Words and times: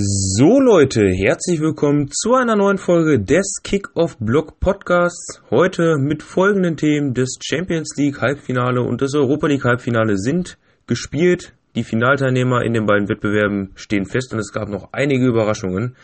So 0.00 0.60
Leute, 0.60 1.08
herzlich 1.08 1.60
willkommen 1.60 2.08
zu 2.12 2.34
einer 2.34 2.54
neuen 2.54 2.78
Folge 2.78 3.18
des 3.18 3.54
Kick-Off 3.64 4.16
Block 4.20 4.60
Podcasts. 4.60 5.42
Heute 5.50 5.96
mit 5.98 6.22
folgenden 6.22 6.76
Themen. 6.76 7.14
Das 7.14 7.30
Champions 7.42 7.96
League 7.96 8.20
Halbfinale 8.20 8.80
und 8.80 9.02
das 9.02 9.16
Europa 9.16 9.48
League 9.48 9.64
Halbfinale 9.64 10.16
sind 10.16 10.56
gespielt. 10.86 11.52
Die 11.74 11.82
Finalteilnehmer 11.82 12.62
in 12.62 12.74
den 12.74 12.86
beiden 12.86 13.08
Wettbewerben 13.08 13.72
stehen 13.74 14.06
fest 14.06 14.32
und 14.32 14.38
es 14.38 14.52
gab 14.52 14.68
noch 14.68 14.90
einige 14.92 15.26
Überraschungen. 15.26 15.96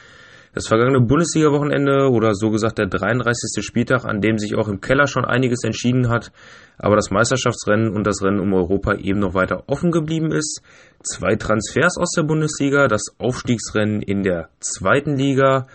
Das 0.55 0.69
vergangene 0.69 1.01
Bundesliga-Wochenende 1.01 2.11
oder 2.11 2.33
so 2.33 2.51
gesagt 2.51 2.79
der 2.79 2.87
33. 2.87 3.65
Spieltag, 3.65 4.05
an 4.05 4.21
dem 4.21 4.39
sich 4.39 4.55
auch 4.55 4.69
im 4.69 4.81
Keller 4.81 5.09
schon 5.09 5.25
einiges 5.25 5.65
entschieden 5.65 6.09
hat, 6.09 6.31
aber 6.79 6.95
das 6.95 7.11
Meisterschaftsrennen 7.11 7.93
und 7.93 8.07
das 8.07 8.23
Rennen 8.23 8.39
um 8.39 8.55
Europa 8.55 8.95
eben 8.95 9.19
noch 9.19 9.35
weiter 9.35 9.65
offen 9.67 9.91
geblieben 9.91 10.31
ist. 10.31 10.63
Zwei 11.03 11.35
Transfers 11.35 11.99
aus 11.99 12.13
der 12.13 12.23
Bundesliga, 12.23 12.87
das 12.87 13.03
Aufstiegsrennen 13.19 14.01
in 14.01 14.23
der 14.23 14.49
zweiten 14.61 15.17
Liga 15.17 15.67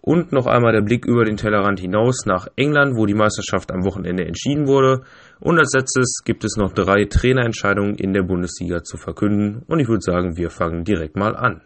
und 0.00 0.32
noch 0.32 0.46
einmal 0.46 0.72
der 0.72 0.82
Blick 0.82 1.06
über 1.06 1.24
den 1.24 1.36
Tellerrand 1.36 1.78
hinaus 1.78 2.26
nach 2.26 2.48
England, 2.56 2.96
wo 2.96 3.06
die 3.06 3.14
Meisterschaft 3.14 3.70
am 3.70 3.84
Wochenende 3.84 4.24
entschieden 4.24 4.66
wurde. 4.66 5.02
Und 5.38 5.60
als 5.60 5.72
letztes 5.74 6.22
gibt 6.24 6.44
es 6.44 6.56
noch 6.56 6.72
drei 6.72 7.04
Trainerentscheidungen 7.04 7.94
in 7.94 8.12
der 8.12 8.22
Bundesliga 8.22 8.82
zu 8.82 8.96
verkünden. 8.96 9.62
Und 9.68 9.78
ich 9.78 9.86
würde 9.86 10.02
sagen, 10.02 10.36
wir 10.36 10.50
fangen 10.50 10.82
direkt 10.82 11.16
mal 11.16 11.36
an. 11.36 11.62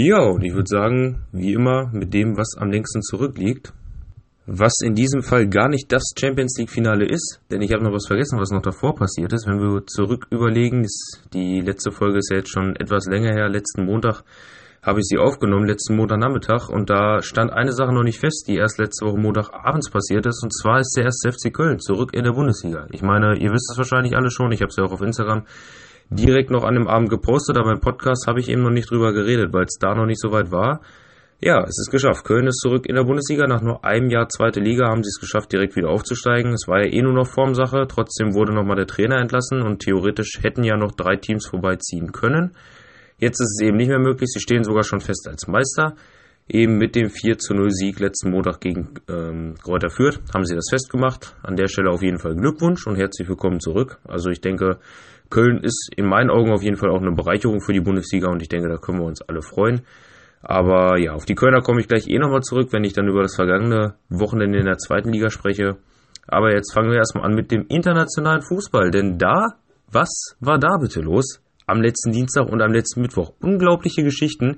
Ja, 0.00 0.20
und 0.20 0.44
ich 0.44 0.54
würde 0.54 0.68
sagen, 0.68 1.26
wie 1.32 1.54
immer, 1.54 1.90
mit 1.92 2.14
dem, 2.14 2.36
was 2.36 2.56
am 2.56 2.70
längsten 2.70 3.02
zurückliegt. 3.02 3.72
Was 4.46 4.74
in 4.84 4.94
diesem 4.94 5.22
Fall 5.22 5.48
gar 5.48 5.68
nicht 5.68 5.90
das 5.90 6.12
Champions 6.16 6.56
League-Finale 6.56 7.04
ist, 7.04 7.40
denn 7.50 7.62
ich 7.62 7.72
habe 7.72 7.82
noch 7.82 7.92
was 7.92 8.06
vergessen, 8.06 8.38
was 8.38 8.52
noch 8.52 8.62
davor 8.62 8.94
passiert 8.94 9.32
ist. 9.32 9.48
Wenn 9.48 9.58
wir 9.58 9.84
zurück 9.88 10.28
überlegen, 10.30 10.84
ist, 10.84 11.24
die 11.34 11.60
letzte 11.60 11.90
Folge 11.90 12.18
ist 12.18 12.30
ja 12.30 12.36
jetzt 12.36 12.52
schon 12.52 12.76
etwas 12.76 13.06
länger 13.06 13.32
her. 13.32 13.48
Letzten 13.48 13.86
Montag 13.86 14.22
habe 14.82 15.00
ich 15.00 15.06
sie 15.06 15.18
aufgenommen, 15.18 15.66
letzten 15.66 15.96
Montagnachmittag, 15.96 16.68
und 16.68 16.90
da 16.90 17.20
stand 17.20 17.52
eine 17.52 17.72
Sache 17.72 17.92
noch 17.92 18.04
nicht 18.04 18.20
fest, 18.20 18.44
die 18.46 18.54
erst 18.54 18.78
letzte 18.78 19.04
Woche 19.04 19.18
Montagabends 19.18 19.90
passiert 19.90 20.26
ist, 20.26 20.44
und 20.44 20.54
zwar 20.54 20.78
ist 20.78 20.94
der 20.96 21.06
erste 21.06 21.32
FC 21.32 21.52
Köln 21.52 21.80
zurück 21.80 22.10
in 22.14 22.22
der 22.22 22.32
Bundesliga. 22.32 22.86
Ich 22.92 23.02
meine, 23.02 23.36
ihr 23.36 23.50
wisst 23.50 23.68
es 23.72 23.78
wahrscheinlich 23.78 24.16
alle 24.16 24.30
schon, 24.30 24.52
ich 24.52 24.60
habe 24.62 24.68
es 24.68 24.76
ja 24.76 24.84
auch 24.84 24.92
auf 24.92 25.02
Instagram 25.02 25.42
direkt 26.10 26.50
noch 26.50 26.64
an 26.64 26.74
dem 26.74 26.88
Abend 26.88 27.10
gepostet, 27.10 27.58
aber 27.58 27.72
im 27.72 27.80
Podcast 27.80 28.26
habe 28.26 28.40
ich 28.40 28.48
eben 28.48 28.62
noch 28.62 28.70
nicht 28.70 28.90
drüber 28.90 29.12
geredet, 29.12 29.52
weil 29.52 29.64
es 29.64 29.78
da 29.78 29.94
noch 29.94 30.06
nicht 30.06 30.20
so 30.20 30.32
weit 30.32 30.50
war. 30.50 30.80
Ja, 31.40 31.62
es 31.62 31.78
ist 31.78 31.92
geschafft. 31.92 32.24
Köln 32.24 32.48
ist 32.48 32.58
zurück 32.58 32.86
in 32.86 32.96
der 32.96 33.04
Bundesliga. 33.04 33.46
Nach 33.46 33.62
nur 33.62 33.84
einem 33.84 34.10
Jahr 34.10 34.28
zweite 34.28 34.58
Liga 34.58 34.88
haben 34.88 35.04
sie 35.04 35.08
es 35.08 35.20
geschafft, 35.20 35.52
direkt 35.52 35.76
wieder 35.76 35.88
aufzusteigen. 35.88 36.52
Es 36.52 36.66
war 36.66 36.84
ja 36.84 36.92
eh 36.92 37.00
nur 37.00 37.12
noch 37.12 37.28
Formsache. 37.28 37.86
Trotzdem 37.88 38.34
wurde 38.34 38.52
nochmal 38.52 38.74
der 38.74 38.88
Trainer 38.88 39.18
entlassen 39.20 39.62
und 39.62 39.78
theoretisch 39.78 40.40
hätten 40.42 40.64
ja 40.64 40.76
noch 40.76 40.90
drei 40.92 41.14
Teams 41.14 41.46
vorbeiziehen 41.46 42.10
können. 42.10 42.56
Jetzt 43.18 43.40
ist 43.40 43.56
es 43.56 43.64
eben 43.64 43.76
nicht 43.76 43.88
mehr 43.88 44.00
möglich. 44.00 44.30
Sie 44.32 44.40
stehen 44.40 44.64
sogar 44.64 44.82
schon 44.82 45.00
fest 45.00 45.28
als 45.28 45.46
Meister. 45.46 45.94
Eben 46.50 46.78
mit 46.78 46.94
dem 46.94 47.10
4 47.10 47.36
zu 47.36 47.52
0 47.52 47.70
Sieg 47.70 48.00
letzten 48.00 48.30
Montag 48.30 48.60
gegen 48.60 48.94
ähm, 49.06 49.54
Kräuter 49.62 49.90
Fürth 49.90 50.18
haben 50.32 50.46
sie 50.46 50.54
das 50.54 50.70
festgemacht. 50.70 51.36
An 51.42 51.56
der 51.56 51.68
Stelle 51.68 51.90
auf 51.90 52.02
jeden 52.02 52.18
Fall 52.18 52.34
Glückwunsch 52.36 52.86
und 52.86 52.96
herzlich 52.96 53.28
willkommen 53.28 53.60
zurück. 53.60 53.98
Also 54.08 54.30
ich 54.30 54.40
denke, 54.40 54.78
Köln 55.28 55.62
ist 55.62 55.90
in 55.94 56.06
meinen 56.06 56.30
Augen 56.30 56.50
auf 56.50 56.62
jeden 56.62 56.78
Fall 56.78 56.88
auch 56.88 57.02
eine 57.02 57.12
Bereicherung 57.12 57.60
für 57.60 57.74
die 57.74 57.82
Bundesliga 57.82 58.30
und 58.30 58.40
ich 58.40 58.48
denke, 58.48 58.70
da 58.70 58.78
können 58.78 58.98
wir 58.98 59.04
uns 59.04 59.20
alle 59.20 59.42
freuen. 59.42 59.82
Aber 60.40 60.98
ja, 60.98 61.12
auf 61.12 61.26
die 61.26 61.34
Kölner 61.34 61.60
komme 61.60 61.80
ich 61.80 61.88
gleich 61.88 62.08
eh 62.08 62.18
nochmal 62.18 62.40
zurück, 62.40 62.68
wenn 62.72 62.84
ich 62.84 62.94
dann 62.94 63.08
über 63.08 63.20
das 63.20 63.34
vergangene 63.34 63.96
Wochenende 64.08 64.58
in 64.58 64.64
der 64.64 64.78
zweiten 64.78 65.12
Liga 65.12 65.28
spreche. 65.28 65.76
Aber 66.26 66.54
jetzt 66.54 66.72
fangen 66.72 66.90
wir 66.90 66.96
erstmal 66.96 67.24
an 67.24 67.34
mit 67.34 67.50
dem 67.50 67.66
internationalen 67.68 68.40
Fußball, 68.40 68.90
denn 68.90 69.18
da, 69.18 69.48
was 69.92 70.34
war 70.40 70.58
da 70.58 70.78
bitte 70.80 71.00
los? 71.00 71.42
Am 71.66 71.82
letzten 71.82 72.12
Dienstag 72.12 72.48
und 72.48 72.62
am 72.62 72.72
letzten 72.72 73.02
Mittwoch. 73.02 73.34
Unglaubliche 73.40 74.02
Geschichten. 74.02 74.56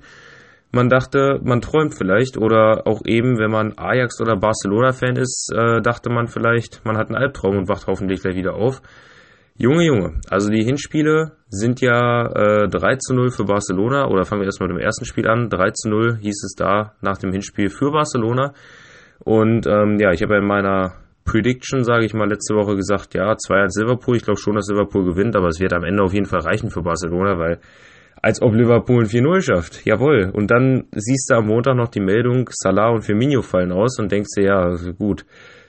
Man 0.73 0.89
dachte, 0.89 1.41
man 1.43 1.61
träumt 1.61 1.95
vielleicht 1.97 2.37
oder 2.39 2.87
auch 2.87 3.03
eben, 3.05 3.39
wenn 3.39 3.51
man 3.51 3.75
Ajax 3.77 4.21
oder 4.21 4.37
Barcelona-Fan 4.37 5.17
ist, 5.17 5.53
äh, 5.53 5.81
dachte 5.83 6.11
man 6.11 6.29
vielleicht, 6.29 6.85
man 6.85 6.97
hat 6.97 7.09
einen 7.09 7.17
Albtraum 7.17 7.57
und 7.57 7.69
wacht 7.69 7.87
hoffentlich 7.89 8.23
gleich 8.23 8.37
wieder 8.37 8.55
auf. 8.55 8.81
Junge, 9.63 9.85
Junge. 9.85 10.21
Also 10.31 10.49
die 10.49 10.65
Hinspiele 10.65 11.33
sind 11.49 11.83
ja 11.83 12.63
äh, 12.63 12.69
3 12.69 12.97
zu 12.97 13.15
0 13.15 13.31
für 13.31 13.45
Barcelona. 13.45 14.07
Oder 14.07 14.25
fangen 14.25 14.41
wir 14.41 14.47
erstmal 14.47 14.71
mit 14.71 14.79
dem 14.79 14.83
ersten 14.83 15.05
Spiel 15.05 15.29
an. 15.29 15.51
3 15.51 15.71
zu 15.73 15.91
0 15.91 16.17
hieß 16.19 16.45
es 16.45 16.55
da 16.57 16.95
nach 17.03 17.19
dem 17.19 17.31
Hinspiel 17.31 17.69
für 17.69 17.91
Barcelona. 17.91 18.55
Und 19.19 19.67
ähm, 19.67 19.99
ja, 19.99 20.13
ich 20.13 20.23
habe 20.23 20.33
ja 20.35 20.41
in 20.41 20.47
meiner 20.47 20.95
Prediction, 21.27 21.85
sage 21.85 22.07
ich 22.07 22.15
mal, 22.15 22.27
letzte 22.27 22.55
Woche 22.55 22.75
gesagt, 22.75 23.13
ja, 23.13 23.33
2-1 23.33 23.83
Liverpool. 23.83 24.17
Ich 24.17 24.25
glaube 24.25 24.41
schon, 24.41 24.55
dass 24.55 24.69
Liverpool 24.71 25.05
gewinnt, 25.05 25.37
aber 25.37 25.49
es 25.49 25.61
wird 25.61 25.75
am 25.75 25.85
Ende 25.85 26.03
auf 26.03 26.15
jeden 26.15 26.25
Fall 26.25 26.41
reichen 26.41 26.71
für 26.71 26.81
Barcelona, 26.81 27.39
weil 27.39 27.61
als 28.23 28.43
ob 28.43 28.55
Liverpool 28.55 29.05
ein 29.05 29.09
4-0 29.09 29.43
schafft. 29.43 29.85
Jawohl. 29.85 30.31
Und 30.33 30.51
dann 30.51 30.85
siehst 30.93 31.31
du 31.31 31.37
am 31.37 31.47
Montag 31.47 31.77
noch 31.77 31.89
die 31.89 32.01
Meldung, 32.01 32.51
Salah 32.53 32.91
und 32.91 33.03
Firmino 33.03 33.43
fallen 33.43 33.73
aus 33.73 33.99
und 33.99 34.13
denkst 34.13 34.31
dir, 34.37 34.45
ja, 34.45 34.77
gut, 34.99 35.25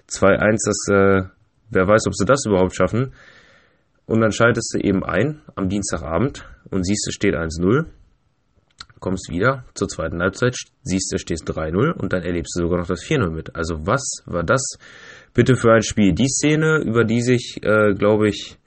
2-1, 0.10 0.58
das, 0.66 0.88
äh, 0.90 1.30
wer 1.70 1.88
weiß, 1.88 2.08
ob 2.08 2.16
sie 2.16 2.26
das 2.26 2.46
überhaupt 2.46 2.76
schaffen. 2.76 3.14
Und 4.06 4.22
dann 4.22 4.32
schaltest 4.32 4.74
du 4.74 4.80
eben 4.80 5.04
ein 5.04 5.42
am 5.56 5.70
Dienstagabend 5.70 6.46
und 6.70 6.86
siehst, 6.86 7.08
es 7.08 7.14
steht 7.14 7.36
1-0. 7.36 7.86
Kommst 9.00 9.32
wieder 9.32 9.66
zur 9.74 9.88
zweiten 9.88 10.22
Halbzeit, 10.22 10.56
siehst, 10.84 11.12
es 11.14 11.22
steht 11.22 11.40
3-0 11.40 11.94
und 11.94 12.14
dann 12.14 12.22
erlebst 12.22 12.56
du 12.56 12.64
sogar 12.64 12.80
noch 12.80 12.88
das 12.88 13.04
4-0 13.04 13.32
mit. 13.32 13.56
Also 13.56 13.88
was 13.88 14.04
war 14.26 14.44
das 14.44 14.78
bitte 15.34 15.56
für 15.56 15.72
ein 15.72 15.82
Spiel? 15.82 16.14
Die 16.14 16.28
Szene, 16.28 16.84
über 16.86 17.04
die 17.04 17.22
sich, 17.22 17.60
äh, 17.64 17.94
glaube 17.94 18.28
ich, 18.28 18.60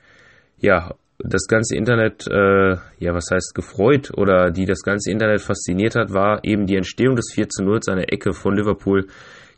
ja, 0.58 0.94
das 1.18 1.46
ganze 1.46 1.76
Internet, 1.76 2.26
äh, 2.26 2.76
ja, 2.98 3.14
was 3.14 3.30
heißt 3.30 3.54
gefreut 3.54 4.10
oder 4.16 4.50
die 4.50 4.66
das 4.66 4.82
ganze 4.82 5.10
Internet 5.10 5.40
fasziniert 5.40 5.94
hat, 5.94 6.12
war 6.12 6.40
eben 6.42 6.66
die 6.66 6.76
Entstehung 6.76 7.16
des 7.16 7.32
4 7.32 7.46
0 7.60 7.80
eine 7.88 8.08
Ecke 8.08 8.32
von 8.32 8.56
Liverpool 8.56 9.06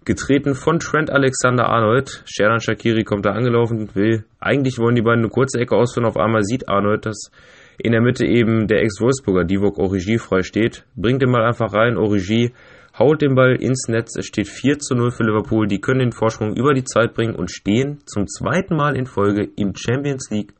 getreten 0.04 0.54
von 0.54 0.78
Trent 0.78 1.10
Alexander-Arnold. 1.10 2.22
Sherdan 2.26 2.60
Shakiri 2.60 3.04
kommt 3.04 3.26
da 3.26 3.32
angelaufen, 3.32 3.94
will, 3.94 4.24
eigentlich 4.38 4.78
wollen 4.78 4.94
die 4.94 5.02
beiden 5.02 5.20
eine 5.20 5.30
kurze 5.30 5.58
Ecke 5.58 5.76
ausführen, 5.76 6.06
auf 6.06 6.16
einmal 6.16 6.44
sieht 6.44 6.68
Arnold, 6.68 7.06
dass 7.06 7.30
in 7.78 7.92
der 7.92 8.00
Mitte 8.00 8.24
eben 8.24 8.68
der 8.68 8.82
Ex-Wolfsburger 8.82 9.44
Divok 9.44 9.78
Origi 9.78 10.18
frei 10.18 10.42
steht, 10.42 10.84
bringt 10.94 11.22
den 11.22 11.32
Ball 11.32 11.44
einfach 11.44 11.72
rein, 11.72 11.98
Origi 11.98 12.52
haut 12.98 13.20
den 13.20 13.34
Ball 13.34 13.56
ins 13.56 13.88
Netz, 13.88 14.16
es 14.16 14.26
steht 14.26 14.48
4 14.48 14.78
zu 14.78 14.94
0 14.94 15.10
für 15.10 15.24
Liverpool, 15.24 15.66
die 15.66 15.80
können 15.80 16.00
den 16.00 16.12
Vorsprung 16.12 16.54
über 16.54 16.72
die 16.72 16.84
Zeit 16.84 17.14
bringen 17.14 17.34
und 17.34 17.50
stehen 17.50 17.98
zum 18.06 18.26
zweiten 18.26 18.76
Mal 18.76 18.96
in 18.96 19.06
Folge 19.06 19.48
im 19.56 19.74
Champions 19.74 20.30
League 20.30 20.54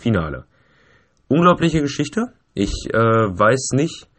Finale. 0.00 0.44
Unglaubliche 1.28 1.80
Geschichte, 1.80 2.32
ich 2.54 2.72
äh, 2.92 2.98
weiß 2.98 3.70
nicht, 3.74 4.10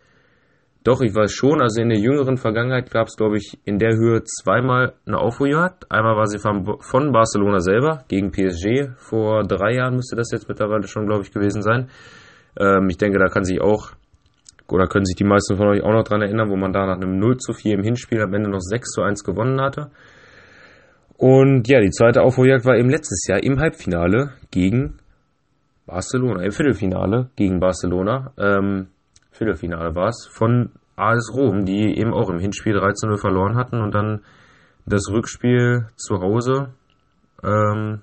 doch, 0.84 1.02
ich 1.02 1.14
weiß 1.14 1.32
schon. 1.32 1.62
Also 1.62 1.80
in 1.82 1.90
der 1.90 2.00
jüngeren 2.00 2.38
Vergangenheit 2.38 2.90
gab 2.90 3.08
es, 3.08 3.16
glaube 3.16 3.38
ich, 3.38 3.60
in 3.66 3.78
der 3.78 3.96
Höhe 3.96 4.24
zweimal 4.24 4.94
eine 5.06 5.20
Aufholjagd. 5.20 5.92
Einmal 5.92 6.16
war 6.16 6.26
sie 6.26 6.40
von, 6.40 6.78
von 6.80 7.12
Barcelona 7.12 7.60
selber 7.60 8.04
gegen 8.08 8.32
PSG. 8.32 8.90
Vor 8.98 9.44
drei 9.44 9.76
Jahren 9.76 9.96
müsste 9.96 10.16
das 10.16 10.32
jetzt 10.32 10.50
mittlerweile 10.50 10.88
schon, 10.88 11.06
glaube 11.06 11.22
ich, 11.22 11.32
gewesen 11.32 11.62
sein. 11.62 11.90
Ähm, 12.60 12.88
ich 12.90 12.98
denke, 12.98 13.20
da 13.20 13.28
kann 13.28 13.44
sich 13.44 13.62
auch, 13.62 13.92
oder 14.70 14.88
können 14.88 15.06
sich 15.06 15.16
die 15.16 15.24
meisten 15.24 15.56
von 15.56 15.68
euch 15.68 15.84
auch 15.84 15.94
noch 15.94 16.04
dran 16.04 16.24
erinnern, 16.24 16.50
wo 16.50 16.56
man 16.56 16.74
da 16.74 16.88
nach 16.88 16.96
einem 16.96 17.20
0 17.20 17.38
zu 17.38 17.54
4 17.54 17.76
im 17.76 17.84
Hinspiel 17.84 18.22
am 18.22 18.34
Ende 18.34 18.50
noch 18.50 18.62
6 18.62 18.90
zu 18.90 19.04
1 19.04 19.24
gewonnen 19.24 19.62
hatte. 19.62 19.92
Und 21.16 21.68
ja, 21.68 21.80
die 21.80 21.92
zweite 21.92 22.24
Aufholjagd 22.24 22.66
war 22.66 22.76
eben 22.76 22.90
letztes 22.90 23.28
Jahr 23.28 23.44
im 23.44 23.60
Halbfinale 23.60 24.32
gegen 24.50 24.98
Barcelona, 25.86 26.44
im 26.44 26.52
Viertelfinale 26.52 27.30
gegen 27.36 27.60
Barcelona. 27.60 28.34
Ähm, 28.38 28.88
Viertelfinale 29.32 29.96
war 29.96 30.10
es, 30.10 30.28
von 30.32 30.72
AS 30.96 31.34
Rom, 31.34 31.66
die 31.66 31.98
eben 31.98 32.14
auch 32.14 32.30
im 32.30 32.40
Hinspiel 32.40 32.78
13-0 32.78 33.18
verloren 33.18 33.56
hatten 33.56 33.82
und 33.82 33.96
dann 33.96 34.24
das 34.86 35.10
Rückspiel 35.10 35.88
zu 35.96 36.20
Hause. 36.20 36.74
Ähm, 37.44 38.02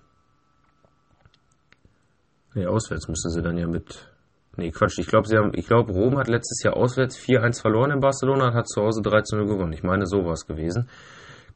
nee, 2.55 2.67
auswärts 2.67 3.09
müssen 3.09 3.31
sie 3.31 3.43
dann 3.43 3.57
ja 3.57 3.67
mit. 3.67 4.11
Nee, 4.57 4.71
Quatsch, 4.73 4.99
ich 4.99 5.07
glaube, 5.07 5.29
sie 5.29 5.37
ich 5.53 5.67
glaube, 5.69 5.93
Rom 5.93 6.19
hat 6.19 6.27
letztes 6.27 6.63
Jahr 6.65 6.77
auswärts 6.77 7.17
4-1 7.17 7.61
verloren 7.61 7.93
in 7.93 8.01
Barcelona 8.01 8.49
und 8.49 8.55
hat 8.55 8.69
zu 8.69 8.83
Hause 8.83 9.03
13-0 9.03 9.47
gewonnen. 9.47 9.73
Ich 9.73 9.85
meine, 9.85 10.07
so 10.07 10.25
war 10.25 10.33
es 10.33 10.47
gewesen. 10.47 10.89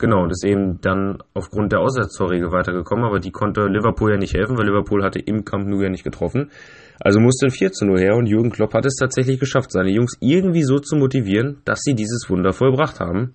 Genau, 0.03 0.25
und 0.25 0.33
ist 0.33 0.45
eben 0.45 0.81
dann 0.81 1.19
aufgrund 1.33 1.71
der 1.71 1.79
Auswärtstorregel 1.79 2.51
weitergekommen, 2.51 3.05
aber 3.05 3.21
die 3.21 3.31
konnte 3.31 3.69
Liverpool 3.69 4.11
ja 4.11 4.17
nicht 4.17 4.35
helfen, 4.35 4.59
weil 4.59 4.67
Liverpool 4.67 5.05
hatte 5.05 5.21
im 5.21 5.45
Camp 5.45 5.69
Nou 5.69 5.81
ja 5.81 5.91
nicht 5.91 6.03
getroffen. 6.03 6.51
Also 6.99 7.21
musste 7.21 7.47
ein 7.47 7.53
4 7.53 7.71
zu 7.71 7.87
0 7.87 8.01
her 8.01 8.17
und 8.17 8.27
Jürgen 8.27 8.51
Klopp 8.51 8.75
hat 8.75 8.85
es 8.85 8.97
tatsächlich 8.97 9.39
geschafft, 9.39 9.71
seine 9.71 9.93
Jungs 9.93 10.17
irgendwie 10.19 10.65
so 10.65 10.81
zu 10.81 10.97
motivieren, 10.97 11.59
dass 11.65 11.83
sie 11.85 11.95
dieses 11.95 12.29
Wunder 12.29 12.53
vollbracht 12.53 12.99
haben. 12.99 13.35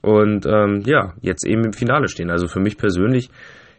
Und 0.00 0.44
ähm, 0.44 0.82
ja, 0.86 1.14
jetzt 1.20 1.46
eben 1.46 1.66
im 1.66 1.72
Finale 1.72 2.08
stehen. 2.08 2.32
Also 2.32 2.48
für 2.48 2.58
mich 2.58 2.78
persönlich, 2.78 3.30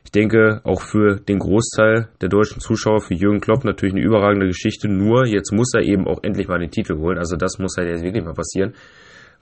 ich 0.06 0.12
denke 0.12 0.62
auch 0.64 0.80
für 0.80 1.18
den 1.18 1.40
Großteil 1.40 2.08
der 2.22 2.30
deutschen 2.30 2.62
Zuschauer, 2.62 3.02
für 3.02 3.16
Jürgen 3.16 3.42
Klopp 3.42 3.66
natürlich 3.66 3.96
eine 3.96 4.04
überragende 4.06 4.48
Geschichte. 4.48 4.88
Nur 4.88 5.28
jetzt 5.28 5.52
muss 5.52 5.74
er 5.74 5.82
eben 5.82 6.08
auch 6.08 6.24
endlich 6.24 6.48
mal 6.48 6.60
den 6.60 6.72
Titel 6.72 7.00
holen. 7.00 7.18
Also 7.18 7.36
das 7.36 7.60
muss 7.60 7.76
halt 7.78 7.90
jetzt 7.90 8.02
wirklich 8.02 8.24
mal 8.24 8.34
passieren. 8.34 8.76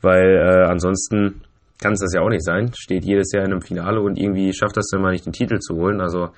Weil 0.02 0.36
äh, 0.36 0.66
ansonsten 0.68 1.42
kann 1.82 1.94
es 1.94 2.00
das 2.00 2.14
ja 2.14 2.22
auch 2.22 2.30
nicht 2.30 2.46
sein. 2.46 2.72
Steht 2.74 3.04
jedes 3.04 3.32
Jahr 3.34 3.44
in 3.44 3.52
einem 3.52 3.62
Finale 3.62 4.02
und 4.02 4.18
irgendwie 4.18 4.54
schafft 4.54 4.78
das 4.78 4.88
dann 4.92 5.02
mal 5.02 5.12
nicht 5.12 5.26
den 5.26 5.34
Titel 5.34 5.60
zu 5.60 5.76
holen. 5.76 6.00
Also 6.00 6.30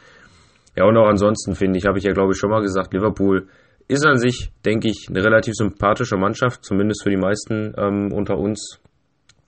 Ja, 0.75 0.86
und 0.86 0.98
auch 0.98 1.07
ansonsten 1.07 1.54
finde 1.54 1.78
ich, 1.78 1.86
habe 1.86 2.00
ich 2.00 2.06
ja 2.06 2.13
glaube 2.13 2.31
ich 2.31 2.40
schon 2.40 2.50
mal 2.50 2.62
gesagt, 2.62 2.94
Liverpool 2.94 3.48
ist 3.88 4.06
an 4.06 4.18
sich, 4.18 4.51
denke 4.66 4.88
ich, 4.88 5.07
eine 5.10 5.24
relativ 5.24 5.54
sympathische 5.56 6.16
Mannschaft, 6.16 6.63
zumindest 6.63 7.04
für 7.04 7.10
die 7.10 7.18
meisten 7.18 7.74
ähm, 7.78 8.12
unter 8.12 8.38
uns. 8.38 8.80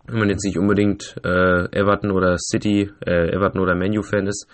Wenn 0.07 0.19
man 0.19 0.29
jetzt 0.29 0.45
nicht 0.45 0.59
unbedingt 0.59 1.15
äh, 1.23 1.65
Everton 1.71 2.11
oder 2.11 2.37
City, 2.37 2.91
äh, 3.05 3.33
Everton 3.33 3.61
oder 3.61 3.75
Menu-Fan 3.75 4.27
ist, 4.27 4.47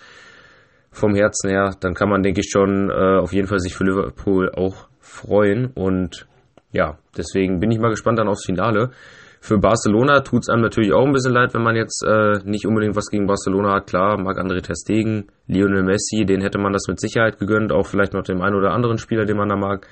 vom 0.92 1.14
Herzen 1.14 1.50
her, 1.50 1.74
dann 1.80 1.94
kann 1.94 2.08
man, 2.08 2.22
denke 2.22 2.40
ich, 2.40 2.50
schon 2.50 2.90
äh, 2.90 3.18
auf 3.18 3.32
jeden 3.32 3.48
Fall 3.48 3.58
sich 3.58 3.74
für 3.74 3.84
Liverpool 3.84 4.50
auch 4.54 4.88
freuen. 5.00 5.66
Und 5.74 6.26
ja, 6.70 6.98
deswegen 7.16 7.60
bin 7.60 7.70
ich 7.70 7.78
mal 7.78 7.90
gespannt 7.90 8.18
dann 8.18 8.28
aufs 8.28 8.44
Finale. 8.44 8.90
Für 9.44 9.58
Barcelona 9.58 10.20
tut 10.20 10.42
es 10.42 10.48
einem 10.48 10.62
natürlich 10.62 10.92
auch 10.92 11.04
ein 11.04 11.12
bisschen 11.12 11.32
leid, 11.32 11.52
wenn 11.52 11.64
man 11.64 11.74
jetzt 11.74 12.04
äh, 12.06 12.38
nicht 12.44 12.64
unbedingt 12.64 12.94
was 12.94 13.08
gegen 13.10 13.26
Barcelona 13.26 13.74
hat. 13.74 13.88
Klar, 13.88 14.16
Marc-André 14.16 14.62
Testegen, 14.62 15.32
Lionel 15.48 15.82
Messi, 15.82 16.24
den 16.24 16.40
hätte 16.42 16.60
man 16.60 16.72
das 16.72 16.84
mit 16.86 17.00
Sicherheit 17.00 17.40
gegönnt. 17.40 17.72
Auch 17.72 17.88
vielleicht 17.88 18.14
noch 18.14 18.22
dem 18.22 18.40
einen 18.40 18.54
oder 18.54 18.70
anderen 18.70 18.98
Spieler, 18.98 19.24
den 19.24 19.36
man 19.36 19.48
da 19.48 19.56
mag. 19.56 19.88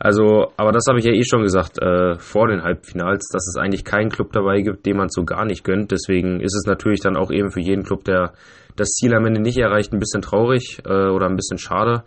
Also, 0.00 0.52
aber 0.56 0.72
das 0.72 0.86
habe 0.88 0.98
ich 0.98 1.04
ja 1.04 1.12
eh 1.12 1.22
schon 1.22 1.42
gesagt 1.42 1.80
äh, 1.80 2.18
vor 2.18 2.48
den 2.48 2.64
Halbfinals, 2.64 3.28
dass 3.32 3.46
es 3.46 3.56
eigentlich 3.56 3.84
keinen 3.84 4.10
Club 4.10 4.32
dabei 4.32 4.62
gibt, 4.62 4.84
den 4.84 4.96
man 4.96 5.10
so 5.10 5.22
gar 5.22 5.44
nicht 5.44 5.62
gönnt. 5.62 5.92
Deswegen 5.92 6.40
ist 6.40 6.56
es 6.56 6.66
natürlich 6.66 6.98
dann 6.98 7.16
auch 7.16 7.30
eben 7.30 7.52
für 7.52 7.60
jeden 7.60 7.84
Club, 7.84 8.02
der 8.02 8.32
das 8.74 8.88
Ziel 8.88 9.14
am 9.14 9.26
Ende 9.26 9.40
nicht 9.40 9.58
erreicht, 9.58 9.92
ein 9.92 10.00
bisschen 10.00 10.22
traurig 10.22 10.80
äh, 10.84 11.08
oder 11.08 11.26
ein 11.26 11.36
bisschen 11.36 11.58
schade. 11.58 12.02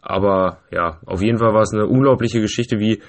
Aber 0.00 0.60
ja, 0.70 0.98
auf 1.04 1.20
jeden 1.20 1.38
Fall 1.38 1.52
war 1.52 1.60
es 1.60 1.74
eine 1.74 1.86
unglaubliche 1.86 2.40
Geschichte, 2.40 2.78
wie 2.78 3.02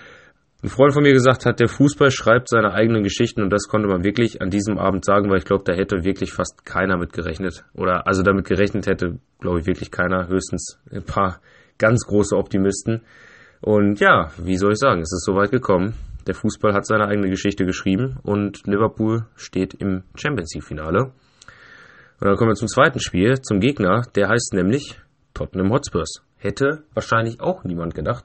ein 0.64 0.70
Freund 0.70 0.94
von 0.94 1.04
mir 1.04 1.12
gesagt 1.12 1.46
hat, 1.46 1.60
der 1.60 1.68
Fußball 1.68 2.10
schreibt 2.10 2.48
seine 2.48 2.74
eigenen 2.74 3.04
Geschichten 3.04 3.42
und 3.42 3.52
das 3.52 3.68
konnte 3.68 3.90
man 3.90 4.06
wirklich 4.06 4.42
an 4.42 4.50
diesem 4.50 4.78
Abend 4.78 5.04
sagen, 5.04 5.30
weil 5.30 5.40
ich 5.40 5.46
glaube, 5.46 5.66
da 5.66 5.74
hätte 5.74 6.06
wirklich 6.06 6.32
fast 6.32 6.66
keiner 6.66 6.98
mit 6.98 7.12
gerechnet. 7.12 7.66
Oder 7.74 8.08
also 8.08 8.24
damit 8.24 8.46
gerechnet 8.46 8.88
hätte, 8.88 9.20
glaube 9.40 9.60
ich, 9.60 9.66
wirklich 9.66 9.92
keiner, 9.92 10.30
höchstens 10.30 10.80
ein 10.90 11.04
paar 11.04 11.42
ganz 11.78 12.06
große 12.06 12.38
Optimisten. 12.38 13.02
Und 13.60 14.00
ja, 14.00 14.32
wie 14.38 14.56
soll 14.56 14.72
ich 14.72 14.80
sagen, 14.80 15.02
es 15.02 15.12
ist 15.12 15.26
soweit 15.26 15.52
gekommen. 15.52 15.96
Der 16.28 16.34
Fußball 16.34 16.74
hat 16.74 16.86
seine 16.86 17.08
eigene 17.08 17.30
Geschichte 17.30 17.66
geschrieben 17.66 18.20
und 18.24 18.66
Liverpool 18.66 19.26
steht 19.36 19.74
im 19.74 20.04
Champions 20.16 20.54
League 20.54 20.64
Finale. 20.64 21.12
Und 22.22 22.28
dann 22.28 22.38
kommen 22.38 22.52
wir 22.52 22.56
zum 22.56 22.70
zweiten 22.70 23.02
Spiel, 23.02 23.42
zum 23.42 23.60
Gegner, 23.60 24.04
der 24.16 24.30
heißt 24.30 24.54
nämlich 24.54 24.98
Tottenham 25.34 25.72
Hotspurs. 25.74 26.24
Hätte 26.38 26.84
wahrscheinlich 26.94 27.42
auch 27.42 27.66
niemand 27.66 27.96
gedacht. 27.96 28.24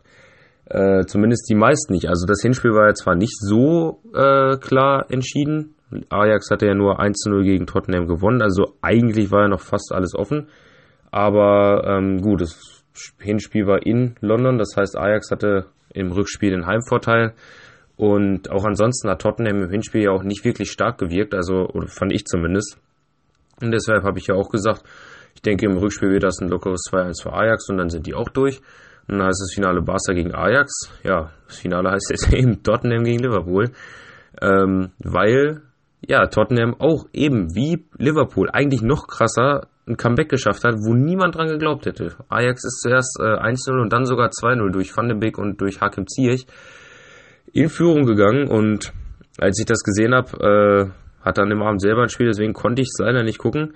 Äh, 0.70 1.06
zumindest 1.06 1.49
die 1.49 1.55
meisten 1.55 1.94
nicht. 1.94 2.09
Also 2.09 2.26
das 2.26 2.43
Hinspiel 2.43 2.73
war 2.73 2.88
ja 2.88 2.94
zwar 2.94 3.15
nicht 3.15 3.38
so 3.38 4.03
äh, 4.15 4.59
klar 4.59 5.06
entschieden. 5.09 5.75
Ajax 6.11 6.50
hatte 6.50 6.67
ja 6.67 6.75
nur 6.75 7.00
1 7.00 7.25
0 7.26 7.43
gegen 7.44 7.67
Tottenham 7.67 8.06
gewonnen, 8.06 8.43
also 8.43 8.75
eigentlich 8.82 9.31
war 9.31 9.43
ja 9.43 9.49
noch 9.49 9.62
fast 9.62 9.91
alles 9.93 10.15
offen. 10.15 10.49
Aber 11.11 11.85
ähm, 11.87 12.20
gut, 12.20 12.43
das 12.43 12.85
Hinspiel 13.19 13.67
war 13.67 13.87
in 13.87 14.17
London, 14.20 14.59
das 14.59 14.76
heißt 14.76 14.99
Ajax 14.99 15.31
hatte 15.31 15.67
im 15.94 16.12
Rückspiel 16.12 16.50
den 16.50 16.67
Heimvorteil. 16.67 17.32
Und 17.97 18.50
auch 18.50 18.64
ansonsten 18.64 19.09
hat 19.09 19.23
Tottenham 19.23 19.62
im 19.62 19.71
Hinspiel 19.71 20.05
ja 20.05 20.11
auch 20.11 20.23
nicht 20.23 20.44
wirklich 20.44 20.71
stark 20.71 20.99
gewirkt, 20.99 21.35
also 21.35 21.67
oder 21.69 21.88
fand 21.88 22.12
ich 22.12 22.26
zumindest. 22.26 22.79
Und 23.62 23.73
deshalb 23.73 24.05
habe 24.05 24.19
ich 24.19 24.26
ja 24.26 24.35
auch 24.35 24.50
gesagt, 24.50 24.82
ich 25.35 25.41
denke 25.43 25.67
im 25.67 25.79
Rückspiel 25.79 26.11
wird 26.11 26.25
das 26.25 26.41
ein 26.41 26.49
lockeres 26.49 26.82
2-1 26.91 27.23
für 27.23 27.32
Ajax 27.32 27.69
und 27.71 27.79
dann 27.79 27.88
sind 27.88 28.06
die 28.06 28.14
auch 28.14 28.29
durch. 28.29 28.61
Dann 29.09 29.23
heißt 29.23 29.41
das 29.41 29.55
Finale 29.55 29.83
Barca 29.83 30.13
gegen 30.13 30.35
Ajax. 30.35 30.93
Ja, 31.03 31.31
das 31.47 31.59
Finale 31.59 31.91
heißt 31.91 32.11
jetzt 32.11 32.33
eben 32.33 32.63
Tottenham 32.63 33.05
gegen 33.05 33.21
Liverpool. 33.21 33.71
Ähm, 34.41 34.91
weil, 35.03 35.63
ja, 36.07 36.27
Tottenham 36.27 36.77
auch 36.79 37.07
eben 37.13 37.55
wie 37.55 37.87
Liverpool 37.97 38.51
eigentlich 38.51 38.83
noch 38.83 39.09
krasser 39.09 39.69
ein 39.89 39.97
Comeback 39.97 40.29
geschafft 40.29 40.65
hat, 40.65 40.75
wo 40.75 40.95
niemand 40.95 41.35
dran 41.35 41.49
geglaubt 41.49 41.87
hätte. 41.87 42.15
Ajax 42.29 42.63
ist 42.65 42.81
zuerst 42.83 43.19
äh, 43.21 43.25
1-0 43.25 43.81
und 43.81 43.93
dann 43.93 44.05
sogar 44.05 44.29
2-0 44.29 44.71
durch 44.71 44.95
Van 44.95 45.09
de 45.09 45.17
Beek 45.17 45.39
und 45.39 45.61
durch 45.61 45.81
Hakim 45.81 46.07
Ziyech 46.07 46.47
in 47.53 47.71
Führung 47.71 48.05
gegangen 48.05 48.49
und 48.49 48.93
als 49.39 49.59
ich 49.59 49.67
das 49.67 49.83
gesehen 49.83 50.15
habe, 50.15 50.91
äh, 51.23 51.25
hat 51.25 51.39
dann 51.39 51.51
im 51.51 51.63
Abend 51.63 51.81
selber 51.81 52.03
ein 52.03 52.11
Spiel, 52.11 52.27
deswegen 52.27 52.53
konnte 52.53 52.83
ich 52.83 52.89
es 52.89 53.03
leider 53.03 53.23
nicht 53.23 53.39
gucken. 53.39 53.75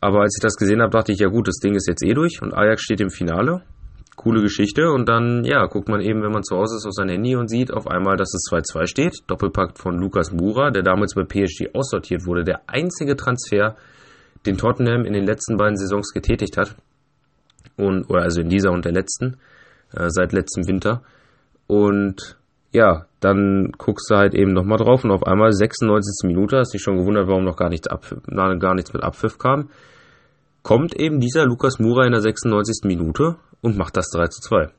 Aber 0.00 0.20
als 0.20 0.36
ich 0.36 0.42
das 0.42 0.56
gesehen 0.56 0.82
habe, 0.82 0.90
dachte 0.90 1.12
ich, 1.12 1.20
ja 1.20 1.28
gut, 1.28 1.48
das 1.48 1.56
Ding 1.56 1.74
ist 1.74 1.88
jetzt 1.88 2.04
eh 2.04 2.14
durch 2.14 2.42
und 2.42 2.52
Ajax 2.52 2.82
steht 2.82 3.00
im 3.00 3.10
Finale 3.10 3.62
coole 4.16 4.42
Geschichte. 4.42 4.90
Und 4.90 5.08
dann, 5.08 5.44
ja, 5.44 5.66
guckt 5.66 5.88
man 5.88 6.00
eben, 6.00 6.22
wenn 6.22 6.32
man 6.32 6.42
zu 6.42 6.56
Hause 6.56 6.76
ist, 6.76 6.86
auf 6.86 6.92
sein 6.92 7.08
Handy 7.08 7.36
und 7.36 7.48
sieht 7.48 7.72
auf 7.72 7.86
einmal, 7.86 8.16
dass 8.16 8.32
es 8.34 8.50
2-2 8.50 8.86
steht. 8.86 9.14
Doppelpakt 9.26 9.78
von 9.78 9.98
Lukas 9.98 10.32
Mura, 10.32 10.70
der 10.70 10.82
damals 10.82 11.14
bei 11.14 11.24
PSG 11.24 11.74
aussortiert 11.74 12.26
wurde. 12.26 12.44
Der 12.44 12.62
einzige 12.66 13.16
Transfer, 13.16 13.76
den 14.46 14.58
Tottenham 14.58 15.04
in 15.04 15.12
den 15.12 15.24
letzten 15.24 15.56
beiden 15.56 15.76
Saisons 15.76 16.12
getätigt 16.12 16.56
hat. 16.56 16.74
Und, 17.76 18.08
oder 18.08 18.22
also 18.22 18.40
in 18.40 18.48
dieser 18.48 18.70
und 18.70 18.84
der 18.84 18.92
letzten, 18.92 19.36
äh, 19.92 20.06
seit 20.08 20.32
letztem 20.32 20.66
Winter. 20.68 21.02
Und 21.66 22.36
ja, 22.72 23.06
dann 23.20 23.72
guckst 23.78 24.10
du 24.10 24.16
halt 24.16 24.34
eben 24.34 24.52
nochmal 24.52 24.78
drauf 24.78 25.04
und 25.04 25.12
auf 25.12 25.26
einmal 25.26 25.52
96. 25.52 26.26
Minute, 26.26 26.58
hast 26.58 26.74
dich 26.74 26.82
schon 26.82 26.98
gewundert, 26.98 27.28
warum 27.28 27.44
noch 27.44 27.56
gar 27.56 27.68
nichts, 27.68 27.86
Abpfiff, 27.86 28.18
gar 28.26 28.74
nichts 28.74 28.92
mit 28.92 29.02
Abpfiff 29.02 29.38
kam, 29.38 29.70
kommt 30.64 30.98
eben 30.98 31.20
dieser 31.20 31.44
Lukas 31.44 31.78
Mura 31.78 32.06
in 32.06 32.12
der 32.12 32.22
96. 32.22 32.84
Minute 32.84 33.36
und 33.60 33.76
macht 33.76 33.96
das 33.96 34.08
3 34.10 34.26
zu 34.28 34.40
2. 34.40 34.70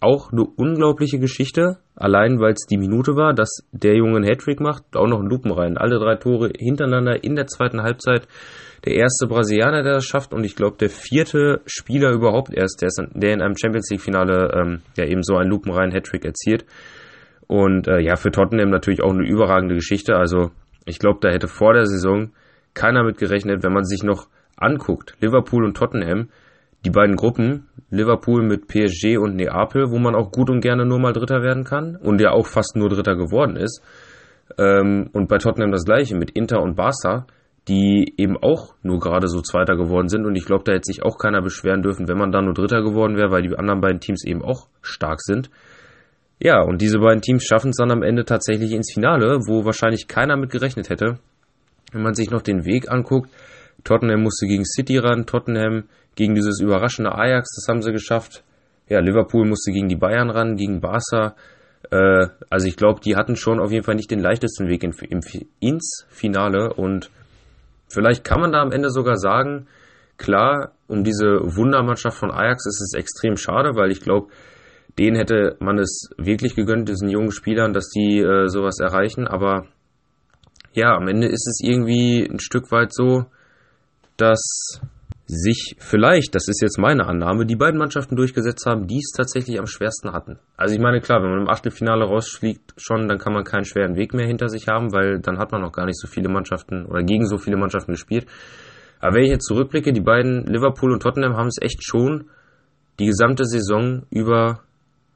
Auch 0.00 0.32
eine 0.32 0.42
unglaubliche 0.42 1.18
Geschichte, 1.18 1.78
allein 1.94 2.40
weil 2.40 2.54
es 2.54 2.66
die 2.66 2.78
Minute 2.78 3.14
war, 3.14 3.32
dass 3.32 3.62
der 3.70 3.94
Junge 3.94 4.16
einen 4.16 4.24
Hattrick 4.24 4.60
macht, 4.60 4.96
auch 4.96 5.06
noch 5.06 5.20
einen 5.20 5.30
Lupen 5.30 5.52
rein. 5.52 5.78
Alle 5.78 5.98
drei 6.00 6.16
Tore 6.16 6.50
hintereinander 6.58 7.22
in 7.22 7.36
der 7.36 7.46
zweiten 7.46 7.82
Halbzeit. 7.82 8.26
Der 8.84 8.94
erste 8.94 9.28
Brasilianer, 9.28 9.82
der 9.82 9.94
das 9.94 10.04
schafft 10.04 10.34
und 10.34 10.42
ich 10.42 10.56
glaube 10.56 10.78
der 10.78 10.88
vierte 10.88 11.60
Spieler 11.64 12.10
überhaupt 12.10 12.52
erst, 12.52 12.82
der, 12.82 13.32
in 13.32 13.42
einem 13.42 13.56
Champions 13.56 13.88
League 13.90 14.00
Finale 14.00 14.50
ähm, 14.54 14.80
ja 14.96 15.04
eben 15.04 15.22
so 15.22 15.36
einen 15.36 15.50
Lupen 15.50 15.70
rein 15.70 15.92
Hattrick 15.92 16.24
erzielt. 16.24 16.64
Und 17.46 17.86
äh, 17.86 18.00
ja, 18.00 18.16
für 18.16 18.32
Tottenham 18.32 18.70
natürlich 18.70 19.02
auch 19.02 19.12
eine 19.12 19.28
überragende 19.28 19.76
Geschichte. 19.76 20.16
Also 20.16 20.50
ich 20.86 20.98
glaube, 20.98 21.18
da 21.20 21.28
hätte 21.28 21.46
vor 21.46 21.74
der 21.74 21.86
Saison 21.86 22.30
keiner 22.74 23.04
mit 23.04 23.18
gerechnet, 23.18 23.62
wenn 23.62 23.72
man 23.72 23.84
sich 23.84 24.02
noch 24.02 24.26
anguckt, 24.60 25.16
Liverpool 25.20 25.64
und 25.64 25.76
Tottenham, 25.76 26.28
die 26.84 26.90
beiden 26.90 27.16
Gruppen, 27.16 27.68
Liverpool 27.90 28.42
mit 28.42 28.68
PSG 28.68 29.18
und 29.18 29.36
Neapel, 29.36 29.90
wo 29.90 29.98
man 29.98 30.14
auch 30.14 30.30
gut 30.30 30.48
und 30.48 30.60
gerne 30.60 30.86
nur 30.86 31.00
mal 31.00 31.12
Dritter 31.12 31.42
werden 31.42 31.64
kann 31.64 31.96
und 31.96 32.20
ja 32.20 32.30
auch 32.30 32.46
fast 32.46 32.76
nur 32.76 32.88
Dritter 32.88 33.16
geworden 33.16 33.56
ist. 33.56 33.82
Ähm, 34.58 35.10
und 35.12 35.28
bei 35.28 35.38
Tottenham 35.38 35.72
das 35.72 35.84
gleiche 35.84 36.16
mit 36.16 36.30
Inter 36.30 36.62
und 36.62 36.76
Barca, 36.76 37.26
die 37.68 38.14
eben 38.16 38.36
auch 38.36 38.74
nur 38.82 38.98
gerade 38.98 39.28
so 39.28 39.42
Zweiter 39.42 39.76
geworden 39.76 40.08
sind. 40.08 40.24
Und 40.24 40.34
ich 40.36 40.44
glaube, 40.44 40.64
da 40.64 40.72
hätte 40.72 40.86
sich 40.86 41.02
auch 41.02 41.18
keiner 41.18 41.42
beschweren 41.42 41.82
dürfen, 41.82 42.08
wenn 42.08 42.18
man 42.18 42.32
da 42.32 42.40
nur 42.40 42.54
Dritter 42.54 42.82
geworden 42.82 43.16
wäre, 43.16 43.30
weil 43.30 43.42
die 43.42 43.54
anderen 43.56 43.80
beiden 43.80 44.00
Teams 44.00 44.24
eben 44.24 44.42
auch 44.42 44.68
stark 44.82 45.20
sind. 45.20 45.50
Ja, 46.42 46.62
und 46.62 46.80
diese 46.80 46.98
beiden 46.98 47.20
Teams 47.20 47.44
schaffen 47.44 47.70
es 47.70 47.76
dann 47.76 47.90
am 47.90 48.02
Ende 48.02 48.24
tatsächlich 48.24 48.72
ins 48.72 48.92
Finale, 48.92 49.40
wo 49.46 49.64
wahrscheinlich 49.66 50.08
keiner 50.08 50.36
mit 50.36 50.50
gerechnet 50.50 50.88
hätte. 50.88 51.18
Wenn 51.92 52.02
man 52.02 52.14
sich 52.14 52.30
noch 52.30 52.40
den 52.40 52.64
Weg 52.64 52.90
anguckt, 52.90 53.30
Tottenham 53.84 54.22
musste 54.22 54.46
gegen 54.46 54.64
City 54.64 54.98
ran, 54.98 55.26
Tottenham 55.26 55.84
gegen 56.14 56.34
dieses 56.34 56.60
überraschende 56.60 57.14
Ajax, 57.14 57.54
das 57.56 57.68
haben 57.68 57.82
sie 57.82 57.92
geschafft. 57.92 58.44
Ja, 58.88 59.00
Liverpool 59.00 59.46
musste 59.46 59.72
gegen 59.72 59.88
die 59.88 59.96
Bayern 59.96 60.30
ran, 60.30 60.56
gegen 60.56 60.80
Barca. 60.80 61.36
Äh, 61.90 62.26
also 62.50 62.66
ich 62.66 62.76
glaube, 62.76 63.00
die 63.00 63.16
hatten 63.16 63.36
schon 63.36 63.60
auf 63.60 63.70
jeden 63.70 63.84
Fall 63.84 63.94
nicht 63.94 64.10
den 64.10 64.20
leichtesten 64.20 64.68
Weg 64.68 64.82
in, 64.82 64.92
in, 65.08 65.20
ins 65.60 66.06
Finale 66.08 66.74
und 66.74 67.10
vielleicht 67.88 68.24
kann 68.24 68.40
man 68.40 68.52
da 68.52 68.60
am 68.60 68.72
Ende 68.72 68.90
sogar 68.90 69.16
sagen, 69.16 69.66
klar, 70.18 70.72
um 70.86 71.04
diese 71.04 71.40
Wundermannschaft 71.56 72.18
von 72.18 72.30
Ajax 72.30 72.66
ist 72.66 72.82
es 72.82 72.98
extrem 72.98 73.36
schade, 73.36 73.76
weil 73.76 73.90
ich 73.90 74.00
glaube, 74.00 74.28
denen 74.98 75.16
hätte 75.16 75.56
man 75.60 75.78
es 75.78 76.10
wirklich 76.18 76.54
gegönnt, 76.54 76.88
diesen 76.88 77.08
jungen 77.08 77.32
Spielern, 77.32 77.72
dass 77.72 77.88
die 77.88 78.18
äh, 78.18 78.48
sowas 78.48 78.78
erreichen. 78.80 79.26
Aber 79.26 79.66
ja, 80.72 80.94
am 80.94 81.08
Ende 81.08 81.28
ist 81.28 81.46
es 81.48 81.60
irgendwie 81.62 82.28
ein 82.30 82.38
Stück 82.38 82.70
weit 82.70 82.92
so, 82.92 83.24
dass 84.20 84.80
sich 85.26 85.76
vielleicht, 85.78 86.34
das 86.34 86.48
ist 86.48 86.60
jetzt 86.60 86.78
meine 86.78 87.06
Annahme, 87.06 87.46
die 87.46 87.54
beiden 87.54 87.78
Mannschaften 87.78 88.16
durchgesetzt 88.16 88.66
haben, 88.66 88.88
die 88.88 88.98
es 88.98 89.12
tatsächlich 89.16 89.60
am 89.60 89.66
schwersten 89.66 90.12
hatten. 90.12 90.40
Also 90.56 90.74
ich 90.74 90.80
meine, 90.80 91.00
klar, 91.00 91.22
wenn 91.22 91.30
man 91.30 91.42
im 91.42 91.48
Achtelfinale 91.48 92.04
rausfliegt 92.04 92.74
schon, 92.76 93.06
dann 93.06 93.18
kann 93.18 93.32
man 93.32 93.44
keinen 93.44 93.64
schweren 93.64 93.94
Weg 93.94 94.12
mehr 94.12 94.26
hinter 94.26 94.48
sich 94.48 94.66
haben, 94.66 94.92
weil 94.92 95.20
dann 95.20 95.38
hat 95.38 95.52
man 95.52 95.60
noch 95.60 95.70
gar 95.70 95.86
nicht 95.86 96.00
so 96.00 96.08
viele 96.08 96.28
Mannschaften 96.28 96.84
oder 96.84 97.04
gegen 97.04 97.26
so 97.26 97.38
viele 97.38 97.56
Mannschaften 97.56 97.92
gespielt. 97.92 98.26
Aber 98.98 99.14
wenn 99.14 99.22
ich 99.22 99.30
jetzt 99.30 99.46
zurückblicke, 99.46 99.92
die 99.92 100.00
beiden 100.00 100.46
Liverpool 100.46 100.92
und 100.92 101.00
Tottenham 101.00 101.36
haben 101.36 101.46
es 101.46 101.62
echt 101.62 101.84
schon 101.84 102.28
die 102.98 103.06
gesamte 103.06 103.44
Saison 103.44 104.02
über, 104.10 104.64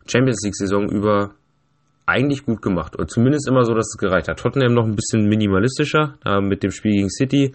Champions 0.07 0.43
League 0.45 0.57
Saison 0.57 0.89
über 0.89 1.35
eigentlich 2.07 2.47
gut 2.47 2.63
gemacht. 2.63 2.95
Oder 2.95 3.09
zumindest 3.09 3.49
immer 3.49 3.65
so, 3.65 3.75
dass 3.75 3.89
es 3.89 3.99
gereicht 3.99 4.29
hat. 4.29 4.39
Tottenham 4.39 4.75
noch 4.75 4.85
ein 4.85 4.95
bisschen 4.95 5.27
minimalistischer, 5.27 6.19
mit 6.41 6.63
dem 6.63 6.71
Spiel 6.71 6.93
gegen 6.93 7.11
City 7.11 7.55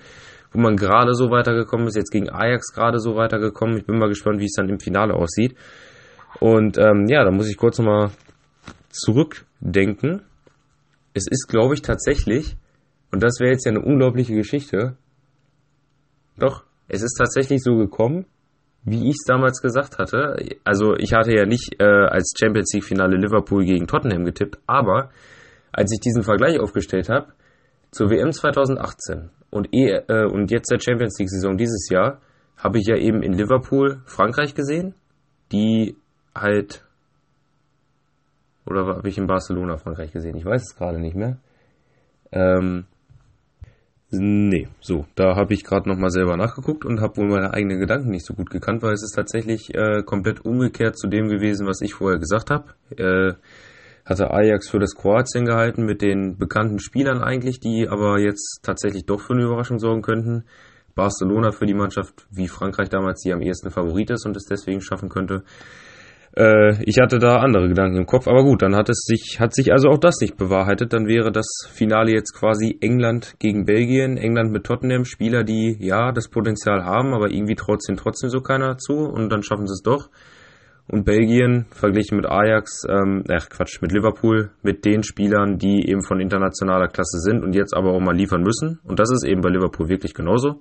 wo 0.51 0.59
man 0.59 0.75
gerade 0.75 1.13
so 1.13 1.29
weitergekommen 1.29 1.87
ist, 1.87 1.95
jetzt 1.95 2.11
gegen 2.11 2.29
Ajax 2.29 2.73
gerade 2.73 2.99
so 2.99 3.15
weitergekommen. 3.15 3.77
Ich 3.77 3.85
bin 3.85 3.99
mal 3.99 4.09
gespannt, 4.09 4.39
wie 4.39 4.45
es 4.45 4.53
dann 4.55 4.69
im 4.69 4.79
Finale 4.79 5.13
aussieht. 5.13 5.55
Und 6.39 6.77
ähm, 6.77 7.05
ja, 7.07 7.23
da 7.23 7.31
muss 7.31 7.49
ich 7.49 7.57
kurz 7.57 7.77
nochmal 7.79 8.11
zurückdenken. 8.89 10.21
Es 11.13 11.25
ist, 11.29 11.47
glaube 11.47 11.73
ich, 11.73 11.81
tatsächlich, 11.81 12.55
und 13.11 13.23
das 13.23 13.39
wäre 13.39 13.51
jetzt 13.51 13.65
ja 13.65 13.71
eine 13.71 13.81
unglaubliche 13.81 14.33
Geschichte, 14.33 14.95
doch, 16.37 16.63
es 16.87 17.01
ist 17.01 17.15
tatsächlich 17.17 17.61
so 17.61 17.75
gekommen, 17.75 18.25
wie 18.83 19.09
ich 19.09 19.15
es 19.19 19.25
damals 19.27 19.61
gesagt 19.61 19.97
hatte, 19.97 20.37
also 20.63 20.95
ich 20.95 21.13
hatte 21.13 21.33
ja 21.33 21.45
nicht 21.45 21.75
äh, 21.79 21.83
als 21.83 22.33
Champions 22.39 22.71
League 22.73 22.85
Finale 22.85 23.17
Liverpool 23.17 23.65
gegen 23.65 23.87
Tottenham 23.87 24.23
getippt, 24.23 24.57
aber 24.67 25.09
als 25.71 25.91
ich 25.91 25.99
diesen 25.99 26.23
Vergleich 26.23 26.59
aufgestellt 26.59 27.09
habe, 27.09 27.33
zur 27.91 28.10
WM 28.10 28.31
2018 28.31 29.29
und, 29.50 29.69
e, 29.74 30.01
äh, 30.08 30.25
und 30.25 30.51
jetzt 30.51 30.72
der 30.72 30.79
Champions 30.79 31.17
League 31.19 31.29
Saison 31.29 31.58
dieses 31.58 31.89
Jahr, 31.89 32.22
habe 32.58 32.77
ich 32.77 32.86
ja 32.88 32.98
eben 32.98 33.24
in 33.24 33.34
Liverpool 33.34 34.01
Frankreich 34.05 34.53
gesehen, 34.53 34.93
die 35.51 35.96
halt 36.36 36.84
oder 38.69 38.86
habe 38.86 39.10
ich 39.10 39.17
in 39.17 39.27
Barcelona 39.27 39.77
Frankreich 39.77 40.12
gesehen? 40.12 40.38
Ich 40.38 40.46
weiß 40.46 40.62
es 40.62 40.75
gerade 40.75 41.00
nicht 41.00 41.15
mehr. 41.15 41.38
Ähm, 42.31 42.86
nee, 44.12 44.67
so, 44.79 45.05
da 45.15 45.36
habe 45.36 45.53
ich 45.53 45.63
gerade 45.63 45.89
nochmal 45.89 46.12
selber 46.12 46.38
nachgeguckt 46.38 46.86
und 46.86 47.01
habe 47.01 47.17
wohl 47.17 47.29
meine 47.29 47.53
eigenen 47.53 47.79
Gedanken 47.79 48.10
nicht 48.10 48.25
so 48.25 48.36
gut 48.36 48.51
gekannt, 48.51 48.84
weil 48.84 48.93
es 48.93 49.03
ist 49.03 49.15
tatsächlich 49.15 49.74
äh, 49.74 50.03
komplett 50.03 50.46
umgekehrt 50.46 50.98
zu 50.98 51.08
dem 51.08 51.29
gewesen, 51.29 51.65
was 51.65 51.81
ich 51.81 51.96
vorher 51.96 52.19
gesagt 52.19 52.51
habe. 52.51 52.74
Äh, 52.96 53.34
hatte 54.09 54.31
Ajax 54.31 54.69
für 54.69 54.79
das 54.79 54.95
Kroatien 54.95 55.45
gehalten 55.45 55.85
mit 55.85 56.01
den 56.01 56.37
bekannten 56.37 56.79
Spielern 56.79 57.21
eigentlich, 57.21 57.59
die 57.59 57.87
aber 57.87 58.19
jetzt 58.19 58.61
tatsächlich 58.63 59.05
doch 59.05 59.21
für 59.21 59.33
eine 59.33 59.43
Überraschung 59.43 59.79
sorgen 59.79 60.01
könnten. 60.01 60.45
Barcelona 60.95 61.51
für 61.51 61.65
die 61.65 61.75
Mannschaft 61.75 62.27
wie 62.31 62.47
Frankreich 62.47 62.89
damals, 62.89 63.21
die 63.21 63.31
am 63.31 63.41
ehesten 63.41 63.69
Favorit 63.69 64.09
ist 64.09 64.25
und 64.25 64.35
es 64.35 64.45
deswegen 64.45 64.81
schaffen 64.81 65.09
könnte. 65.09 65.43
Äh, 66.35 66.83
ich 66.83 66.99
hatte 66.99 67.19
da 67.19 67.37
andere 67.37 67.67
Gedanken 67.69 67.97
im 67.97 68.05
Kopf, 68.05 68.27
aber 68.27 68.43
gut, 68.43 68.61
dann 68.61 68.75
hat 68.75 68.89
es 68.89 69.03
sich, 69.05 69.39
hat 69.39 69.53
sich 69.53 69.71
also 69.71 69.89
auch 69.89 69.97
das 69.97 70.19
nicht 70.21 70.37
bewahrheitet. 70.37 70.93
Dann 70.93 71.07
wäre 71.07 71.31
das 71.31 71.47
Finale 71.71 72.11
jetzt 72.11 72.33
quasi 72.33 72.77
England 72.81 73.35
gegen 73.39 73.65
Belgien, 73.65 74.17
England 74.17 74.51
mit 74.51 74.65
Tottenham, 74.65 75.05
Spieler, 75.05 75.43
die 75.43 75.77
ja 75.79 76.11
das 76.11 76.29
Potenzial 76.29 76.83
haben, 76.83 77.13
aber 77.13 77.31
irgendwie 77.31 77.55
traut 77.55 77.79
trotzdem 77.97 78.29
so 78.29 78.41
keiner 78.41 78.77
zu 78.77 78.93
und 78.93 79.29
dann 79.29 79.43
schaffen 79.43 79.67
sie 79.67 79.73
es 79.73 79.81
doch. 79.81 80.09
Und 80.91 81.05
Belgien, 81.05 81.67
verglichen 81.69 82.17
mit 82.17 82.25
Ajax, 82.25 82.81
ähm, 82.89 83.24
ach 83.29 83.48
Quatsch, 83.50 83.79
mit 83.79 83.91
Liverpool, 83.91 84.50
mit 84.63 84.86
den 84.86 85.03
Spielern, 85.03 85.60
die 85.60 85.88
eben 85.88 86.01
von 86.01 86.19
internationaler 86.19 86.88
Klasse 86.88 87.19
sind 87.19 87.43
und 87.43 87.53
jetzt 87.53 87.75
aber 87.75 87.91
auch 87.91 88.00
mal 88.00 88.15
liefern 88.15 88.41
müssen. 88.41 88.79
Und 88.84 89.00
das 89.00 89.12
ist 89.12 89.24
eben 89.24 89.41
bei 89.41 89.50
Liverpool 89.50 89.88
wirklich 89.88 90.15
genauso. 90.15 90.60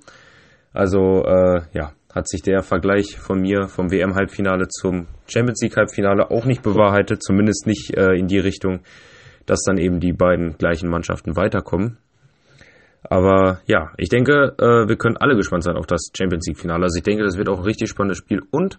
Also 0.75 1.25
äh, 1.25 1.63
ja, 1.73 1.93
hat 2.15 2.29
sich 2.29 2.43
der 2.43 2.63
Vergleich 2.63 3.17
von 3.17 3.41
mir 3.41 3.69
vom 3.69 3.91
WM-Halbfinale 3.91 4.69
zum 4.69 5.07
Champions 5.27 5.63
League-Halbfinale 5.63 6.31
auch 6.31 6.45
nicht 6.45 6.63
bewahrheitet, 6.63 7.23
zumindest 7.23 7.67
nicht 7.67 7.97
äh, 7.97 8.13
in 8.13 8.27
die 8.27 8.39
Richtung, 8.39 8.81
dass 9.47 9.63
dann 9.63 9.79
eben 9.79 9.99
die 9.99 10.13
beiden 10.13 10.59
gleichen 10.59 10.91
Mannschaften 10.91 11.37
weiterkommen. 11.37 11.97
Aber 13.03 13.61
ja, 13.67 13.93
ich 13.97 14.11
denke, 14.11 14.55
äh, 14.59 14.89
wir 14.89 14.97
können 14.97 15.17
alle 15.17 15.37
gespannt 15.37 15.65
sein 15.65 15.77
auf 15.77 15.87
das 15.87 16.11
Champions 16.15 16.47
League-Finale. 16.47 16.83
Also 16.83 16.99
ich 16.99 17.05
denke, 17.05 17.25
das 17.25 17.39
wird 17.39 17.49
auch 17.49 17.61
ein 17.61 17.65
richtig 17.65 17.89
spannendes 17.89 18.19
Spiel 18.19 18.43
und 18.51 18.79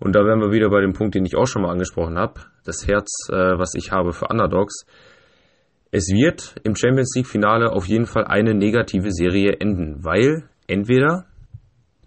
und 0.00 0.14
da 0.14 0.24
wären 0.24 0.40
wir 0.40 0.52
wieder 0.52 0.70
bei 0.70 0.80
dem 0.80 0.92
Punkt, 0.92 1.14
den 1.14 1.24
ich 1.24 1.36
auch 1.36 1.46
schon 1.46 1.62
mal 1.62 1.72
angesprochen 1.72 2.18
habe, 2.18 2.40
das 2.64 2.86
Herz, 2.86 3.28
äh, 3.30 3.58
was 3.58 3.74
ich 3.74 3.90
habe 3.90 4.12
für 4.12 4.28
Underdogs. 4.28 4.86
Es 5.90 6.08
wird 6.08 6.56
im 6.64 6.76
Champions 6.76 7.14
League 7.16 7.26
Finale 7.26 7.72
auf 7.72 7.86
jeden 7.86 8.06
Fall 8.06 8.24
eine 8.24 8.54
negative 8.54 9.10
Serie 9.10 9.54
enden, 9.58 10.04
weil 10.04 10.44
entweder 10.66 11.26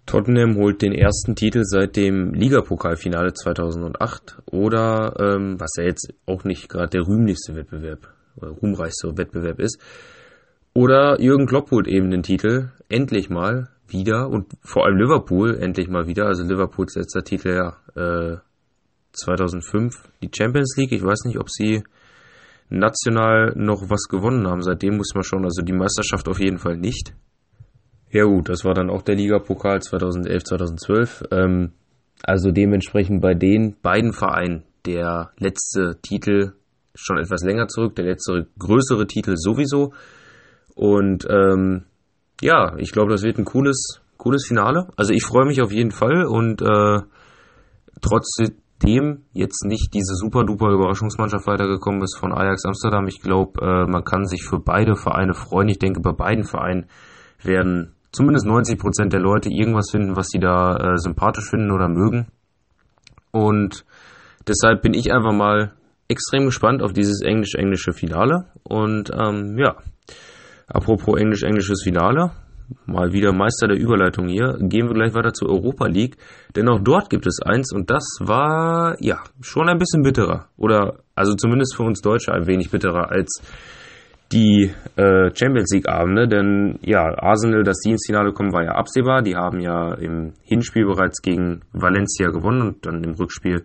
Tottenham 0.06 0.56
holt 0.56 0.82
den 0.82 0.92
ersten 0.92 1.36
Titel 1.36 1.62
seit 1.64 1.96
dem 1.96 2.32
Ligapokalfinale 2.32 3.34
2008 3.34 4.38
oder, 4.46 5.14
ähm, 5.18 5.60
was 5.60 5.72
ja 5.78 5.84
jetzt 5.84 6.12
auch 6.26 6.44
nicht 6.44 6.68
gerade 6.68 6.90
der 6.90 7.06
rühmlichste 7.06 7.54
Wettbewerb 7.54 8.08
oder 8.36 8.50
ruhmreichste 8.50 9.16
Wettbewerb 9.16 9.60
ist, 9.60 9.80
oder 10.74 11.20
Jürgen 11.20 11.46
Klopp 11.46 11.70
holt 11.70 11.86
eben 11.86 12.10
den 12.10 12.22
Titel 12.22 12.70
endlich 12.88 13.30
mal 13.30 13.68
wieder 13.92 14.28
und 14.28 14.46
vor 14.62 14.86
allem 14.86 14.96
Liverpool 14.96 15.56
endlich 15.58 15.88
mal 15.88 16.06
wieder. 16.06 16.26
Also 16.26 16.44
Liverpools 16.44 16.96
letzter 16.96 17.22
Titel 17.22 17.50
ja 17.50 17.76
äh, 17.94 18.38
2005 19.12 20.10
die 20.22 20.30
Champions 20.34 20.76
League. 20.76 20.92
Ich 20.92 21.04
weiß 21.04 21.24
nicht, 21.26 21.38
ob 21.38 21.50
sie 21.50 21.82
national 22.68 23.52
noch 23.56 23.90
was 23.90 24.08
gewonnen 24.08 24.46
haben. 24.46 24.62
Seitdem 24.62 24.96
muss 24.96 25.14
man 25.14 25.24
schon, 25.24 25.44
also 25.44 25.62
die 25.62 25.72
Meisterschaft 25.72 26.28
auf 26.28 26.40
jeden 26.40 26.58
Fall 26.58 26.76
nicht. 26.76 27.14
Ja 28.10 28.24
gut, 28.24 28.48
das 28.48 28.64
war 28.64 28.74
dann 28.74 28.90
auch 28.90 29.02
der 29.02 29.14
Ligapokal 29.14 29.80
2011, 29.80 30.44
2012. 30.44 31.24
Ähm, 31.30 31.72
also 32.22 32.50
dementsprechend 32.50 33.20
bei 33.20 33.34
den 33.34 33.76
beiden 33.80 34.12
Vereinen 34.12 34.64
der 34.86 35.32
letzte 35.38 35.98
Titel 36.02 36.52
schon 36.94 37.18
etwas 37.18 37.42
länger 37.42 37.68
zurück, 37.68 37.94
der 37.96 38.04
letzte 38.04 38.48
größere 38.58 39.06
Titel 39.06 39.34
sowieso. 39.36 39.92
Und 40.74 41.26
ähm, 41.28 41.84
ja, 42.42 42.76
ich 42.76 42.90
glaube, 42.92 43.12
das 43.12 43.22
wird 43.22 43.38
ein 43.38 43.44
cooles, 43.44 44.00
cooles 44.18 44.46
Finale. 44.46 44.88
Also 44.96 45.12
ich 45.12 45.24
freue 45.24 45.46
mich 45.46 45.62
auf 45.62 45.72
jeden 45.72 45.92
Fall 45.92 46.24
und 46.24 46.60
äh, 46.60 47.00
trotzdem 48.00 49.22
jetzt 49.32 49.64
nicht 49.64 49.94
diese 49.94 50.14
super 50.16 50.44
duper 50.44 50.70
Überraschungsmannschaft 50.70 51.46
weitergekommen 51.46 52.02
ist 52.02 52.18
von 52.18 52.32
Ajax 52.32 52.64
Amsterdam. 52.64 53.06
Ich 53.06 53.20
glaube, 53.20 53.60
äh, 53.60 53.90
man 53.90 54.04
kann 54.04 54.26
sich 54.26 54.42
für 54.42 54.58
beide 54.58 54.96
Vereine 54.96 55.34
freuen. 55.34 55.68
Ich 55.68 55.78
denke, 55.78 56.00
bei 56.00 56.12
beiden 56.12 56.44
Vereinen 56.44 56.86
werden 57.42 57.94
zumindest 58.10 58.44
90 58.44 58.78
Prozent 58.78 59.12
der 59.12 59.20
Leute 59.20 59.48
irgendwas 59.48 59.90
finden, 59.90 60.16
was 60.16 60.26
sie 60.28 60.40
da 60.40 60.76
äh, 60.76 60.98
sympathisch 60.98 61.48
finden 61.48 61.70
oder 61.70 61.88
mögen. 61.88 62.26
Und 63.30 63.84
deshalb 64.48 64.82
bin 64.82 64.94
ich 64.94 65.12
einfach 65.12 65.32
mal 65.32 65.74
extrem 66.08 66.46
gespannt 66.46 66.82
auf 66.82 66.92
dieses 66.92 67.22
englisch-englische 67.22 67.92
Finale. 67.92 68.46
Und 68.64 69.10
ähm, 69.14 69.56
ja, 69.58 69.76
apropos 70.72 71.18
englisch-englisches 71.18 71.82
Finale, 71.82 72.32
mal 72.86 73.12
wieder 73.12 73.32
Meister 73.32 73.68
der 73.68 73.78
Überleitung 73.78 74.28
hier, 74.28 74.56
gehen 74.60 74.88
wir 74.88 74.94
gleich 74.94 75.14
weiter 75.14 75.32
zur 75.32 75.50
Europa 75.50 75.86
League, 75.86 76.16
denn 76.56 76.68
auch 76.68 76.80
dort 76.80 77.10
gibt 77.10 77.26
es 77.26 77.40
eins 77.42 77.72
und 77.72 77.90
das 77.90 78.04
war 78.20 78.96
ja 79.00 79.22
schon 79.40 79.68
ein 79.68 79.78
bisschen 79.78 80.02
bitterer. 80.02 80.46
Oder 80.56 80.98
also 81.14 81.34
zumindest 81.34 81.76
für 81.76 81.82
uns 81.82 82.00
Deutsche 82.00 82.32
ein 82.32 82.46
wenig 82.46 82.70
bitterer 82.70 83.10
als 83.10 83.42
die 84.32 84.70
äh, 84.96 85.30
Champions 85.34 85.70
League 85.74 85.88
Abende, 85.88 86.26
denn 86.26 86.78
ja, 86.82 87.02
Arsenal, 87.18 87.64
das 87.64 87.80
Dienstfinale 87.80 88.32
kommen, 88.32 88.52
war 88.52 88.64
ja 88.64 88.72
absehbar. 88.72 89.22
Die 89.22 89.36
haben 89.36 89.60
ja 89.60 89.94
im 89.94 90.32
Hinspiel 90.42 90.86
bereits 90.86 91.20
gegen 91.20 91.60
Valencia 91.72 92.30
gewonnen 92.30 92.62
und 92.62 92.86
dann 92.86 93.04
im 93.04 93.12
Rückspiel 93.12 93.62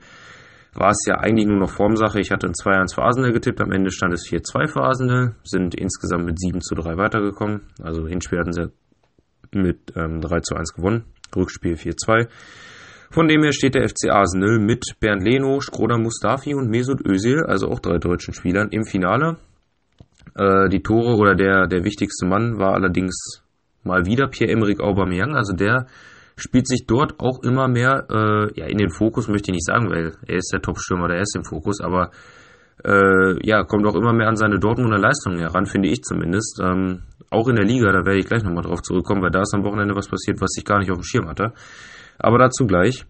war 0.78 0.92
es 0.92 1.04
ja 1.08 1.16
eigentlich 1.16 1.48
nur 1.48 1.58
noch 1.58 1.72
Formsache. 1.72 2.20
Ich 2.20 2.32
hatte 2.32 2.48
ein 2.48 2.54
2-1 2.54 2.96
für 2.96 3.02
Arsenal 3.02 3.34
getippt, 3.34 3.60
am 3.62 3.72
Ende 3.72 3.92
stand 3.92 4.14
es 4.14 4.28
4-2 4.30 4.68
für 4.68 4.82
Arsenal, 4.82 5.36
sind 5.44 5.76
insgesamt 5.76 6.26
mit 6.26 6.40
7 6.40 6.62
zu 6.62 6.76
3 6.76 6.98
weitergekommen. 6.98 7.62
Also 7.82 8.08
Hinspiel 8.08 8.40
hatten 8.40 8.54
sie 8.54 8.72
mit 9.54 9.94
ähm, 9.96 10.22
3 10.22 10.40
zu 10.42 10.56
1 10.56 10.74
gewonnen, 10.74 11.06
Rückspiel 11.36 11.74
4-2. 11.74 12.28
Von 13.10 13.28
dem 13.28 13.42
her 13.42 13.54
steht 13.54 13.74
der 13.74 13.88
FC 13.88 14.10
Arsenal 14.10 14.60
mit 14.60 14.84
Bernd 15.00 15.24
Leno, 15.24 15.60
Skroda 15.62 15.98
Mustafi 15.98 16.54
und 16.54 16.70
Mesut 16.70 17.06
Özil, 17.06 17.44
also 17.44 17.70
auch 17.70 17.80
drei 17.80 17.98
deutschen 17.98 18.34
Spielern, 18.34 18.70
im 18.70 18.86
Finale. 18.86 19.38
Äh, 20.36 20.70
die 20.70 20.84
Tore 20.84 21.16
oder 21.16 21.34
der, 21.34 21.68
der 21.68 21.84
wichtigste 21.84 22.26
Mann 22.28 22.60
war 22.60 22.74
allerdings 22.74 23.42
mal 23.84 24.06
wieder 24.06 24.28
Pierre-Emerick 24.28 24.82
Aubameyang. 24.82 25.36
Also 25.36 25.54
der 25.54 25.88
spielt 26.38 26.68
sich 26.68 26.86
dort 26.88 27.20
auch 27.20 27.44
immer 27.44 27.68
mehr 27.68 28.06
äh, 28.10 28.60
ja, 28.60 28.68
in 28.68 28.78
den 28.78 28.92
Fokus, 28.92 29.28
möchte 29.28 29.52
ich 29.52 29.56
nicht 29.56 29.66
sagen, 29.66 29.90
weil 29.90 30.14
er 30.26 30.38
ist 30.38 30.52
der 30.54 30.62
Top-Stürmer, 30.62 31.08
der 31.08 31.20
ist 31.20 31.36
im 31.36 31.44
Fokus, 31.44 31.82
aber 31.82 32.12
äh, 32.86 33.46
ja, 33.46 33.64
kommt 33.64 33.86
auch 33.88 33.96
immer 33.96 34.14
mehr 34.14 34.28
an 34.28 34.36
seine 34.36 34.60
Dortmunder 34.60 35.00
Leistungen 35.00 35.40
heran, 35.40 35.66
finde 35.66 35.90
ich 35.90 36.04
zumindest. 36.04 36.62
Ähm, 36.64 37.02
auch 37.30 37.48
in 37.48 37.56
der 37.56 37.66
Liga, 37.66 37.92
da 37.92 38.06
werde 38.06 38.20
ich 38.20 38.28
gleich 38.28 38.44
nochmal 38.44 38.64
drauf 38.64 38.82
zurückkommen, 38.82 39.22
weil 39.22 39.32
da 39.32 39.42
ist 39.42 39.54
am 39.54 39.64
Wochenende 39.64 39.96
was 39.96 40.08
passiert, 40.08 40.40
was 40.40 40.56
ich 40.58 40.64
gar 40.64 40.80
nicht 40.80 40.92
auf 40.92 41.00
dem 41.00 41.04
Schirm 41.04 41.28
hatte. 41.28 41.54
Aber 42.20 42.38
dazu 42.38 42.66
gleich. 42.66 43.06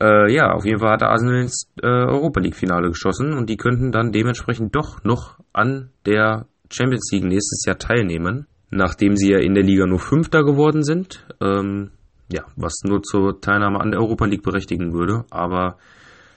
Äh, 0.00 0.32
ja, 0.32 0.52
auf 0.52 0.64
jeden 0.64 0.80
Fall 0.80 0.92
hat 0.92 1.02
Arsenal 1.02 1.42
ins 1.42 1.70
äh, 1.80 1.86
Europa 1.86 2.40
League-Finale 2.40 2.88
geschossen 2.88 3.32
und 3.32 3.48
die 3.48 3.56
könnten 3.56 3.92
dann 3.92 4.12
dementsprechend 4.12 4.74
doch 4.74 5.02
noch 5.04 5.38
an 5.52 5.90
der 6.04 6.46
Champions 6.70 7.10
League 7.12 7.24
nächstes 7.24 7.64
Jahr 7.66 7.78
teilnehmen, 7.78 8.46
nachdem 8.70 9.16
sie 9.16 9.30
ja 9.30 9.38
in 9.38 9.54
der 9.54 9.62
Liga 9.62 9.86
nur 9.86 10.00
Fünfter 10.00 10.42
geworden 10.42 10.82
sind. 10.82 11.26
Ähm, 11.40 11.90
ja, 12.32 12.44
was 12.56 12.74
nur 12.84 13.02
zur 13.02 13.40
Teilnahme 13.40 13.80
an 13.80 13.90
der 13.90 14.00
Europa 14.00 14.24
League 14.26 14.42
berechtigen 14.42 14.92
würde. 14.92 15.24
Aber 15.30 15.76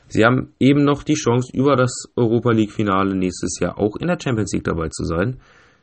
sie 0.07 0.25
haben 0.25 0.53
eben 0.59 0.83
noch 0.83 1.03
die 1.03 1.15
Chance, 1.15 1.51
über 1.53 1.75
das 1.75 1.91
Europa 2.15 2.51
League-Finale 2.51 3.15
nächstes 3.15 3.59
Jahr 3.59 3.77
auch 3.77 3.95
in 3.97 4.07
der 4.07 4.19
Champions 4.21 4.53
League 4.53 4.65
dabei 4.65 4.89
zu 4.89 5.05
sein. 5.05 5.37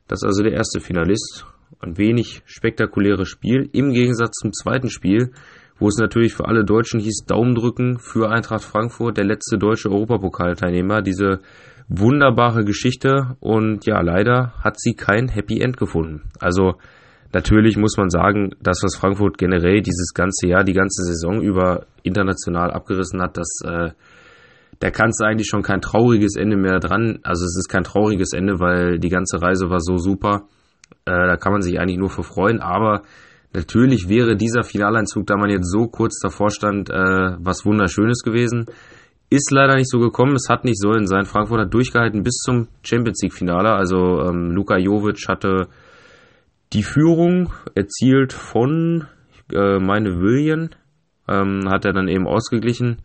Das 0.08 0.22
ist 0.22 0.26
also 0.26 0.42
der 0.42 0.52
erste 0.52 0.80
Finalist. 0.80 1.46
Ein 1.80 1.98
wenig 1.98 2.42
spektakuläres 2.44 3.28
Spiel 3.28 3.68
im 3.72 3.92
Gegensatz 3.92 4.36
zum 4.36 4.52
zweiten 4.52 4.90
Spiel, 4.90 5.32
wo 5.78 5.88
es 5.88 5.96
natürlich 5.98 6.34
für 6.34 6.46
alle 6.46 6.64
Deutschen 6.64 7.00
hieß, 7.00 7.24
Daumen 7.26 7.54
drücken 7.54 7.98
für 7.98 8.30
Eintracht 8.30 8.62
Frankfurt, 8.62 9.16
der 9.16 9.24
letzte 9.24 9.58
deutsche 9.58 9.90
Europapokalteilnehmer. 9.90 11.02
Diese 11.02 11.40
wunderbare 11.88 12.64
Geschichte 12.64 13.36
und 13.40 13.84
ja, 13.86 14.00
leider 14.00 14.54
hat 14.62 14.78
sie 14.78 14.94
kein 14.94 15.28
Happy 15.28 15.60
End 15.60 15.76
gefunden. 15.76 16.30
Also 16.38 16.76
natürlich 17.34 17.76
muss 17.76 17.96
man 17.98 18.10
sagen, 18.10 18.54
das, 18.62 18.80
was 18.82 18.96
Frankfurt 18.96 19.36
generell 19.38 19.82
dieses 19.82 20.14
ganze 20.14 20.48
Jahr, 20.48 20.64
die 20.64 20.72
ganze 20.72 21.02
Saison 21.02 21.42
über 21.42 21.86
international 22.02 22.70
abgerissen 22.70 23.20
hat, 23.20 23.36
das 23.36 23.60
äh, 23.64 23.90
da 24.80 24.90
kannst 24.90 25.20
du 25.20 25.24
eigentlich 25.24 25.48
schon 25.48 25.62
kein 25.62 25.80
trauriges 25.80 26.36
Ende 26.36 26.56
mehr 26.56 26.78
dran. 26.78 27.18
Also 27.22 27.44
es 27.44 27.56
ist 27.56 27.68
kein 27.68 27.84
trauriges 27.84 28.32
Ende, 28.32 28.60
weil 28.60 28.98
die 28.98 29.08
ganze 29.08 29.40
Reise 29.40 29.70
war 29.70 29.80
so 29.80 29.98
super. 29.98 30.48
Äh, 31.04 31.26
da 31.26 31.36
kann 31.36 31.52
man 31.52 31.62
sich 31.62 31.78
eigentlich 31.78 31.98
nur 31.98 32.10
für 32.10 32.22
freuen. 32.22 32.60
Aber 32.60 33.02
natürlich 33.52 34.08
wäre 34.08 34.36
dieser 34.36 34.62
Finaleinzug, 34.62 35.26
da 35.26 35.36
man 35.36 35.50
jetzt 35.50 35.70
so 35.70 35.86
kurz 35.86 36.18
davor 36.20 36.50
stand, 36.50 36.90
äh, 36.90 37.36
was 37.38 37.64
Wunderschönes 37.64 38.22
gewesen. 38.22 38.66
Ist 39.30 39.50
leider 39.50 39.76
nicht 39.76 39.90
so 39.90 39.98
gekommen, 39.98 40.34
es 40.34 40.48
hat 40.48 40.64
nicht 40.64 40.78
sollen 40.78 41.06
sein. 41.06 41.24
Frankfurt 41.24 41.60
hat 41.60 41.74
durchgehalten 41.74 42.22
bis 42.22 42.36
zum 42.44 42.68
Champions 42.82 43.20
League-Finale. 43.22 43.72
Also 43.72 44.20
ähm, 44.20 44.50
Luka 44.50 44.76
Jovic 44.76 45.28
hatte 45.28 45.68
die 46.74 46.82
Führung 46.82 47.52
erzielt 47.74 48.32
von 48.32 49.06
äh, 49.52 49.78
meine 49.78 50.20
William, 50.20 50.70
ähm, 51.28 51.68
hat 51.68 51.84
er 51.84 51.92
dann 51.92 52.08
eben 52.08 52.26
ausgeglichen 52.26 52.98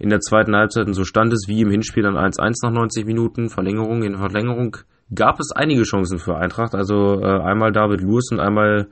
in 0.00 0.08
der 0.08 0.20
zweiten 0.20 0.56
Halbzeit 0.56 0.86
und 0.86 0.94
so 0.94 1.04
stand 1.04 1.32
es 1.32 1.44
wie 1.46 1.60
im 1.60 1.70
Hinspiel 1.70 2.02
dann 2.02 2.16
1-1 2.16 2.54
nach 2.62 2.72
90 2.72 3.04
Minuten, 3.04 3.50
Verlängerung. 3.50 4.02
In 4.02 4.16
Verlängerung 4.16 4.78
gab 5.14 5.38
es 5.38 5.52
einige 5.52 5.82
Chancen 5.82 6.18
für 6.18 6.36
Eintracht, 6.36 6.74
also 6.74 7.20
äh, 7.20 7.40
einmal 7.42 7.70
David 7.70 8.00
Lewis 8.00 8.30
und 8.32 8.40
einmal 8.40 8.88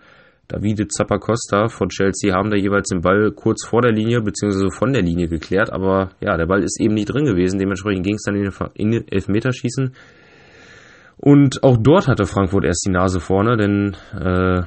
Davide 0.48 0.88
Zappacosta 0.88 1.68
von 1.68 1.88
Chelsea 1.90 2.34
haben 2.34 2.50
da 2.50 2.56
jeweils 2.56 2.88
den 2.88 3.02
Ball 3.02 3.32
kurz 3.32 3.66
vor 3.66 3.82
der 3.82 3.92
Linie 3.92 4.22
bzw. 4.22 4.70
von 4.70 4.92
der 4.92 5.02
Linie 5.02 5.28
geklärt, 5.28 5.70
aber 5.70 6.10
ja, 6.20 6.36
der 6.36 6.46
Ball 6.46 6.62
ist 6.62 6.80
eben 6.80 6.94
nicht 6.94 7.12
drin 7.12 7.26
gewesen, 7.26 7.58
dementsprechend 7.58 8.04
ging 8.04 8.14
es 8.14 8.22
dann 8.22 8.70
in 8.74 8.90
den 8.90 9.08
Elfmeterschießen. 9.08 9.94
Und 11.18 11.62
auch 11.64 11.76
dort 11.76 12.08
hatte 12.08 12.26
Frankfurt 12.26 12.64
erst 12.64 12.84
die 12.86 12.92
Nase 12.92 13.20
vorne, 13.20 13.56
denn 13.56 13.96
äh, 14.14 14.62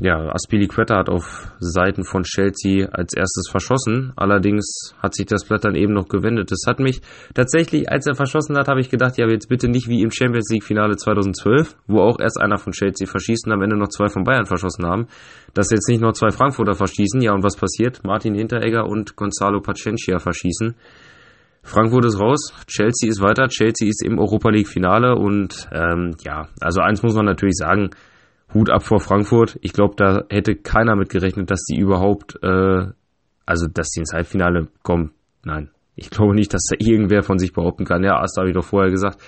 ja, 0.00 0.28
Aspilicueta 0.30 0.98
hat 0.98 1.08
auf 1.08 1.50
Seiten 1.58 2.04
von 2.04 2.22
Chelsea 2.22 2.86
als 2.92 3.14
erstes 3.14 3.48
verschossen. 3.50 4.12
Allerdings 4.16 4.94
hat 5.02 5.14
sich 5.14 5.26
das 5.26 5.44
Blatt 5.46 5.64
dann 5.64 5.74
eben 5.74 5.94
noch 5.94 6.08
gewendet. 6.08 6.50
Das 6.50 6.64
hat 6.66 6.80
mich 6.80 7.00
tatsächlich, 7.34 7.90
als 7.90 8.06
er 8.06 8.14
verschossen 8.14 8.58
hat, 8.58 8.68
habe 8.68 8.80
ich 8.80 8.90
gedacht, 8.90 9.16
ja, 9.16 9.26
jetzt 9.26 9.48
bitte 9.48 9.68
nicht 9.68 9.88
wie 9.88 10.02
im 10.02 10.10
Champions 10.10 10.50
League 10.50 10.64
Finale 10.64 10.96
2012, 10.96 11.76
wo 11.86 12.00
auch 12.00 12.20
erst 12.20 12.38
einer 12.38 12.58
von 12.58 12.72
Chelsea 12.72 13.06
verschießt 13.06 13.46
und 13.46 13.52
am 13.52 13.62
Ende 13.62 13.78
noch 13.78 13.88
zwei 13.88 14.08
von 14.08 14.24
Bayern 14.24 14.44
verschossen 14.44 14.84
haben, 14.84 15.06
dass 15.54 15.70
jetzt 15.70 15.88
nicht 15.88 16.02
noch 16.02 16.12
zwei 16.12 16.30
Frankfurter 16.30 16.74
verschießen. 16.74 17.22
Ja, 17.22 17.32
und 17.32 17.42
was 17.42 17.56
passiert? 17.56 18.04
Martin 18.04 18.34
Hinteregger 18.34 18.86
und 18.86 19.16
Gonzalo 19.16 19.60
Paciencia 19.60 20.18
verschießen. 20.18 20.74
Frankfurt 21.66 22.04
ist 22.04 22.20
raus, 22.20 22.52
Chelsea 22.68 23.10
ist 23.10 23.20
weiter, 23.20 23.48
Chelsea 23.48 23.88
ist 23.88 24.04
im 24.04 24.20
Europa 24.20 24.50
League 24.50 24.68
Finale 24.68 25.16
und 25.16 25.68
ähm, 25.72 26.12
ja, 26.24 26.46
also 26.60 26.80
eins 26.80 27.02
muss 27.02 27.14
man 27.14 27.26
natürlich 27.26 27.56
sagen, 27.56 27.90
Hut 28.54 28.70
ab 28.70 28.84
vor 28.84 29.00
Frankfurt. 29.00 29.58
Ich 29.62 29.72
glaube, 29.72 29.94
da 29.96 30.22
hätte 30.30 30.54
keiner 30.54 30.94
mit 30.94 31.08
gerechnet, 31.08 31.50
dass 31.50 31.64
die 31.64 31.80
überhaupt, 31.80 32.38
äh, 32.40 32.86
also 33.44 33.66
dass 33.66 33.88
die 33.90 34.00
ins 34.00 34.12
Halbfinale 34.12 34.68
kommen. 34.84 35.10
Nein, 35.44 35.70
ich 35.96 36.08
glaube 36.10 36.36
nicht, 36.36 36.54
dass 36.54 36.62
da 36.70 36.76
irgendwer 36.78 37.24
von 37.24 37.38
sich 37.38 37.52
behaupten 37.52 37.84
kann. 37.84 38.04
Ja, 38.04 38.20
das 38.20 38.34
habe 38.38 38.48
ich 38.48 38.54
doch 38.54 38.64
vorher 38.64 38.92
gesagt. 38.92 39.20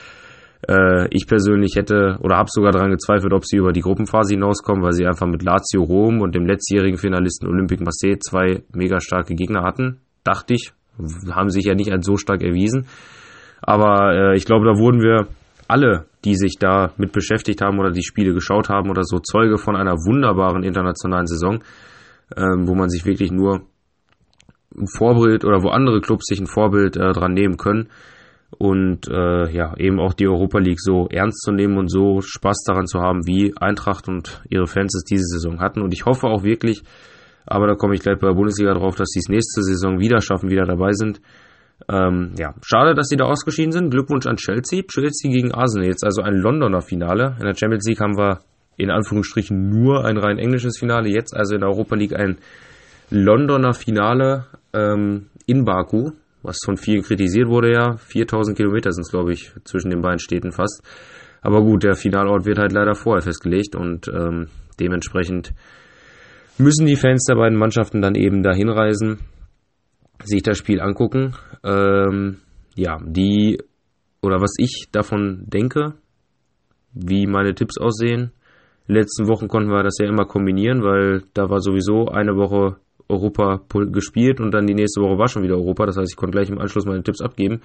Äh, 0.68 1.08
ich 1.10 1.26
persönlich 1.26 1.74
hätte 1.74 2.18
oder 2.22 2.36
habe 2.36 2.48
sogar 2.52 2.70
daran 2.70 2.92
gezweifelt, 2.92 3.32
ob 3.32 3.44
sie 3.44 3.56
über 3.56 3.72
die 3.72 3.80
Gruppenphase 3.80 4.34
hinauskommen, 4.34 4.84
weil 4.84 4.92
sie 4.92 5.06
einfach 5.06 5.26
mit 5.26 5.42
Lazio 5.42 5.82
Rom 5.82 6.20
und 6.20 6.36
dem 6.36 6.46
letztjährigen 6.46 6.98
Finalisten 6.98 7.48
Olympique 7.48 7.82
Marseille 7.82 8.20
zwei 8.20 8.62
mega 8.72 9.00
starke 9.00 9.34
Gegner 9.34 9.64
hatten. 9.64 10.02
Dachte 10.22 10.54
ich, 10.54 10.72
haben 11.30 11.50
sich 11.50 11.64
ja 11.64 11.74
nicht 11.74 11.92
als 11.92 12.06
so 12.06 12.16
stark 12.16 12.42
erwiesen. 12.42 12.86
Aber 13.60 14.14
äh, 14.14 14.36
ich 14.36 14.44
glaube, 14.44 14.66
da 14.66 14.78
wurden 14.78 15.00
wir 15.00 15.28
alle, 15.68 16.06
die 16.24 16.34
sich 16.34 16.56
da 16.58 16.92
mit 16.96 17.12
beschäftigt 17.12 17.60
haben 17.60 17.78
oder 17.78 17.90
die 17.90 18.02
Spiele 18.02 18.32
geschaut 18.32 18.68
haben 18.68 18.90
oder 18.90 19.04
so, 19.04 19.18
Zeuge 19.18 19.58
von 19.58 19.76
einer 19.76 19.94
wunderbaren 19.94 20.62
internationalen 20.62 21.26
Saison, 21.26 21.62
ähm, 22.36 22.66
wo 22.66 22.74
man 22.74 22.88
sich 22.88 23.04
wirklich 23.04 23.30
nur 23.30 23.62
ein 24.76 24.86
Vorbild 24.86 25.44
oder 25.44 25.62
wo 25.62 25.68
andere 25.68 26.00
Clubs 26.00 26.26
sich 26.26 26.40
ein 26.40 26.46
Vorbild 26.46 26.96
äh, 26.96 27.12
dran 27.12 27.32
nehmen 27.32 27.56
können 27.56 27.88
und 28.56 29.08
äh, 29.08 29.50
ja 29.50 29.76
eben 29.76 30.00
auch 30.00 30.14
die 30.14 30.26
Europa 30.26 30.58
League 30.58 30.80
so 30.80 31.06
ernst 31.10 31.42
zu 31.42 31.52
nehmen 31.52 31.76
und 31.76 31.90
so 31.90 32.20
Spaß 32.22 32.64
daran 32.66 32.86
zu 32.86 33.00
haben, 33.00 33.26
wie 33.26 33.54
Eintracht 33.56 34.08
und 34.08 34.42
ihre 34.48 34.66
Fans 34.66 34.94
es 34.94 35.04
diese 35.04 35.24
Saison 35.24 35.60
hatten. 35.60 35.82
Und 35.82 35.92
ich 35.92 36.06
hoffe 36.06 36.26
auch 36.28 36.44
wirklich, 36.44 36.82
aber 37.50 37.66
da 37.66 37.74
komme 37.74 37.94
ich 37.94 38.00
gleich 38.00 38.18
bei 38.18 38.28
der 38.28 38.34
Bundesliga 38.34 38.74
drauf, 38.74 38.96
dass 38.96 39.08
sie 39.08 39.20
es 39.20 39.28
nächste 39.28 39.62
Saison 39.62 39.98
wieder 39.98 40.20
schaffen, 40.20 40.50
wieder 40.50 40.66
dabei 40.66 40.92
sind. 40.92 41.20
Ähm, 41.90 42.32
ja, 42.38 42.54
schade, 42.62 42.94
dass 42.94 43.08
sie 43.08 43.16
da 43.16 43.24
ausgeschieden 43.24 43.72
sind. 43.72 43.90
Glückwunsch 43.90 44.26
an 44.26 44.36
Chelsea. 44.36 44.82
Chelsea 44.82 45.30
gegen 45.30 45.52
Arsenal. 45.52 45.86
Jetzt 45.86 46.04
also 46.04 46.22
ein 46.22 46.34
Londoner 46.34 46.82
Finale. 46.82 47.36
In 47.38 47.46
der 47.46 47.54
Champions 47.54 47.86
League 47.86 48.00
haben 48.00 48.16
wir 48.16 48.40
in 48.76 48.90
Anführungsstrichen 48.90 49.70
nur 49.70 50.04
ein 50.04 50.18
rein 50.18 50.38
englisches 50.38 50.78
Finale. 50.78 51.08
Jetzt 51.08 51.36
also 51.36 51.54
in 51.54 51.60
der 51.60 51.70
Europa 51.70 51.94
League 51.94 52.14
ein 52.14 52.38
Londoner 53.10 53.72
Finale 53.72 54.46
ähm, 54.74 55.26
in 55.46 55.64
Baku, 55.64 56.10
was 56.42 56.58
von 56.64 56.76
vielen 56.76 57.02
kritisiert 57.02 57.48
wurde 57.48 57.72
ja. 57.72 57.96
4000 57.96 58.56
Kilometer 58.56 58.92
sind 58.92 59.02
es, 59.02 59.10
glaube 59.10 59.32
ich, 59.32 59.52
zwischen 59.64 59.90
den 59.90 60.02
beiden 60.02 60.18
Städten 60.18 60.52
fast. 60.52 60.82
Aber 61.40 61.62
gut, 61.62 61.84
der 61.84 61.94
Finalort 61.94 62.44
wird 62.44 62.58
halt 62.58 62.72
leider 62.72 62.94
vorher 62.94 63.22
festgelegt 63.22 63.74
und 63.74 64.08
ähm, 64.08 64.48
dementsprechend 64.78 65.52
müssen 66.58 66.86
die 66.86 66.96
Fans 66.96 67.24
der 67.24 67.36
beiden 67.36 67.58
Mannschaften 67.58 68.02
dann 68.02 68.14
eben 68.14 68.42
dahin 68.42 68.68
reisen 68.68 69.18
sich 70.24 70.42
das 70.42 70.58
Spiel 70.58 70.80
angucken. 70.80 71.34
Ähm, 71.64 72.38
ja, 72.74 72.98
die 73.04 73.58
oder 74.20 74.40
was 74.40 74.54
ich 74.58 74.88
davon 74.90 75.44
denke, 75.46 75.94
wie 76.92 77.26
meine 77.26 77.54
Tipps 77.54 77.78
aussehen. 77.78 78.32
In 78.86 78.94
den 78.94 79.02
letzten 79.02 79.28
Wochen 79.28 79.48
konnten 79.48 79.70
wir 79.70 79.82
das 79.82 79.98
ja 80.00 80.08
immer 80.08 80.24
kombinieren, 80.24 80.82
weil 80.82 81.22
da 81.34 81.48
war 81.50 81.60
sowieso 81.60 82.06
eine 82.06 82.36
Woche 82.36 82.76
Europa 83.08 83.62
gespielt 83.90 84.40
und 84.40 84.52
dann 84.52 84.66
die 84.66 84.74
nächste 84.74 85.00
Woche 85.00 85.18
war 85.18 85.28
schon 85.28 85.42
wieder 85.42 85.56
Europa. 85.56 85.86
Das 85.86 85.96
heißt, 85.96 86.10
ich 86.10 86.16
konnte 86.16 86.36
gleich 86.36 86.50
im 86.50 86.58
Anschluss 86.58 86.86
meine 86.86 87.02
Tipps 87.02 87.20
abgeben. 87.20 87.60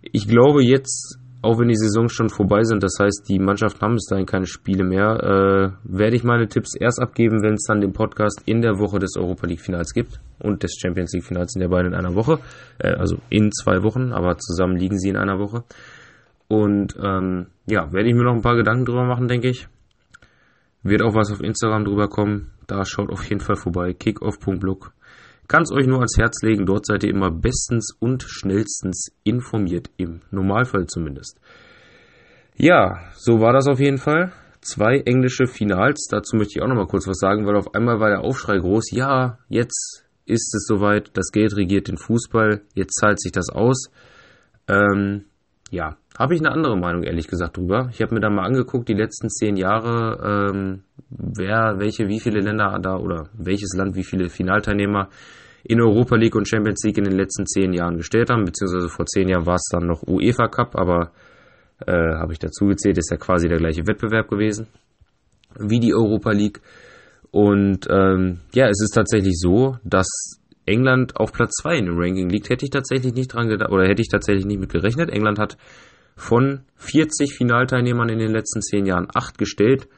Ich 0.00 0.26
glaube 0.26 0.62
jetzt 0.64 1.18
auch 1.44 1.58
wenn 1.58 1.68
die 1.68 1.76
Saison 1.76 2.08
schon 2.08 2.30
vorbei 2.30 2.64
sind, 2.64 2.82
das 2.82 2.96
heißt, 2.98 3.26
die 3.28 3.38
Mannschaften 3.38 3.80
haben 3.82 3.94
bis 3.94 4.06
dahin 4.06 4.26
keine 4.26 4.46
Spiele 4.46 4.84
mehr, 4.84 5.20
äh, 5.22 5.70
werde 5.84 6.16
ich 6.16 6.24
meine 6.24 6.48
Tipps 6.48 6.74
erst 6.74 7.00
abgeben, 7.00 7.42
wenn 7.42 7.54
es 7.54 7.64
dann 7.68 7.80
den 7.80 7.92
Podcast 7.92 8.42
in 8.46 8.62
der 8.62 8.78
Woche 8.78 8.98
des 8.98 9.16
Europa 9.16 9.46
League 9.46 9.60
Finals 9.60 9.92
gibt 9.92 10.20
und 10.40 10.62
des 10.62 10.76
Champions 10.80 11.12
League 11.12 11.24
Finals 11.24 11.52
sind 11.52 11.62
ja 11.62 11.68
beide 11.68 11.88
in 11.88 11.94
einer 11.94 12.14
Woche, 12.14 12.40
äh, 12.78 12.94
also 12.94 13.18
in 13.28 13.52
zwei 13.52 13.82
Wochen, 13.82 14.12
aber 14.12 14.38
zusammen 14.38 14.76
liegen 14.76 14.98
sie 14.98 15.10
in 15.10 15.16
einer 15.16 15.38
Woche. 15.38 15.64
Und 16.48 16.96
ähm, 17.02 17.46
ja, 17.66 17.92
werde 17.92 18.08
ich 18.08 18.14
mir 18.14 18.24
noch 18.24 18.34
ein 18.34 18.42
paar 18.42 18.56
Gedanken 18.56 18.84
drüber 18.84 19.04
machen, 19.04 19.28
denke 19.28 19.48
ich. 19.48 19.68
Wird 20.82 21.02
auch 21.02 21.14
was 21.14 21.32
auf 21.32 21.40
Instagram 21.40 21.84
drüber 21.84 22.08
kommen. 22.08 22.50
Da 22.66 22.84
schaut 22.84 23.10
auf 23.10 23.24
jeden 23.24 23.40
Fall 23.40 23.56
vorbei. 23.56 23.94
Kickoff.blog. 23.94 24.92
Kann 25.48 25.62
es 25.62 25.72
euch 25.72 25.86
nur 25.86 25.98
ans 25.98 26.16
Herz 26.18 26.42
legen, 26.42 26.66
dort 26.66 26.86
seid 26.86 27.04
ihr 27.04 27.10
immer 27.10 27.30
bestens 27.30 27.94
und 27.98 28.22
schnellstens 28.26 29.12
informiert, 29.24 29.90
im 29.96 30.22
Normalfall 30.30 30.86
zumindest. 30.86 31.38
Ja, 32.56 33.00
so 33.16 33.40
war 33.40 33.52
das 33.52 33.66
auf 33.66 33.80
jeden 33.80 33.98
Fall. 33.98 34.32
Zwei 34.60 35.00
englische 35.00 35.46
Finals, 35.46 36.06
dazu 36.10 36.36
möchte 36.36 36.54
ich 36.56 36.62
auch 36.62 36.68
nochmal 36.68 36.86
kurz 36.86 37.06
was 37.06 37.18
sagen, 37.18 37.46
weil 37.46 37.56
auf 37.56 37.74
einmal 37.74 38.00
war 38.00 38.08
der 38.08 38.20
Aufschrei 38.20 38.56
groß, 38.56 38.92
ja, 38.92 39.38
jetzt 39.48 40.04
ist 40.24 40.54
es 40.54 40.66
soweit, 40.66 41.10
das 41.14 41.30
Geld 41.32 41.54
regiert 41.56 41.88
den 41.88 41.98
Fußball, 41.98 42.62
jetzt 42.74 42.98
zahlt 42.98 43.20
sich 43.20 43.32
das 43.32 43.50
aus. 43.50 43.90
Ähm, 44.68 45.26
ja, 45.70 45.98
habe 46.18 46.34
ich 46.34 46.40
eine 46.40 46.52
andere 46.52 46.76
Meinung, 46.76 47.02
ehrlich 47.02 47.26
gesagt, 47.26 47.56
drüber. 47.56 47.88
Ich 47.92 48.00
habe 48.00 48.14
mir 48.14 48.20
da 48.20 48.30
mal 48.30 48.44
angeguckt, 48.44 48.88
die 48.88 48.94
letzten 48.94 49.28
zehn 49.30 49.56
Jahre, 49.56 50.52
ähm, 50.52 50.82
wer, 51.10 51.78
welche, 51.78 52.08
wie 52.08 52.20
viele 52.20 52.40
Länder 52.40 52.78
da 52.80 52.96
oder 52.96 53.28
welches 53.32 53.74
Land, 53.76 53.96
wie 53.96 54.04
viele 54.04 54.28
Finalteilnehmer 54.28 55.08
in 55.64 55.80
Europa 55.80 56.16
League 56.16 56.36
und 56.36 56.48
Champions 56.48 56.82
League 56.84 56.98
in 56.98 57.04
den 57.04 57.16
letzten 57.16 57.46
zehn 57.46 57.72
Jahren 57.72 57.96
gestellt 57.96 58.30
haben, 58.30 58.44
beziehungsweise 58.44 58.88
vor 58.88 59.06
zehn 59.06 59.28
Jahren 59.28 59.46
war 59.46 59.56
es 59.56 59.68
dann 59.72 59.86
noch 59.86 60.02
UEFA 60.06 60.48
Cup, 60.48 60.76
aber 60.76 61.12
äh, 61.86 61.92
habe 61.92 62.32
ich 62.32 62.38
dazu 62.38 62.66
gezählt, 62.66 62.98
ist 62.98 63.10
ja 63.10 63.16
quasi 63.16 63.48
der 63.48 63.58
gleiche 63.58 63.86
Wettbewerb 63.86 64.28
gewesen 64.28 64.68
wie 65.58 65.80
die 65.80 65.94
Europa 65.94 66.32
League. 66.32 66.60
Und 67.30 67.88
ähm, 67.90 68.40
ja, 68.54 68.68
es 68.68 68.80
ist 68.82 68.94
tatsächlich 68.94 69.34
so, 69.38 69.76
dass 69.84 70.06
England 70.66 71.16
auf 71.16 71.32
Platz 71.32 71.56
2 71.62 71.78
in 71.78 71.86
dem 71.86 71.98
Ranking 71.98 72.28
liegt, 72.28 72.48
hätte 72.48 72.64
ich 72.64 72.70
tatsächlich 72.70 73.12
nicht 73.12 73.34
dran 73.34 73.48
gedacht, 73.48 73.70
oder 73.70 73.86
hätte 73.86 74.02
ich 74.02 74.08
tatsächlich 74.08 74.46
nicht 74.46 74.60
mit 74.60 74.72
gerechnet. 74.72 75.10
England 75.10 75.38
hat 75.38 75.56
von 76.16 76.60
40 76.76 77.34
Finalteilnehmern 77.34 78.08
in 78.08 78.18
den 78.18 78.32
letzten 78.32 78.62
10 78.62 78.86
Jahren 78.86 79.08
8 79.12 79.38
gestellt. 79.38 79.88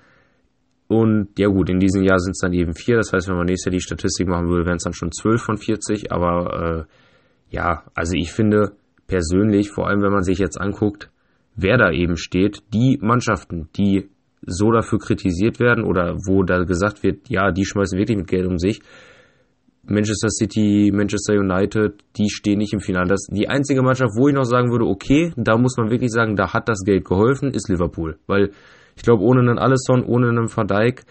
Und 0.88 1.38
ja 1.38 1.48
gut, 1.48 1.68
in 1.68 1.80
diesem 1.80 2.02
Jahr 2.02 2.18
sind 2.20 2.32
es 2.32 2.40
dann 2.40 2.52
eben 2.52 2.74
4. 2.74 2.96
Das 2.96 3.12
heißt, 3.12 3.28
wenn 3.28 3.36
man 3.36 3.46
nächstes 3.46 3.66
Jahr 3.66 3.76
die 3.76 3.82
Statistik 3.82 4.28
machen 4.28 4.48
würde, 4.48 4.66
wären 4.66 4.76
es 4.76 4.84
dann 4.84 4.94
schon 4.94 5.12
12 5.12 5.42
von 5.42 5.56
40. 5.56 6.12
Aber 6.12 6.86
äh, 6.88 7.54
ja, 7.54 7.84
also 7.94 8.14
ich 8.14 8.32
finde 8.32 8.72
persönlich, 9.06 9.70
vor 9.70 9.88
allem 9.88 10.02
wenn 10.02 10.12
man 10.12 10.22
sich 10.22 10.38
jetzt 10.38 10.60
anguckt, 10.60 11.10
wer 11.56 11.76
da 11.76 11.90
eben 11.90 12.16
steht, 12.16 12.62
die 12.72 12.98
Mannschaften, 13.00 13.68
die 13.76 14.08
so 14.42 14.70
dafür 14.70 14.98
kritisiert 14.98 15.58
werden 15.58 15.84
oder 15.84 16.14
wo 16.26 16.42
da 16.42 16.62
gesagt 16.64 17.02
wird, 17.02 17.28
ja, 17.28 17.50
die 17.50 17.64
schmeißen 17.64 17.98
wirklich 17.98 18.18
mit 18.18 18.28
Geld 18.28 18.46
um 18.46 18.58
sich, 18.58 18.80
Manchester 19.88 20.28
City, 20.30 20.90
Manchester 20.92 21.34
United, 21.34 21.94
die 22.16 22.28
stehen 22.28 22.58
nicht 22.58 22.72
im 22.72 22.80
Finale. 22.80 23.08
Das, 23.08 23.26
die 23.30 23.48
einzige 23.48 23.82
Mannschaft, 23.82 24.12
wo 24.16 24.28
ich 24.28 24.34
noch 24.34 24.44
sagen 24.44 24.70
würde, 24.70 24.84
okay, 24.84 25.32
da 25.36 25.56
muss 25.56 25.76
man 25.76 25.90
wirklich 25.90 26.10
sagen, 26.10 26.36
da 26.36 26.52
hat 26.52 26.68
das 26.68 26.80
Geld 26.84 27.04
geholfen, 27.04 27.52
ist 27.52 27.68
Liverpool. 27.68 28.18
Weil 28.26 28.50
ich 28.96 29.02
glaube, 29.02 29.22
ohne 29.22 29.40
einen 29.40 29.58
Allison, 29.58 30.04
ohne 30.04 30.28
einen 30.28 30.54
Van 30.54 30.66
Dijk, 30.66 31.04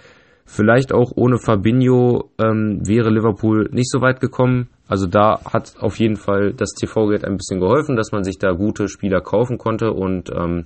vielleicht 0.46 0.94
auch 0.94 1.12
ohne 1.16 1.38
Fabinho 1.38 2.30
ähm, 2.38 2.82
wäre 2.86 3.10
Liverpool 3.10 3.70
nicht 3.72 3.90
so 3.90 4.02
weit 4.02 4.20
gekommen. 4.20 4.70
Also 4.88 5.08
da 5.08 5.40
hat 5.46 5.76
auf 5.80 5.98
jeden 6.00 6.18
Fall 6.18 6.54
das 6.54 6.74
TV-Geld 6.74 7.26
ein 7.26 7.38
bisschen 7.38 7.60
geholfen, 7.60 7.96
dass 7.96 8.12
man 8.12 8.24
sich 8.24 8.38
da 8.38 8.52
gute 8.52 8.88
Spieler 8.88 9.22
kaufen 9.22 9.58
konnte 9.58 9.92
und 9.92 10.30
ähm, 10.30 10.66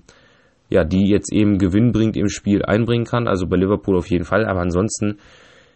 ja, 0.70 0.84
die 0.84 1.10
jetzt 1.10 1.32
eben 1.32 1.58
Gewinn 1.58 1.92
bringt 1.92 2.18
im 2.18 2.30
Spiel 2.30 2.64
einbringen 2.64 3.06
kann. 3.06 3.28
Also 3.28 3.48
bei 3.48 3.56
Liverpool 3.58 3.98
auf 3.98 4.10
jeden 4.10 4.26
Fall. 4.26 4.46
Aber 4.46 4.60
ansonsten 4.60 5.18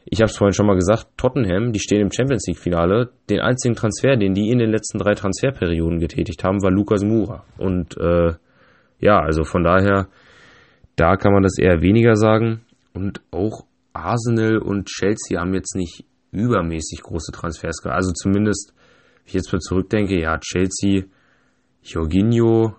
ich 0.05 0.19
habe 0.19 0.29
es 0.29 0.37
vorhin 0.37 0.53
schon 0.53 0.67
mal 0.67 0.75
gesagt, 0.75 1.07
Tottenham, 1.17 1.71
die 1.71 1.79
stehen 1.79 2.01
im 2.01 2.11
Champions 2.11 2.45
League-Finale. 2.47 3.11
Den 3.29 3.39
einzigen 3.39 3.75
Transfer, 3.75 4.17
den 4.17 4.33
die 4.33 4.49
in 4.49 4.59
den 4.59 4.69
letzten 4.69 4.97
drei 4.97 5.13
Transferperioden 5.13 5.99
getätigt 5.99 6.43
haben, 6.43 6.61
war 6.61 6.71
Lukas 6.71 7.03
Moura. 7.03 7.45
Und 7.57 7.97
äh, 7.97 8.33
ja, 8.99 9.19
also 9.19 9.43
von 9.43 9.63
daher, 9.63 10.07
da 10.95 11.15
kann 11.15 11.33
man 11.33 11.43
das 11.43 11.57
eher 11.57 11.81
weniger 11.81 12.15
sagen. 12.15 12.61
Und 12.93 13.21
auch 13.31 13.65
Arsenal 13.93 14.57
und 14.57 14.87
Chelsea 14.87 15.39
haben 15.39 15.53
jetzt 15.53 15.75
nicht 15.75 16.05
übermäßig 16.31 17.01
große 17.01 17.31
Transfers 17.31 17.81
gehabt. 17.81 17.95
Also 17.95 18.11
zumindest, 18.11 18.73
wenn 18.75 19.27
ich 19.27 19.33
jetzt 19.33 19.53
mal 19.53 19.59
zurückdenke, 19.59 20.19
ja, 20.19 20.37
Chelsea, 20.39 21.03
Jorginho, 21.81 22.75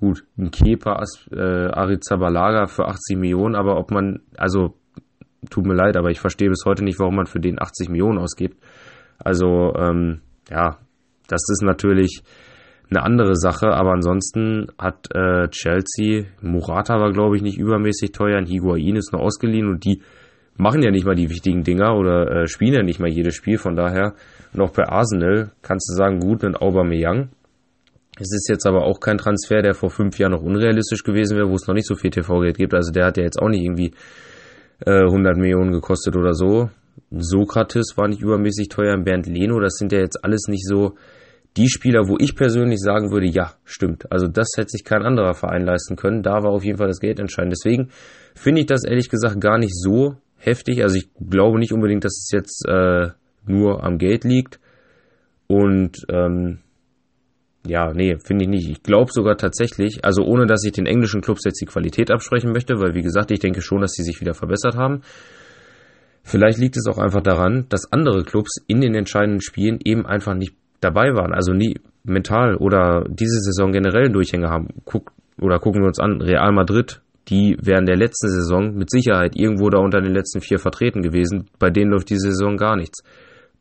gut, 0.00 0.24
ein 0.36 0.50
Kepa, 0.50 1.02
äh, 1.32 1.36
Arizabalaga 1.38 2.66
für 2.66 2.86
80 2.86 3.16
Millionen, 3.16 3.54
aber 3.54 3.78
ob 3.78 3.90
man, 3.90 4.20
also 4.36 4.74
tut 5.50 5.66
mir 5.66 5.74
leid, 5.74 5.96
aber 5.96 6.10
ich 6.10 6.20
verstehe 6.20 6.48
bis 6.48 6.64
heute 6.64 6.84
nicht, 6.84 6.98
warum 6.98 7.16
man 7.16 7.26
für 7.26 7.40
den 7.40 7.60
80 7.60 7.88
Millionen 7.88 8.18
ausgibt. 8.18 8.56
Also, 9.18 9.74
ähm, 9.76 10.20
ja, 10.50 10.78
das 11.28 11.42
ist 11.50 11.62
natürlich 11.62 12.22
eine 12.90 13.02
andere 13.02 13.36
Sache, 13.36 13.68
aber 13.68 13.92
ansonsten 13.92 14.68
hat 14.78 15.08
äh, 15.14 15.48
Chelsea, 15.50 16.24
Murata 16.40 16.98
war 16.98 17.12
glaube 17.12 17.36
ich 17.36 17.42
nicht 17.42 17.58
übermäßig 17.58 18.12
teuer, 18.12 18.38
ein 18.38 18.46
Higuain 18.46 18.96
ist 18.96 19.12
nur 19.12 19.22
ausgeliehen 19.22 19.68
und 19.68 19.84
die 19.84 20.00
machen 20.56 20.82
ja 20.82 20.90
nicht 20.90 21.04
mal 21.04 21.14
die 21.14 21.28
wichtigen 21.28 21.62
Dinger 21.62 21.96
oder 21.96 22.42
äh, 22.42 22.46
spielen 22.46 22.74
ja 22.74 22.82
nicht 22.82 22.98
mal 22.98 23.10
jedes 23.10 23.34
Spiel, 23.34 23.58
von 23.58 23.76
daher 23.76 24.14
noch 24.52 24.70
bei 24.70 24.84
Arsenal 24.84 25.52
kannst 25.62 25.90
du 25.90 25.96
sagen, 25.96 26.18
gut, 26.18 26.44
ein 26.44 26.56
Aubameyang. 26.56 27.28
Es 28.18 28.34
ist 28.34 28.48
jetzt 28.48 28.66
aber 28.66 28.84
auch 28.84 28.98
kein 28.98 29.18
Transfer, 29.18 29.62
der 29.62 29.74
vor 29.74 29.90
fünf 29.90 30.18
Jahren 30.18 30.32
noch 30.32 30.42
unrealistisch 30.42 31.04
gewesen 31.04 31.36
wäre, 31.36 31.48
wo 31.48 31.54
es 31.54 31.68
noch 31.68 31.74
nicht 31.74 31.86
so 31.86 31.94
viel 31.94 32.10
TV-Geld 32.10 32.56
gibt, 32.56 32.74
also 32.74 32.90
der 32.90 33.06
hat 33.06 33.18
ja 33.18 33.22
jetzt 33.22 33.40
auch 33.40 33.48
nicht 33.48 33.62
irgendwie 33.62 33.92
100 34.86 35.36
äh, 35.36 35.40
Millionen 35.40 35.72
gekostet 35.72 36.16
oder 36.16 36.34
so. 36.34 36.70
Sokrates 37.10 37.94
war 37.96 38.08
nicht 38.08 38.22
übermäßig 38.22 38.68
teuer, 38.68 38.96
Bernd 38.98 39.26
Leno, 39.26 39.60
das 39.60 39.76
sind 39.76 39.92
ja 39.92 39.98
jetzt 39.98 40.24
alles 40.24 40.46
nicht 40.48 40.66
so 40.66 40.94
die 41.56 41.68
Spieler, 41.68 42.08
wo 42.08 42.16
ich 42.20 42.36
persönlich 42.36 42.78
sagen 42.80 43.10
würde, 43.10 43.26
ja, 43.26 43.54
stimmt. 43.64 44.10
Also 44.12 44.28
das 44.28 44.50
hätte 44.56 44.70
sich 44.70 44.84
kein 44.84 45.02
anderer 45.02 45.34
Verein 45.34 45.64
leisten 45.64 45.96
können. 45.96 46.22
Da 46.22 46.42
war 46.42 46.50
auf 46.50 46.64
jeden 46.64 46.78
Fall 46.78 46.86
das 46.86 47.00
Geld 47.00 47.18
entscheidend. 47.18 47.52
Deswegen 47.52 47.88
finde 48.34 48.60
ich 48.60 48.66
das 48.66 48.84
ehrlich 48.84 49.08
gesagt 49.08 49.40
gar 49.40 49.58
nicht 49.58 49.74
so 49.74 50.16
heftig. 50.36 50.82
Also 50.82 50.96
ich 50.96 51.08
glaube 51.18 51.58
nicht 51.58 51.72
unbedingt, 51.72 52.04
dass 52.04 52.16
es 52.16 52.30
jetzt 52.32 52.64
äh, 52.68 53.08
nur 53.46 53.82
am 53.82 53.98
Geld 53.98 54.24
liegt. 54.24 54.60
Und 55.48 56.06
ähm, 56.10 56.58
ja, 57.66 57.92
nee, 57.92 58.16
finde 58.24 58.44
ich 58.44 58.50
nicht. 58.50 58.68
Ich 58.68 58.82
glaube 58.82 59.10
sogar 59.12 59.36
tatsächlich, 59.36 60.04
also 60.04 60.22
ohne 60.24 60.46
dass 60.46 60.64
ich 60.64 60.72
den 60.72 60.86
englischen 60.86 61.20
Clubs 61.20 61.44
jetzt 61.44 61.60
die 61.60 61.66
Qualität 61.66 62.10
absprechen 62.10 62.52
möchte, 62.52 62.80
weil 62.80 62.94
wie 62.94 63.02
gesagt, 63.02 63.30
ich 63.30 63.40
denke 63.40 63.60
schon, 63.60 63.80
dass 63.80 63.92
sie 63.92 64.04
sich 64.04 64.20
wieder 64.20 64.34
verbessert 64.34 64.76
haben. 64.76 65.02
Vielleicht 66.22 66.58
liegt 66.58 66.76
es 66.76 66.86
auch 66.86 66.98
einfach 66.98 67.22
daran, 67.22 67.66
dass 67.68 67.92
andere 67.92 68.22
Clubs 68.24 68.62
in 68.66 68.80
den 68.80 68.94
entscheidenden 68.94 69.40
Spielen 69.40 69.78
eben 69.82 70.06
einfach 70.06 70.34
nicht 70.34 70.54
dabei 70.80 71.14
waren, 71.14 71.32
also 71.32 71.52
nie 71.52 71.80
mental 72.04 72.56
oder 72.56 73.04
diese 73.08 73.40
Saison 73.40 73.72
generell 73.72 74.10
Durchhänge 74.10 74.48
haben. 74.48 74.68
Guck, 74.84 75.12
oder 75.40 75.58
gucken 75.58 75.82
wir 75.82 75.88
uns 75.88 75.98
an, 75.98 76.20
Real 76.20 76.52
Madrid, 76.52 77.00
die 77.28 77.56
wären 77.60 77.86
der 77.86 77.96
letzten 77.96 78.28
Saison 78.28 78.74
mit 78.74 78.90
Sicherheit 78.90 79.36
irgendwo 79.36 79.68
da 79.68 79.78
unter 79.78 80.00
den 80.00 80.14
letzten 80.14 80.40
vier 80.40 80.58
vertreten 80.58 81.02
gewesen. 81.02 81.48
Bei 81.58 81.70
denen 81.70 81.90
läuft 81.90 82.10
diese 82.10 82.30
Saison 82.30 82.56
gar 82.56 82.76
nichts. 82.76 83.02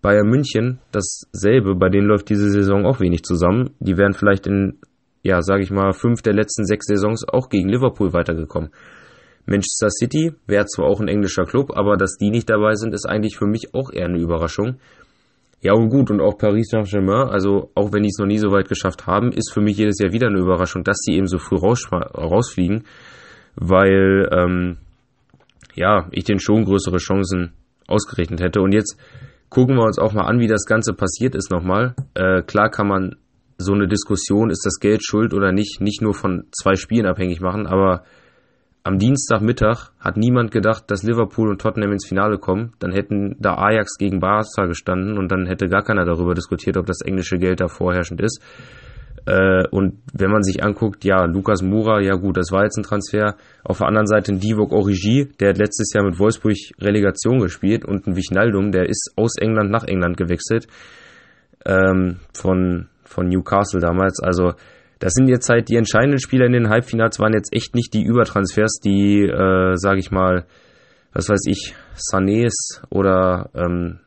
Bayern 0.02 0.28
München 0.28 0.80
dasselbe, 0.92 1.76
bei 1.76 1.90
denen 1.90 2.08
läuft 2.08 2.30
diese 2.30 2.50
Saison 2.50 2.86
auch 2.86 3.00
wenig 3.00 3.24
zusammen. 3.24 3.72
Die 3.80 3.98
wären 3.98 4.14
vielleicht 4.14 4.48
in, 4.48 4.80
ja, 5.24 5.42
sage 5.42 5.64
ich 5.64 5.72
mal, 5.72 5.94
fünf 5.94 6.22
der 6.22 6.34
letzten 6.34 6.66
sechs 6.66 6.86
Saisons 6.86 7.28
auch 7.28 7.50
gegen 7.50 7.70
Liverpool 7.70 8.14
weitergekommen. 8.14 8.70
Manchester 9.46 9.90
City 9.90 10.34
wäre 10.46 10.66
zwar 10.66 10.88
auch 10.88 11.00
ein 11.00 11.08
englischer 11.08 11.46
Club, 11.46 11.72
aber 11.76 11.96
dass 11.96 12.18
die 12.18 12.30
nicht 12.30 12.50
dabei 12.50 12.76
sind, 12.76 12.94
ist 12.94 13.08
eigentlich 13.08 13.38
für 13.38 13.48
mich 13.48 13.74
auch 13.74 13.92
eher 13.92 14.06
eine 14.06 14.20
Überraschung. 14.20 14.78
Ja, 15.62 15.74
und 15.74 15.90
gut, 15.90 16.12
und 16.12 16.22
auch 16.22 16.38
Paris 16.38 16.70
Saint-Germain, 16.70 17.30
also 17.30 17.72
auch 17.74 17.92
wenn 17.92 18.04
die 18.04 18.10
es 18.10 18.20
noch 18.20 18.28
nie 18.28 18.38
so 18.38 18.52
weit 18.52 18.70
geschafft 18.70 19.08
haben, 19.08 19.32
ist 19.32 19.52
für 19.52 19.62
mich 19.62 19.78
jedes 19.78 19.98
Jahr 20.00 20.12
wieder 20.12 20.28
eine 20.28 20.40
Überraschung, 20.40 20.84
dass 20.84 20.98
sie 21.00 21.16
eben 21.16 21.28
so 21.28 21.40
früh 21.40 21.56
raus, 21.56 21.90
rausfliegen, 21.92 22.84
weil, 23.56 24.30
ähm, 24.32 24.78
ja, 25.74 26.08
ich 26.12 26.26
den 26.26 26.40
schon 26.40 26.66
größere 26.66 26.98
Chancen 26.98 27.54
ausgerechnet 27.88 28.42
hätte. 28.42 28.62
Und 28.62 28.74
jetzt 28.74 29.00
gucken 29.50 29.76
wir 29.76 29.84
uns 29.84 30.00
auch 30.00 30.14
mal 30.14 30.26
an, 30.26 30.40
wie 30.40 30.48
das 30.48 30.66
Ganze 30.66 30.94
passiert 30.94 31.36
ist 31.36 31.52
nochmal. 31.52 31.96
Äh, 32.14 32.42
klar 32.44 32.70
kann 32.70 32.88
man 32.88 33.16
so 33.58 33.74
eine 33.74 33.88
Diskussion, 33.88 34.50
ist 34.50 34.66
das 34.66 34.80
Geld 34.80 35.04
schuld 35.04 35.34
oder 35.34 35.52
nicht, 35.52 35.82
nicht 35.82 36.02
nur 36.02 36.14
von 36.14 36.46
zwei 36.52 36.76
Spielen 36.76 37.08
abhängig 37.08 37.42
machen, 37.42 37.66
aber 37.66 38.04
am 38.88 39.00
Dienstagmittag 39.00 39.92
hat 40.00 40.16
niemand 40.16 40.52
gedacht, 40.52 40.86
dass 40.88 41.04
Liverpool 41.04 41.50
und 41.50 41.60
Tottenham 41.60 41.92
ins 41.92 42.08
Finale 42.08 42.38
kommen. 42.38 42.72
Dann 42.80 42.94
hätten 42.94 43.36
da 43.38 43.56
Ajax 43.56 43.98
gegen 43.98 44.22
Barca 44.22 44.66
gestanden 44.66 45.18
und 45.18 45.30
dann 45.30 45.46
hätte 45.46 45.68
gar 45.68 45.84
keiner 45.84 46.06
darüber 46.06 46.34
diskutiert, 46.34 46.78
ob 46.78 46.86
das 46.86 47.02
englische 47.02 47.38
Geld 47.38 47.60
da 47.60 47.68
vorherrschend 47.68 48.22
ist. 48.22 48.42
Äh, 49.28 49.68
und 49.72 50.00
wenn 50.14 50.32
man 50.32 50.42
sich 50.42 50.64
anguckt, 50.64 51.04
ja, 51.04 51.26
Lukas 51.26 51.62
Mura, 51.62 52.00
ja 52.00 52.16
gut, 52.16 52.38
das 52.38 52.52
war 52.52 52.64
jetzt 52.64 52.78
ein 52.78 52.84
Transfer. 52.84 53.36
Auf 53.66 53.80
der 53.80 53.88
anderen 53.88 54.08
Seite 54.08 54.32
ein 54.32 54.40
Divok 54.40 54.72
Origi, 54.72 55.30
der 55.42 55.50
hat 55.50 55.58
letztes 55.58 55.92
Jahr 55.94 56.06
mit 56.06 56.18
Wolfsburg 56.18 56.56
Relegation 56.80 57.40
gespielt 57.40 57.84
und 57.84 58.08
ein 58.08 58.16
Wijnaldum, 58.16 58.72
der 58.72 58.88
ist 58.88 59.12
aus 59.18 59.38
England 59.38 59.70
nach 59.70 59.84
England 59.84 60.16
gewechselt. 60.16 60.68
Ähm, 61.66 62.20
von, 62.34 62.88
von 63.04 63.28
Newcastle 63.28 63.82
damals. 63.82 64.22
Also, 64.22 64.54
das 65.00 65.12
sind 65.14 65.28
jetzt 65.28 65.50
halt 65.50 65.68
die 65.68 65.76
entscheidenden 65.76 66.20
Spieler 66.20 66.46
in 66.46 66.54
den 66.54 66.70
Halbfinals 66.70 67.20
waren 67.20 67.34
jetzt 67.34 67.54
echt 67.54 67.76
nicht 67.76 67.94
die 67.94 68.04
Übertransfers, 68.04 68.80
die, 68.80 69.24
äh, 69.24 69.76
sage 69.76 70.00
ich 70.00 70.10
mal, 70.10 70.46
was 71.12 71.28
weiß 71.28 71.42
ich, 71.48 71.76
Sanés 71.96 72.82
oder 72.90 73.50
ähm, 73.54 74.00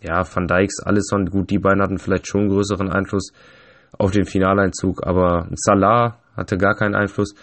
ja, 0.00 0.22
Van 0.32 0.46
Dijks, 0.46 0.80
Alisson, 0.80 1.26
gut, 1.26 1.50
die 1.50 1.58
beiden 1.58 1.82
hatten 1.82 1.98
vielleicht 1.98 2.28
schon 2.28 2.48
größeren 2.48 2.88
Einfluss 2.88 3.32
auf 3.98 4.10
den 4.10 4.24
Finaleinzug, 4.24 5.06
aber 5.06 5.48
Salah 5.54 6.18
hatte 6.36 6.56
gar 6.56 6.74
keinen 6.74 6.94
Einfluss. 6.94 7.34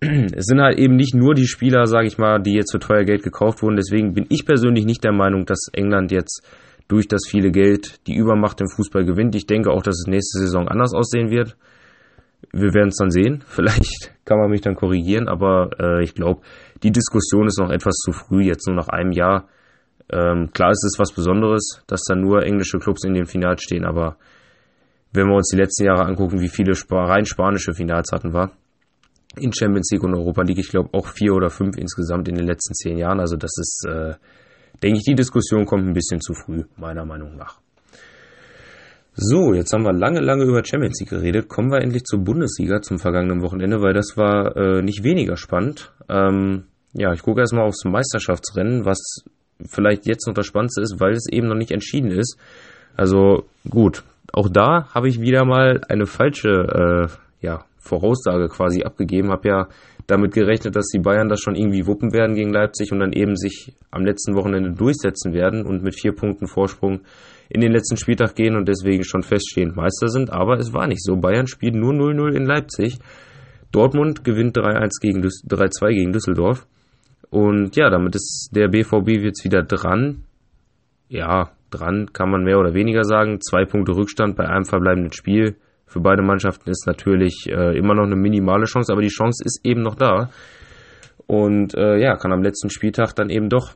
Es 0.00 0.46
sind 0.46 0.60
halt 0.60 0.78
eben 0.78 0.96
nicht 0.96 1.14
nur 1.14 1.34
die 1.34 1.48
Spieler, 1.48 1.86
sage 1.86 2.06
ich 2.06 2.18
mal, 2.18 2.40
die 2.40 2.54
jetzt 2.54 2.72
für 2.72 2.78
teuer 2.78 3.04
Geld 3.04 3.22
gekauft 3.22 3.62
wurden. 3.62 3.76
Deswegen 3.76 4.14
bin 4.14 4.26
ich 4.28 4.46
persönlich 4.46 4.84
nicht 4.84 5.02
der 5.02 5.12
Meinung, 5.12 5.44
dass 5.44 5.68
England 5.72 6.12
jetzt 6.12 6.46
durch 6.86 7.08
das 7.08 7.22
viele 7.28 7.50
Geld 7.50 8.06
die 8.06 8.14
Übermacht 8.14 8.60
im 8.60 8.68
Fußball 8.68 9.04
gewinnt. 9.04 9.34
Ich 9.34 9.46
denke 9.46 9.70
auch, 9.70 9.82
dass 9.82 9.98
es 9.98 10.06
nächste 10.06 10.38
Saison 10.38 10.68
anders 10.68 10.94
aussehen 10.94 11.30
wird. 11.30 11.56
Wir 12.52 12.72
werden 12.74 12.88
es 12.88 12.96
dann 12.96 13.10
sehen. 13.10 13.42
Vielleicht 13.46 14.12
kann 14.24 14.38
man 14.38 14.50
mich 14.50 14.60
dann 14.60 14.76
korrigieren, 14.76 15.28
aber 15.28 15.70
äh, 15.80 16.02
ich 16.02 16.14
glaube, 16.14 16.42
die 16.82 16.92
Diskussion 16.92 17.46
ist 17.46 17.58
noch 17.58 17.70
etwas 17.70 17.96
zu 17.96 18.12
früh, 18.12 18.42
jetzt 18.42 18.66
nur 18.66 18.76
nach 18.76 18.88
einem 18.88 19.12
Jahr. 19.12 19.48
Ähm, 20.10 20.50
klar 20.52 20.70
ist 20.70 20.84
es 20.84 20.98
was 20.98 21.12
Besonderes, 21.12 21.82
dass 21.86 22.02
da 22.04 22.14
nur 22.14 22.42
englische 22.42 22.78
Clubs 22.78 23.04
in 23.04 23.14
den 23.14 23.26
Finals 23.26 23.62
stehen, 23.62 23.84
aber 23.84 24.16
wenn 25.12 25.26
wir 25.26 25.36
uns 25.36 25.48
die 25.50 25.56
letzten 25.56 25.84
Jahre 25.84 26.04
angucken, 26.04 26.40
wie 26.40 26.48
viele 26.48 26.72
rein 26.90 27.24
spanische 27.24 27.74
Finals 27.74 28.10
hatten 28.12 28.32
wir 28.32 28.52
in 29.36 29.52
Champions 29.52 29.90
League 29.92 30.02
und 30.02 30.14
Europa 30.14 30.42
League, 30.42 30.58
ich 30.58 30.68
glaube 30.68 30.90
auch 30.92 31.06
vier 31.08 31.32
oder 31.34 31.50
fünf 31.50 31.76
insgesamt 31.76 32.28
in 32.28 32.34
den 32.34 32.46
letzten 32.46 32.74
zehn 32.74 32.98
Jahren. 32.98 33.20
Also 33.20 33.36
das 33.36 33.52
ist, 33.58 33.86
äh, 33.88 34.14
denke 34.82 34.98
ich, 34.98 35.04
die 35.04 35.14
Diskussion 35.14 35.64
kommt 35.64 35.86
ein 35.86 35.92
bisschen 35.92 36.20
zu 36.20 36.34
früh, 36.34 36.64
meiner 36.76 37.04
Meinung 37.04 37.36
nach. 37.36 37.60
So, 39.14 39.52
jetzt 39.52 39.72
haben 39.72 39.82
wir 39.82 39.92
lange, 39.92 40.20
lange 40.20 40.44
über 40.44 40.64
Champions 40.64 41.00
League 41.00 41.10
geredet. 41.10 41.48
Kommen 41.48 41.72
wir 41.72 41.80
endlich 41.80 42.04
zur 42.04 42.20
Bundesliga 42.20 42.80
zum 42.82 42.98
vergangenen 42.98 43.42
Wochenende, 43.42 43.82
weil 43.82 43.92
das 43.92 44.16
war 44.16 44.56
äh, 44.56 44.82
nicht 44.82 45.02
weniger 45.02 45.36
spannend. 45.36 45.92
Ähm, 46.08 46.64
ja, 46.92 47.12
ich 47.12 47.22
gucke 47.22 47.40
erstmal 47.40 47.66
aufs 47.66 47.84
Meisterschaftsrennen, 47.84 48.84
was 48.84 49.24
vielleicht 49.66 50.06
jetzt 50.06 50.26
noch 50.28 50.34
das 50.34 50.46
Spannendste 50.46 50.82
ist, 50.82 51.00
weil 51.00 51.12
es 51.12 51.26
eben 51.30 51.48
noch 51.48 51.56
nicht 51.56 51.72
entschieden 51.72 52.12
ist. 52.12 52.38
Also 52.96 53.48
gut, 53.68 54.04
auch 54.32 54.48
da 54.48 54.88
habe 54.94 55.08
ich 55.08 55.20
wieder 55.20 55.44
mal 55.44 55.80
eine 55.88 56.06
falsche 56.06 56.48
äh, 56.48 57.46
ja, 57.46 57.64
Voraussage 57.78 58.48
quasi 58.48 58.82
abgegeben. 58.82 59.30
Habe 59.30 59.48
ja 59.48 59.68
damit 60.06 60.32
gerechnet, 60.32 60.76
dass 60.76 60.88
die 60.88 60.98
Bayern 60.98 61.28
das 61.28 61.40
schon 61.40 61.54
irgendwie 61.54 61.86
wuppen 61.86 62.12
werden 62.12 62.34
gegen 62.34 62.52
Leipzig 62.52 62.92
und 62.92 63.00
dann 63.00 63.12
eben 63.12 63.36
sich 63.36 63.74
am 63.90 64.04
letzten 64.04 64.34
Wochenende 64.34 64.72
durchsetzen 64.72 65.32
werden 65.32 65.66
und 65.66 65.82
mit 65.82 65.94
vier 65.94 66.12
Punkten 66.12 66.46
Vorsprung 66.46 67.00
in 67.50 67.60
den 67.60 67.72
letzten 67.72 67.96
Spieltag 67.96 68.34
gehen 68.34 68.56
und 68.56 68.68
deswegen 68.68 69.04
schon 69.04 69.22
feststehend 69.22 69.76
Meister 69.76 70.08
sind. 70.08 70.30
Aber 70.30 70.58
es 70.58 70.72
war 70.72 70.86
nicht 70.86 71.02
so. 71.02 71.16
Bayern 71.16 71.46
spielt 71.46 71.74
nur 71.74 71.92
0-0 71.92 72.34
in 72.34 72.44
Leipzig. 72.46 72.98
Dortmund 73.72 74.24
gewinnt 74.24 74.56
3-1 74.56 75.00
gegen 75.00 75.20
3-2 75.22 75.88
gegen 75.92 76.12
Düsseldorf. 76.12 76.66
Und 77.30 77.76
ja, 77.76 77.90
damit 77.90 78.14
ist 78.14 78.50
der 78.54 78.68
BVB 78.68 79.08
jetzt 79.22 79.44
wieder 79.44 79.62
dran. 79.62 80.24
Ja, 81.08 81.50
dran, 81.70 82.12
kann 82.12 82.30
man 82.30 82.44
mehr 82.44 82.58
oder 82.58 82.74
weniger 82.74 83.04
sagen. 83.04 83.40
Zwei 83.40 83.64
Punkte 83.64 83.92
Rückstand 83.92 84.36
bei 84.36 84.46
einem 84.46 84.64
verbleibenden 84.64 85.12
Spiel 85.12 85.56
für 85.88 86.00
beide 86.00 86.22
Mannschaften 86.22 86.68
ist 86.68 86.86
natürlich 86.86 87.46
äh, 87.48 87.76
immer 87.76 87.94
noch 87.94 88.04
eine 88.04 88.16
minimale 88.16 88.66
Chance, 88.66 88.92
aber 88.92 89.00
die 89.00 89.08
Chance 89.08 89.42
ist 89.44 89.60
eben 89.64 89.82
noch 89.82 89.94
da. 89.94 90.30
Und 91.26 91.74
äh, 91.74 91.98
ja, 91.98 92.16
kann 92.16 92.32
am 92.32 92.42
letzten 92.42 92.70
Spieltag 92.70 93.14
dann 93.14 93.30
eben 93.30 93.48
doch 93.48 93.74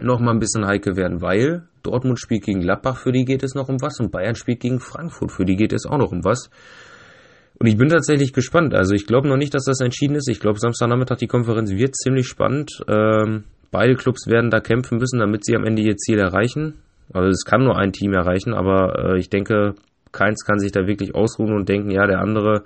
noch 0.00 0.20
mal 0.20 0.32
ein 0.32 0.40
bisschen 0.40 0.66
heikel 0.66 0.96
werden, 0.96 1.22
weil 1.22 1.62
Dortmund 1.82 2.18
spielt 2.20 2.44
gegen 2.44 2.60
Gladbach, 2.60 2.98
für 2.98 3.12
die 3.12 3.24
geht 3.24 3.42
es 3.42 3.54
noch 3.54 3.68
um 3.68 3.80
was, 3.80 3.98
und 4.00 4.10
Bayern 4.10 4.34
spielt 4.34 4.60
gegen 4.60 4.80
Frankfurt, 4.80 5.32
für 5.32 5.44
die 5.44 5.56
geht 5.56 5.72
es 5.72 5.86
auch 5.86 5.98
noch 5.98 6.12
um 6.12 6.24
was. 6.24 6.50
Und 7.60 7.66
ich 7.66 7.76
bin 7.76 7.88
tatsächlich 7.88 8.32
gespannt. 8.32 8.72
Also 8.74 8.94
ich 8.94 9.06
glaube 9.06 9.28
noch 9.28 9.36
nicht, 9.36 9.52
dass 9.52 9.64
das 9.64 9.80
entschieden 9.80 10.14
ist. 10.14 10.28
Ich 10.28 10.38
glaube, 10.38 10.60
Samstagnachmittag 10.60 11.16
die 11.16 11.26
Konferenz 11.26 11.72
wird 11.72 11.96
ziemlich 11.96 12.28
spannend. 12.28 12.84
Ähm, 12.88 13.44
beide 13.72 13.96
Clubs 13.96 14.28
werden 14.28 14.50
da 14.50 14.60
kämpfen 14.60 14.98
müssen, 14.98 15.18
damit 15.18 15.44
sie 15.44 15.56
am 15.56 15.64
Ende 15.64 15.82
ihr 15.82 15.96
Ziel 15.96 16.20
erreichen. 16.20 16.74
Also 17.12 17.28
es 17.28 17.44
kann 17.44 17.64
nur 17.64 17.76
ein 17.78 17.92
Team 17.92 18.12
erreichen, 18.12 18.54
aber 18.54 19.14
äh, 19.14 19.18
ich 19.18 19.30
denke, 19.30 19.74
keins 20.12 20.44
kann 20.44 20.58
sich 20.58 20.72
da 20.72 20.86
wirklich 20.86 21.14
ausruhen 21.14 21.54
und 21.54 21.68
denken, 21.68 21.90
ja, 21.90 22.06
der 22.06 22.20
andere, 22.20 22.64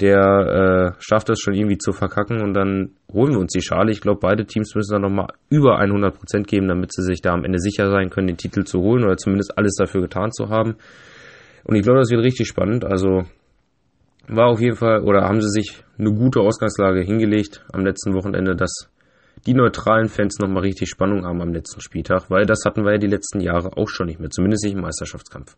der 0.00 0.94
äh, 0.96 1.02
schafft 1.02 1.28
es 1.30 1.40
schon 1.40 1.54
irgendwie 1.54 1.78
zu 1.78 1.92
verkacken 1.92 2.40
und 2.40 2.54
dann 2.54 2.92
holen 3.12 3.32
wir 3.32 3.40
uns 3.40 3.52
die 3.52 3.62
Schale. 3.62 3.90
Ich 3.90 4.00
glaube, 4.00 4.20
beide 4.20 4.46
Teams 4.46 4.74
müssen 4.74 4.92
da 4.92 4.98
nochmal 4.98 5.28
über 5.50 5.78
100 5.78 6.16
Prozent 6.16 6.46
geben, 6.46 6.68
damit 6.68 6.92
sie 6.92 7.02
sich 7.02 7.20
da 7.20 7.32
am 7.32 7.44
Ende 7.44 7.58
sicher 7.58 7.90
sein 7.90 8.10
können, 8.10 8.28
den 8.28 8.36
Titel 8.36 8.64
zu 8.64 8.80
holen 8.80 9.04
oder 9.04 9.16
zumindest 9.16 9.58
alles 9.58 9.74
dafür 9.74 10.02
getan 10.02 10.30
zu 10.30 10.48
haben. 10.48 10.76
Und 11.64 11.74
ich 11.74 11.82
glaube, 11.82 11.98
das 11.98 12.10
wird 12.10 12.24
richtig 12.24 12.46
spannend. 12.46 12.84
Also 12.84 13.24
war 14.28 14.48
auf 14.48 14.60
jeden 14.60 14.76
Fall, 14.76 15.02
oder 15.02 15.22
haben 15.22 15.40
sie 15.40 15.48
sich 15.48 15.82
eine 15.98 16.12
gute 16.12 16.40
Ausgangslage 16.40 17.00
hingelegt 17.00 17.64
am 17.72 17.84
letzten 17.84 18.14
Wochenende, 18.14 18.54
dass 18.54 18.90
die 19.46 19.54
neutralen 19.54 20.08
Fans 20.08 20.38
nochmal 20.38 20.62
richtig 20.62 20.88
Spannung 20.88 21.24
haben 21.24 21.40
am 21.40 21.52
letzten 21.52 21.80
Spieltag, 21.80 22.30
weil 22.30 22.46
das 22.46 22.64
hatten 22.64 22.84
wir 22.84 22.92
ja 22.92 22.98
die 22.98 23.06
letzten 23.06 23.40
Jahre 23.40 23.76
auch 23.76 23.88
schon 23.88 24.06
nicht 24.06 24.20
mehr, 24.20 24.30
zumindest 24.30 24.64
nicht 24.64 24.74
im 24.74 24.80
Meisterschaftskampf. 24.80 25.56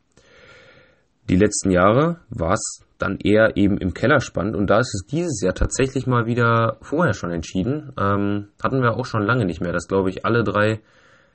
Die 1.28 1.36
letzten 1.36 1.70
Jahre 1.70 2.20
war 2.28 2.54
es 2.54 2.82
dann 2.98 3.18
eher 3.18 3.56
eben 3.56 3.78
im 3.78 3.94
Keller 3.94 4.20
spannend 4.20 4.56
und 4.56 4.68
da 4.68 4.80
ist 4.80 4.94
es 4.94 5.06
dieses 5.06 5.40
Jahr 5.42 5.54
tatsächlich 5.54 6.06
mal 6.06 6.26
wieder 6.26 6.78
vorher 6.82 7.14
schon 7.14 7.30
entschieden. 7.30 7.92
Ähm, 7.98 8.48
hatten 8.62 8.82
wir 8.82 8.96
auch 8.96 9.06
schon 9.06 9.22
lange 9.22 9.46
nicht 9.46 9.60
mehr, 9.60 9.72
dass 9.72 9.88
glaube 9.88 10.10
ich 10.10 10.24
alle 10.24 10.44
drei 10.44 10.80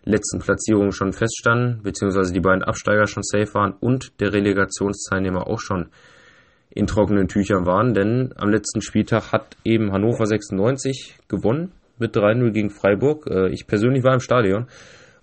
letzten 0.03 0.39
Platzierungen 0.39 0.91
schon 0.91 1.13
feststanden, 1.13 1.81
beziehungsweise 1.81 2.33
die 2.33 2.39
beiden 2.39 2.63
Absteiger 2.63 3.07
schon 3.07 3.23
safe 3.23 3.53
waren 3.53 3.73
und 3.73 4.19
der 4.19 4.33
Relegationsteilnehmer 4.33 5.47
auch 5.47 5.59
schon 5.59 5.89
in 6.69 6.87
trockenen 6.87 7.27
Tüchern 7.27 7.65
waren, 7.65 7.93
denn 7.93 8.33
am 8.35 8.49
letzten 8.49 8.81
Spieltag 8.81 9.31
hat 9.31 9.55
eben 9.63 9.93
Hannover 9.93 10.25
96 10.27 11.15
gewonnen 11.27 11.71
mit 11.99 12.15
3-0 12.15 12.51
gegen 12.51 12.69
Freiburg. 12.69 13.27
Äh, 13.27 13.49
ich 13.49 13.67
persönlich 13.67 14.03
war 14.03 14.13
im 14.13 14.19
Stadion. 14.19 14.67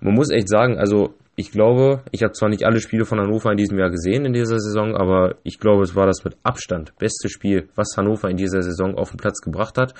Man 0.00 0.14
muss 0.14 0.30
echt 0.30 0.48
sagen, 0.48 0.78
also 0.78 1.14
ich 1.36 1.50
glaube, 1.50 2.02
ich 2.10 2.22
habe 2.22 2.32
zwar 2.32 2.48
nicht 2.48 2.64
alle 2.64 2.80
Spiele 2.80 3.04
von 3.04 3.18
Hannover 3.18 3.50
in 3.50 3.56
diesem 3.56 3.78
Jahr 3.78 3.90
gesehen 3.90 4.24
in 4.24 4.32
dieser 4.32 4.58
Saison, 4.58 4.94
aber 4.94 5.36
ich 5.44 5.58
glaube, 5.58 5.82
es 5.82 5.94
war 5.94 6.06
das 6.06 6.24
mit 6.24 6.36
Abstand 6.42 6.96
beste 6.98 7.28
Spiel, 7.28 7.68
was 7.74 7.96
Hannover 7.96 8.28
in 8.28 8.36
dieser 8.36 8.62
Saison 8.62 8.96
auf 8.96 9.10
den 9.10 9.16
Platz 9.16 9.40
gebracht 9.40 9.78
hat. 9.78 9.94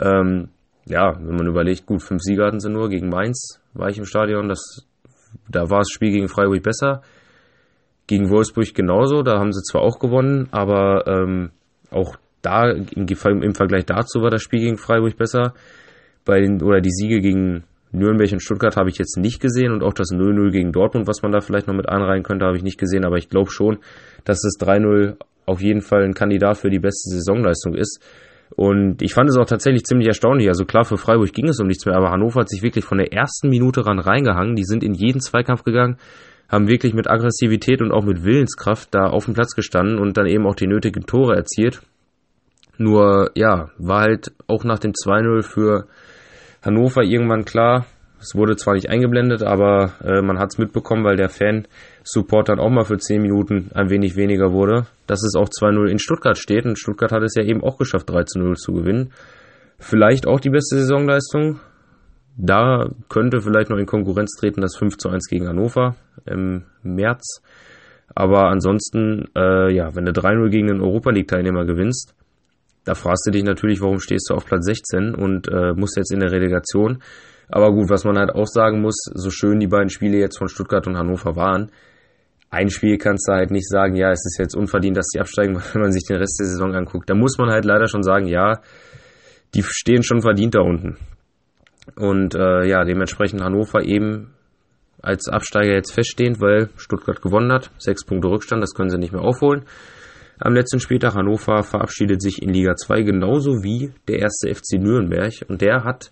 Ähm, 0.00 0.50
ja, 0.86 1.16
wenn 1.18 1.36
man 1.36 1.46
überlegt, 1.46 1.86
gut, 1.86 2.02
fünf 2.02 2.22
Sieger 2.22 2.46
hatten 2.46 2.60
sie 2.60 2.70
nur, 2.70 2.88
gegen 2.88 3.08
Mainz 3.08 3.60
war 3.72 3.88
ich 3.88 3.98
im 3.98 4.04
Stadion, 4.04 4.48
das, 4.48 4.86
da 5.48 5.70
war 5.70 5.78
das 5.78 5.90
Spiel 5.90 6.12
gegen 6.12 6.28
Freiburg 6.28 6.62
besser. 6.62 7.02
Gegen 8.06 8.28
Wolfsburg 8.30 8.74
genauso, 8.74 9.22
da 9.22 9.38
haben 9.38 9.52
sie 9.52 9.62
zwar 9.62 9.80
auch 9.80 9.98
gewonnen, 9.98 10.48
aber 10.50 11.06
ähm, 11.06 11.50
auch 11.90 12.16
da 12.42 12.70
im, 12.70 13.06
im 13.42 13.54
Vergleich 13.54 13.86
dazu 13.86 14.20
war 14.20 14.30
das 14.30 14.42
Spiel 14.42 14.60
gegen 14.60 14.76
Freiburg 14.76 15.16
besser. 15.16 15.54
Bei 16.24 16.40
den, 16.40 16.62
oder 16.62 16.80
die 16.80 16.90
Siege 16.90 17.20
gegen 17.20 17.64
Nürnberg 17.92 18.32
und 18.32 18.42
Stuttgart 18.42 18.76
habe 18.76 18.90
ich 18.90 18.98
jetzt 18.98 19.16
nicht 19.16 19.40
gesehen 19.40 19.72
und 19.72 19.82
auch 19.82 19.92
das 19.92 20.08
0-0 20.10 20.50
gegen 20.50 20.72
Dortmund, 20.72 21.06
was 21.06 21.22
man 21.22 21.32
da 21.32 21.40
vielleicht 21.40 21.68
noch 21.68 21.74
mit 21.74 21.88
einreihen 21.88 22.22
könnte, 22.22 22.44
habe 22.44 22.56
ich 22.56 22.62
nicht 22.62 22.78
gesehen, 22.78 23.04
aber 23.04 23.16
ich 23.16 23.28
glaube 23.28 23.50
schon, 23.50 23.78
dass 24.24 24.40
das 24.40 24.58
3-0 24.66 25.16
auf 25.46 25.60
jeden 25.60 25.82
Fall 25.82 26.02
ein 26.02 26.14
Kandidat 26.14 26.58
für 26.58 26.70
die 26.70 26.78
beste 26.78 27.10
Saisonleistung 27.10 27.74
ist. 27.74 28.02
Und 28.56 29.02
ich 29.02 29.14
fand 29.14 29.28
es 29.28 29.36
auch 29.36 29.46
tatsächlich 29.46 29.84
ziemlich 29.84 30.08
erstaunlich. 30.08 30.48
Also 30.48 30.64
klar, 30.64 30.84
für 30.84 30.96
Freiburg 30.96 31.32
ging 31.32 31.48
es 31.48 31.60
um 31.60 31.66
nichts 31.66 31.86
mehr, 31.86 31.96
aber 31.96 32.10
Hannover 32.10 32.40
hat 32.40 32.48
sich 32.48 32.62
wirklich 32.62 32.84
von 32.84 32.98
der 32.98 33.12
ersten 33.12 33.48
Minute 33.48 33.86
ran 33.86 33.98
reingehangen. 33.98 34.54
Die 34.54 34.64
sind 34.64 34.84
in 34.84 34.94
jeden 34.94 35.20
Zweikampf 35.20 35.64
gegangen, 35.64 35.96
haben 36.48 36.68
wirklich 36.68 36.94
mit 36.94 37.10
Aggressivität 37.10 37.80
und 37.80 37.92
auch 37.92 38.04
mit 38.04 38.24
Willenskraft 38.24 38.94
da 38.94 39.06
auf 39.06 39.24
dem 39.24 39.34
Platz 39.34 39.54
gestanden 39.54 39.98
und 39.98 40.16
dann 40.16 40.26
eben 40.26 40.46
auch 40.46 40.54
die 40.54 40.66
nötigen 40.66 41.06
Tore 41.06 41.34
erzielt. 41.34 41.82
Nur, 42.76 43.30
ja, 43.34 43.70
war 43.78 44.02
halt 44.02 44.32
auch 44.46 44.64
nach 44.64 44.78
dem 44.78 44.92
2-0 44.92 45.42
für 45.42 45.86
Hannover 46.64 47.02
irgendwann 47.02 47.44
klar. 47.44 47.86
Es 48.20 48.34
wurde 48.34 48.56
zwar 48.56 48.74
nicht 48.74 48.88
eingeblendet, 48.88 49.42
aber 49.42 49.92
äh, 50.02 50.22
man 50.22 50.38
hat 50.38 50.52
es 50.52 50.58
mitbekommen, 50.58 51.04
weil 51.04 51.16
der 51.16 51.28
Fan-Support 51.28 52.48
dann 52.48 52.58
auch 52.58 52.70
mal 52.70 52.84
für 52.84 52.96
10 52.96 53.20
Minuten 53.20 53.70
ein 53.74 53.90
wenig 53.90 54.16
weniger 54.16 54.52
wurde, 54.52 54.86
dass 55.06 55.22
es 55.22 55.34
auch 55.36 55.48
2-0 55.48 55.90
in 55.90 55.98
Stuttgart 55.98 56.38
steht. 56.38 56.64
Und 56.64 56.78
Stuttgart 56.78 57.12
hat 57.12 57.22
es 57.22 57.34
ja 57.34 57.42
eben 57.42 57.62
auch 57.62 57.76
geschafft, 57.76 58.08
3-0 58.08 58.54
zu 58.54 58.72
gewinnen. 58.72 59.12
Vielleicht 59.78 60.26
auch 60.26 60.40
die 60.40 60.48
beste 60.48 60.78
Saisonleistung. 60.78 61.60
Da 62.36 62.88
könnte 63.10 63.42
vielleicht 63.42 63.68
noch 63.68 63.76
in 63.76 63.86
Konkurrenz 63.86 64.34
treten 64.38 64.62
das 64.62 64.76
5 64.76 64.96
1 65.04 65.28
gegen 65.28 65.46
Hannover 65.46 65.96
im 66.24 66.64
März. 66.82 67.42
Aber 68.14 68.48
ansonsten, 68.48 69.26
äh, 69.36 69.74
ja, 69.74 69.94
wenn 69.94 70.06
du 70.06 70.12
3-0 70.12 70.48
gegen 70.48 70.68
den 70.68 70.80
Europa 70.80 71.10
League-Teilnehmer 71.10 71.66
gewinnst, 71.66 72.14
da 72.84 72.94
fragst 72.94 73.26
du 73.26 73.30
dich 73.30 73.44
natürlich, 73.44 73.80
warum 73.80 73.98
stehst 73.98 74.28
du 74.30 74.34
auf 74.34 74.44
Platz 74.44 74.66
16 74.66 75.14
und 75.14 75.48
äh, 75.48 75.72
musst 75.74 75.96
jetzt 75.96 76.12
in 76.12 76.20
der 76.20 76.30
Relegation. 76.30 77.02
Aber 77.48 77.72
gut, 77.72 77.90
was 77.90 78.04
man 78.04 78.18
halt 78.18 78.30
auch 78.30 78.46
sagen 78.46 78.80
muss, 78.80 78.96
so 79.14 79.30
schön 79.30 79.60
die 79.60 79.66
beiden 79.66 79.90
Spiele 79.90 80.18
jetzt 80.18 80.38
von 80.38 80.48
Stuttgart 80.48 80.86
und 80.86 80.96
Hannover 80.96 81.36
waren, 81.36 81.70
ein 82.50 82.70
Spiel 82.70 82.98
kannst 82.98 83.28
du 83.28 83.32
halt 83.32 83.50
nicht 83.50 83.68
sagen, 83.68 83.96
ja, 83.96 84.10
es 84.10 84.24
ist 84.24 84.38
jetzt 84.38 84.54
unverdient, 84.54 84.96
dass 84.96 85.08
die 85.08 85.20
absteigen, 85.20 85.60
wenn 85.72 85.82
man 85.82 85.92
sich 85.92 86.04
den 86.06 86.16
Rest 86.16 86.38
der 86.38 86.46
Saison 86.46 86.74
anguckt. 86.74 87.10
Da 87.10 87.14
muss 87.14 87.36
man 87.38 87.50
halt 87.50 87.64
leider 87.64 87.88
schon 87.88 88.02
sagen, 88.02 88.26
ja, 88.26 88.60
die 89.54 89.62
stehen 89.62 90.02
schon 90.02 90.22
verdient 90.22 90.54
da 90.54 90.60
unten. 90.60 90.96
Und 91.96 92.34
äh, 92.34 92.66
ja, 92.66 92.84
dementsprechend 92.84 93.42
Hannover 93.42 93.82
eben 93.82 94.34
als 95.02 95.28
Absteiger 95.28 95.74
jetzt 95.74 95.92
feststehend, 95.92 96.40
weil 96.40 96.70
Stuttgart 96.76 97.20
gewonnen 97.20 97.52
hat. 97.52 97.70
Sechs 97.78 98.04
Punkte 98.04 98.28
Rückstand, 98.28 98.62
das 98.62 98.74
können 98.74 98.88
sie 98.88 98.98
nicht 98.98 99.12
mehr 99.12 99.22
aufholen. 99.22 99.64
Am 100.38 100.54
letzten 100.54 100.80
Spieltag 100.80 101.14
Hannover 101.14 101.62
verabschiedet 101.62 102.20
sich 102.20 102.42
in 102.42 102.52
Liga 102.52 102.74
2 102.74 103.02
genauso 103.02 103.62
wie 103.62 103.92
der 104.08 104.18
erste 104.18 104.52
FC 104.52 104.78
Nürnberg 104.80 105.32
und 105.48 105.60
der 105.60 105.84
hat 105.84 106.10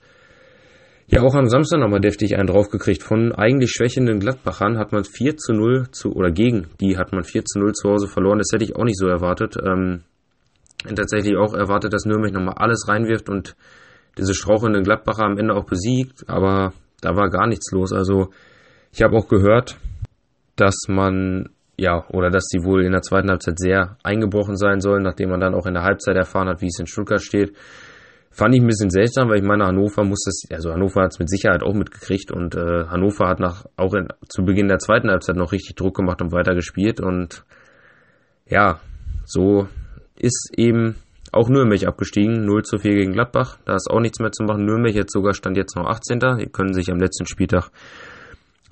ja 1.09 1.23
auch 1.23 1.35
am 1.35 1.49
Samstag 1.49 1.81
nochmal 1.81 2.01
deftig 2.01 2.37
einen 2.37 2.47
draufgekriegt. 2.47 3.03
Von 3.03 3.33
eigentlich 3.33 3.71
schwächenden 3.71 4.21
Gladbachern 4.21 4.79
hat 4.79 4.93
man 4.93 5.05
4 5.05 5.37
zu 5.37 5.53
0 5.53 5.91
zu, 5.91 6.13
oder 6.13 6.31
gegen 6.31 6.69
die 6.81 6.97
hat 6.97 7.13
man 7.13 7.25
4 7.25 7.45
zu 7.45 7.59
0 7.59 7.73
zu 7.73 7.91
Hause 7.91 8.07
verloren. 8.07 8.39
Das 8.39 8.49
hätte 8.53 8.65
ich 8.65 8.77
auch 8.77 8.85
nicht 8.85 8.99
so 8.99 9.09
erwartet. 9.09 9.57
Ähm, 9.57 10.03
tatsächlich 10.95 11.37
auch 11.37 11.55
erwartet, 11.55 11.93
dass 11.93 12.07
Nürnberg 12.07 12.33
nochmal 12.33 12.55
alles 12.57 12.87
reinwirft 12.89 13.29
und 13.29 13.57
diese 14.19 14.35
strauchelnden 14.35 14.85
Gladbacher 14.85 15.25
am 15.25 15.39
Ende 15.39 15.55
auch 15.55 15.65
besiegt, 15.65 16.29
aber 16.29 16.73
da 17.01 17.17
war 17.17 17.31
gar 17.31 17.47
nichts 17.47 17.73
los. 17.73 17.93
Also 17.93 18.31
ich 18.93 19.03
habe 19.03 19.17
auch 19.17 19.29
gehört, 19.29 19.79
dass 20.57 20.77
man 20.89 21.49
ja, 21.77 22.05
oder 22.11 22.31
dass 22.31 22.45
sie 22.49 22.65
wohl 22.65 22.85
in 22.85 22.93
der 22.93 23.03
zweiten 23.03 23.31
Halbzeit 23.31 23.59
sehr 23.59 23.97
eingebrochen 24.03 24.57
sein 24.57 24.81
sollen, 24.81 25.03
nachdem 25.03 25.31
man 25.31 25.41
dann 25.41 25.55
auch 25.55 25.67
in 25.67 25.75
der 25.75 25.83
Halbzeit 25.83 26.17
erfahren 26.17 26.49
hat, 26.49 26.61
wie 26.61 26.67
es 26.67 26.79
in 26.79 26.87
Stuttgart 26.87 27.23
steht. 27.23 27.57
Fand 28.31 28.55
ich 28.55 28.63
ein 28.63 28.67
bisschen 28.67 28.91
seltsam, 28.91 29.29
weil 29.29 29.39
ich 29.39 29.45
meine, 29.45 29.67
Hannover 29.67 30.05
muss 30.05 30.25
das, 30.25 30.45
also 30.51 30.73
Hannover 30.73 31.03
hat 31.03 31.13
es 31.13 31.19
mit 31.19 31.29
Sicherheit 31.29 31.63
auch 31.63 31.75
mitgekriegt 31.75 32.31
und 32.31 32.55
äh, 32.55 32.87
Hannover 32.87 33.29
hat 33.29 33.41
nach 33.41 33.67
auch 33.77 33.93
in, 33.93 34.09
zu 34.29 34.43
Beginn 34.45 34.69
der 34.69 34.79
zweiten 34.79 35.11
Halbzeit 35.11 35.37
noch 35.37 35.53
richtig 35.53 35.75
Druck 35.77 35.97
gemacht 35.97 36.23
und 36.23 36.33
weiter 36.33 36.55
gespielt 36.55 37.01
und 37.01 37.45
ja, 38.47 38.81
so 39.27 39.69
ist 40.17 40.51
eben 40.57 40.97
auch 41.33 41.49
Nürnberg 41.49 41.85
abgestiegen, 41.85 42.45
0 42.45 42.63
zu 42.63 42.79
4 42.79 42.95
gegen 42.95 43.13
Gladbach. 43.13 43.59
Da 43.65 43.75
ist 43.75 43.91
auch 43.91 44.01
nichts 44.01 44.21
mehr 44.21 44.33
zu 44.33 44.45
machen. 44.45 44.67
Nürnberg 44.67 44.95
jetzt 44.95 45.13
sogar 45.13 45.33
stand 45.35 45.57
jetzt 45.57 45.77
noch 45.77 45.87
18. 45.87 46.21
Die 46.39 46.47
können 46.47 46.75
sich 46.75 46.91
am 46.91 46.99
letzten 46.99 47.27
Spieltag 47.27 47.71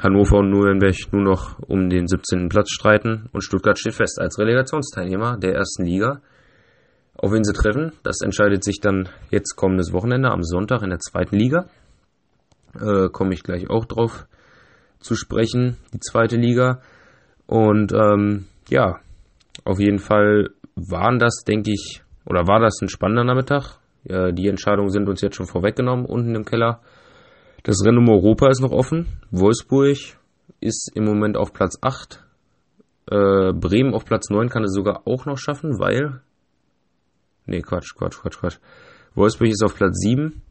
Hannover 0.03 0.39
und 0.39 0.51
Nürnberg 0.51 0.97
nur 1.13 1.23
noch 1.23 1.59
um 1.69 1.91
den 1.91 2.07
17. 2.07 2.49
Platz 2.49 2.71
streiten 2.71 3.29
und 3.33 3.43
Stuttgart 3.43 3.79
steht 3.79 3.95
fest 3.95 4.19
als 4.21 4.39
Relegationsteilnehmer 4.39 5.37
der 5.37 5.55
ersten 5.55 5.85
Liga. 5.85 6.21
Auf 7.17 7.33
wen 7.33 7.45
sie 7.45 7.53
treffen, 7.53 7.93
das 8.03 8.23
entscheidet 8.23 8.65
sich 8.65 8.81
dann 8.81 9.09
jetzt 9.31 9.57
kommendes 9.57 9.93
Wochenende 9.93 10.31
am 10.31 10.43
Sonntag 10.43 10.83
in 10.83 10.91
der 10.91 11.01
zweiten 11.01 11.37
Liga. 11.37 11.67
Äh, 12.81 13.09
Komme 13.11 13.35
ich 13.35 13.43
gleich 13.43 13.69
auch 13.69 13.85
drauf 13.85 14.27
zu 15.01 15.15
sprechen, 15.15 15.77
die 15.93 16.01
zweite 16.01 16.37
Liga. 16.37 16.81
Und 17.47 17.93
ähm, 17.93 18.47
ja, 18.69 19.01
auf 19.65 19.81
jeden 19.81 19.99
Fall 19.99 20.51
waren 20.77 21.19
das, 21.19 21.45
denke 21.47 21.73
ich, 21.73 22.03
oder 22.25 22.47
war 22.47 22.61
das 22.61 22.79
ein 22.81 22.89
spannender 22.89 23.25
Nachmittag. 23.25 23.79
Ja, 24.05 24.31
die 24.33 24.49
Entscheidungen 24.49 24.91
sind 24.91 25.09
uns 25.09 25.21
jetzt 25.21 25.37
schon 25.37 25.47
vorweggenommen 25.47 26.07
unten 26.07 26.35
im 26.35 26.45
Keller. 26.45 26.81
Das 27.62 27.85
Rennen 27.85 27.99
um 27.99 28.09
Europa 28.09 28.49
ist 28.49 28.61
noch 28.61 28.73
offen. 28.73 29.07
Wolfsburg 29.31 29.99
ist 30.61 30.90
im 30.94 31.05
Moment 31.05 31.37
auf 31.37 31.53
Platz 31.53 31.77
8. 31.81 32.25
Äh, 33.11 33.53
Bremen 33.53 33.92
auf 33.92 34.05
Platz 34.05 34.31
9 34.31 34.49
kann 34.49 34.64
es 34.64 34.73
sogar 34.73 35.07
auch 35.07 35.27
noch 35.27 35.37
schaffen, 35.37 35.79
weil. 35.79 36.23
Nee, 37.46 37.61
Quatsch, 37.61 37.94
Quatsch, 37.94 38.18
Quatsch, 38.20 38.38
Quatsch. 38.38 38.59
Wolfsburg 39.14 39.49
ist 39.49 39.62
auf 39.62 39.75
Platz 39.75 39.99
7. 39.99 40.42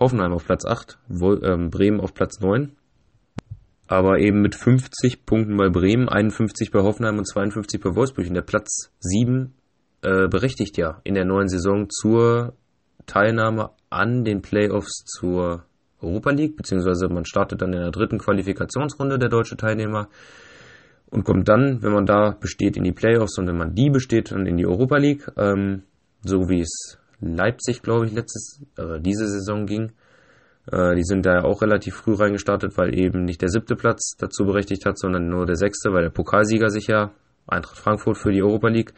Hoffenheim 0.00 0.32
auf 0.32 0.44
Platz 0.44 0.64
8. 0.64 0.98
Wol 1.08 1.44
ähm, 1.44 1.70
Bremen 1.70 2.00
auf 2.00 2.14
Platz 2.14 2.40
9. 2.40 2.72
Aber 3.86 4.18
eben 4.18 4.40
mit 4.40 4.56
50 4.56 5.26
Punkten 5.26 5.56
bei 5.56 5.68
Bremen, 5.68 6.08
51 6.08 6.70
bei 6.70 6.80
Hoffenheim 6.82 7.18
und 7.18 7.28
52 7.28 7.80
bei 7.80 7.94
Wolfsburg. 7.94 8.26
Und 8.26 8.34
der 8.34 8.42
Platz 8.42 8.90
7 8.98 9.54
äh, 10.02 10.26
berechtigt 10.28 10.78
ja 10.78 11.00
in 11.04 11.14
der 11.14 11.26
neuen 11.26 11.48
Saison 11.48 11.88
zur 11.90 12.54
Teilnahme 13.06 13.70
an 13.90 14.24
den 14.24 14.40
Playoffs 14.40 15.04
zur 15.04 15.64
Europa 16.04 16.30
League, 16.30 16.56
beziehungsweise 16.56 17.08
man 17.08 17.24
startet 17.24 17.62
dann 17.62 17.72
in 17.72 17.80
der 17.80 17.90
dritten 17.90 18.18
Qualifikationsrunde 18.18 19.18
der 19.18 19.28
deutsche 19.28 19.56
Teilnehmer 19.56 20.08
und 21.10 21.24
kommt 21.24 21.48
dann, 21.48 21.82
wenn 21.82 21.92
man 21.92 22.06
da 22.06 22.36
besteht, 22.38 22.76
in 22.76 22.84
die 22.84 22.92
Playoffs 22.92 23.38
und 23.38 23.46
wenn 23.46 23.56
man 23.56 23.74
die 23.74 23.90
besteht, 23.90 24.32
dann 24.32 24.46
in 24.46 24.56
die 24.56 24.66
Europa 24.66 24.96
League, 24.96 25.30
ähm, 25.36 25.82
so 26.22 26.48
wie 26.48 26.60
es 26.60 26.98
Leipzig, 27.20 27.82
glaube 27.82 28.06
ich, 28.06 28.12
letztes, 28.12 28.62
äh, 28.76 29.00
diese 29.00 29.26
Saison 29.28 29.66
ging. 29.66 29.92
Äh, 30.70 30.94
die 30.94 31.04
sind 31.04 31.24
da 31.26 31.36
ja 31.36 31.44
auch 31.44 31.62
relativ 31.62 31.94
früh 31.94 32.14
reingestartet, 32.14 32.76
weil 32.76 32.98
eben 32.98 33.24
nicht 33.24 33.42
der 33.42 33.48
siebte 33.48 33.76
Platz 33.76 34.16
dazu 34.18 34.44
berechtigt 34.44 34.86
hat, 34.86 34.98
sondern 34.98 35.28
nur 35.28 35.46
der 35.46 35.56
sechste, 35.56 35.92
weil 35.92 36.02
der 36.02 36.10
Pokalsieger 36.10 36.70
sich 36.70 36.86
ja 36.86 37.12
Eintracht 37.46 37.78
Frankfurt 37.78 38.16
für 38.16 38.32
die 38.32 38.42
Europa 38.42 38.68
League 38.68 38.94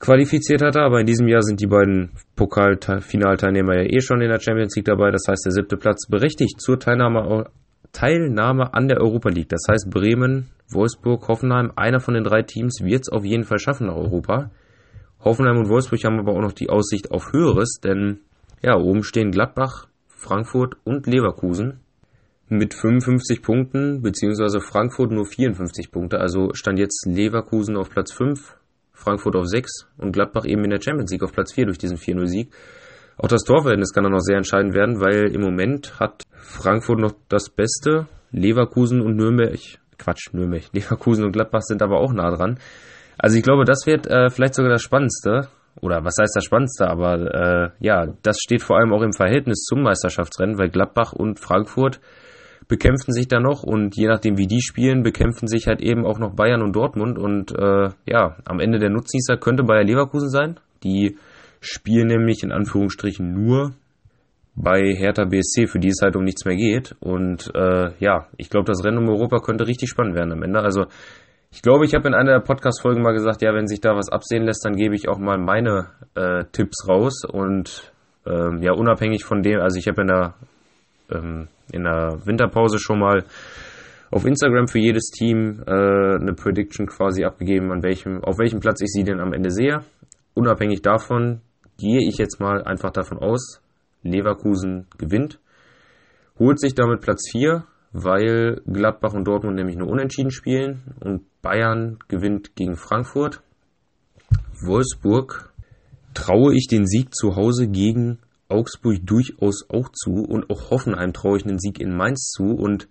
qualifiziert 0.00 0.62
hatte. 0.62 0.80
Aber 0.80 0.98
in 1.00 1.06
diesem 1.06 1.28
Jahr 1.28 1.42
sind 1.42 1.60
die 1.60 1.66
beiden 1.66 2.10
Pokalfinalteilnehmer 2.34 3.76
ja 3.76 3.84
eh 3.84 4.00
schon 4.00 4.20
in 4.20 4.30
der 4.30 4.40
Champions 4.40 4.74
League 4.74 4.86
dabei. 4.86 5.10
Das 5.10 5.26
heißt, 5.28 5.44
der 5.44 5.52
siebte 5.52 5.76
Platz 5.76 6.08
berechtigt 6.08 6.60
zur 6.60 6.80
Teilnahme, 6.80 7.50
Teilnahme 7.92 8.74
an 8.74 8.88
der 8.88 9.00
Europa 9.00 9.28
League. 9.28 9.50
Das 9.50 9.66
heißt, 9.70 9.90
Bremen, 9.90 10.48
Wolfsburg, 10.72 11.28
Hoffenheim, 11.28 11.72
einer 11.76 12.00
von 12.00 12.14
den 12.14 12.24
drei 12.24 12.42
Teams 12.42 12.80
wird 12.82 13.02
es 13.02 13.08
auf 13.08 13.24
jeden 13.24 13.44
Fall 13.44 13.58
schaffen 13.58 13.86
nach 13.86 13.96
Europa. 13.96 14.50
Hoffenheim 15.22 15.58
und 15.58 15.68
Wolfsburg 15.68 16.02
haben 16.04 16.18
aber 16.18 16.32
auch 16.32 16.40
noch 16.40 16.52
die 16.52 16.70
Aussicht 16.70 17.10
auf 17.10 17.32
Höheres, 17.32 17.78
denn 17.84 18.20
ja, 18.62 18.76
oben 18.76 19.02
stehen 19.02 19.30
Gladbach, 19.30 19.86
Frankfurt 20.08 20.76
und 20.84 21.06
Leverkusen 21.06 21.80
mit 22.48 22.74
55 22.74 23.42
Punkten, 23.42 24.02
beziehungsweise 24.02 24.60
Frankfurt 24.60 25.12
nur 25.12 25.24
54 25.24 25.92
Punkte. 25.92 26.18
Also 26.18 26.50
stand 26.54 26.78
jetzt 26.78 27.06
Leverkusen 27.06 27.76
auf 27.76 27.90
Platz 27.90 28.12
5, 28.12 28.56
Frankfurt 29.00 29.34
auf 29.36 29.46
6 29.46 29.88
und 29.98 30.12
Gladbach 30.12 30.44
eben 30.44 30.62
in 30.64 30.70
der 30.70 30.80
Champions 30.80 31.10
League 31.10 31.22
auf 31.22 31.32
Platz 31.32 31.52
4 31.54 31.66
durch 31.66 31.78
diesen 31.78 31.96
4-0-Sieg. 31.96 32.52
Auch 33.16 33.28
das 33.28 33.42
Torverhältnis 33.42 33.92
kann 33.92 34.04
dann 34.04 34.12
noch 34.12 34.20
sehr 34.20 34.36
entscheidend 34.36 34.74
werden, 34.74 35.00
weil 35.00 35.34
im 35.34 35.40
Moment 35.40 35.98
hat 35.98 36.22
Frankfurt 36.32 37.00
noch 37.00 37.12
das 37.28 37.50
Beste. 37.50 38.06
Leverkusen 38.32 39.00
und 39.00 39.16
Nürnberg, 39.16 39.58
Quatsch, 39.98 40.32
Nürnberg, 40.32 40.64
Leverkusen 40.72 41.24
und 41.24 41.32
Gladbach 41.32 41.62
sind 41.62 41.82
aber 41.82 41.98
auch 41.98 42.12
nah 42.12 42.30
dran. 42.30 42.58
Also 43.18 43.36
ich 43.36 43.42
glaube, 43.42 43.64
das 43.64 43.86
wird 43.86 44.06
äh, 44.06 44.30
vielleicht 44.30 44.54
sogar 44.54 44.70
das 44.70 44.82
Spannendste. 44.82 45.48
Oder 45.80 46.04
was 46.04 46.16
heißt 46.20 46.34
das 46.34 46.44
Spannendste? 46.44 46.88
Aber 46.88 47.14
äh, 47.14 47.70
ja, 47.80 48.06
das 48.22 48.38
steht 48.40 48.62
vor 48.62 48.78
allem 48.78 48.92
auch 48.92 49.02
im 49.02 49.12
Verhältnis 49.12 49.64
zum 49.64 49.82
Meisterschaftsrennen, 49.82 50.58
weil 50.58 50.68
Gladbach 50.68 51.12
und 51.12 51.38
Frankfurt 51.38 52.00
bekämpfen 52.70 53.12
sich 53.12 53.26
da 53.26 53.40
noch 53.40 53.64
und 53.64 53.96
je 53.96 54.06
nachdem 54.06 54.38
wie 54.38 54.46
die 54.46 54.62
spielen, 54.62 55.02
bekämpfen 55.02 55.48
sich 55.48 55.66
halt 55.66 55.82
eben 55.82 56.06
auch 56.06 56.20
noch 56.20 56.36
Bayern 56.36 56.62
und 56.62 56.74
Dortmund 56.74 57.18
und 57.18 57.50
äh, 57.50 57.90
ja, 58.06 58.36
am 58.44 58.60
Ende 58.60 58.78
der 58.78 58.90
Nutznießer 58.90 59.36
könnte 59.36 59.64
Bayer 59.64 59.82
Leverkusen 59.82 60.30
sein. 60.30 60.60
Die 60.84 61.18
spielen 61.60 62.06
nämlich 62.06 62.44
in 62.44 62.52
Anführungsstrichen 62.52 63.34
nur 63.34 63.72
bei 64.54 64.94
Hertha 64.94 65.24
BSC, 65.24 65.66
für 65.66 65.80
die 65.80 65.88
es 65.88 66.00
halt 66.00 66.14
um 66.14 66.22
nichts 66.22 66.44
mehr 66.44 66.54
geht. 66.54 66.94
Und 67.00 67.50
äh, 67.56 67.90
ja, 67.98 68.28
ich 68.36 68.50
glaube, 68.50 68.66
das 68.66 68.84
Rennen 68.84 68.98
um 68.98 69.08
Europa 69.08 69.40
könnte 69.40 69.66
richtig 69.66 69.88
spannend 69.88 70.14
werden 70.14 70.32
am 70.32 70.42
Ende. 70.44 70.60
Also 70.60 70.86
ich 71.50 71.62
glaube, 71.62 71.84
ich 71.84 71.94
habe 71.94 72.06
in 72.06 72.14
einer 72.14 72.34
der 72.34 72.44
Podcast-Folgen 72.44 73.02
mal 73.02 73.14
gesagt, 73.14 73.42
ja, 73.42 73.52
wenn 73.52 73.66
sich 73.66 73.80
da 73.80 73.96
was 73.96 74.10
absehen 74.10 74.44
lässt, 74.44 74.64
dann 74.64 74.76
gebe 74.76 74.94
ich 74.94 75.08
auch 75.08 75.18
mal 75.18 75.38
meine 75.38 75.88
äh, 76.14 76.44
Tipps 76.52 76.86
raus. 76.88 77.24
Und 77.24 77.92
ähm, 78.26 78.62
ja, 78.62 78.72
unabhängig 78.72 79.24
von 79.24 79.42
dem, 79.42 79.58
also 79.58 79.76
ich 79.76 79.88
habe 79.88 80.02
in 80.02 80.06
der, 80.06 80.34
ähm, 81.10 81.48
in 81.72 81.84
der 81.84 82.18
Winterpause 82.24 82.78
schon 82.78 82.98
mal 82.98 83.24
auf 84.10 84.24
Instagram 84.24 84.66
für 84.66 84.78
jedes 84.78 85.10
Team 85.10 85.62
äh, 85.66 85.70
eine 85.70 86.34
Prediction 86.34 86.86
quasi 86.86 87.24
abgegeben, 87.24 87.70
an 87.72 87.82
welchem, 87.82 88.22
auf 88.24 88.38
welchem 88.38 88.60
Platz 88.60 88.80
ich 88.82 88.90
sie 88.90 89.04
denn 89.04 89.20
am 89.20 89.32
Ende 89.32 89.50
sehe. 89.50 89.80
Unabhängig 90.34 90.82
davon 90.82 91.42
gehe 91.78 92.06
ich 92.06 92.18
jetzt 92.18 92.40
mal 92.40 92.62
einfach 92.64 92.90
davon 92.90 93.18
aus, 93.18 93.62
Leverkusen 94.02 94.86
gewinnt, 94.98 95.40
holt 96.38 96.60
sich 96.60 96.74
damit 96.74 97.00
Platz 97.00 97.30
4 97.30 97.64
weil 97.92 98.62
Gladbach 98.66 99.14
und 99.14 99.24
Dortmund 99.24 99.56
nämlich 99.56 99.76
nur 99.76 99.88
unentschieden 99.88 100.30
spielen 100.30 100.94
und 101.00 101.22
Bayern 101.42 101.98
gewinnt 102.08 102.54
gegen 102.54 102.76
Frankfurt. 102.76 103.42
Wolfsburg 104.64 105.52
traue 106.14 106.54
ich 106.54 106.66
den 106.68 106.86
Sieg 106.86 107.14
zu 107.14 107.36
Hause 107.36 107.68
gegen 107.68 108.18
Augsburg 108.50 108.98
durchaus 109.04 109.68
auch 109.68 109.88
zu 109.90 110.24
und 110.24 110.50
auch 110.50 110.70
Hoffenheim 110.70 111.12
traue 111.12 111.38
ich 111.38 111.44
einen 111.44 111.58
Sieg 111.58 111.80
in 111.80 111.96
Mainz 111.96 112.30
zu 112.30 112.44
und 112.44 112.88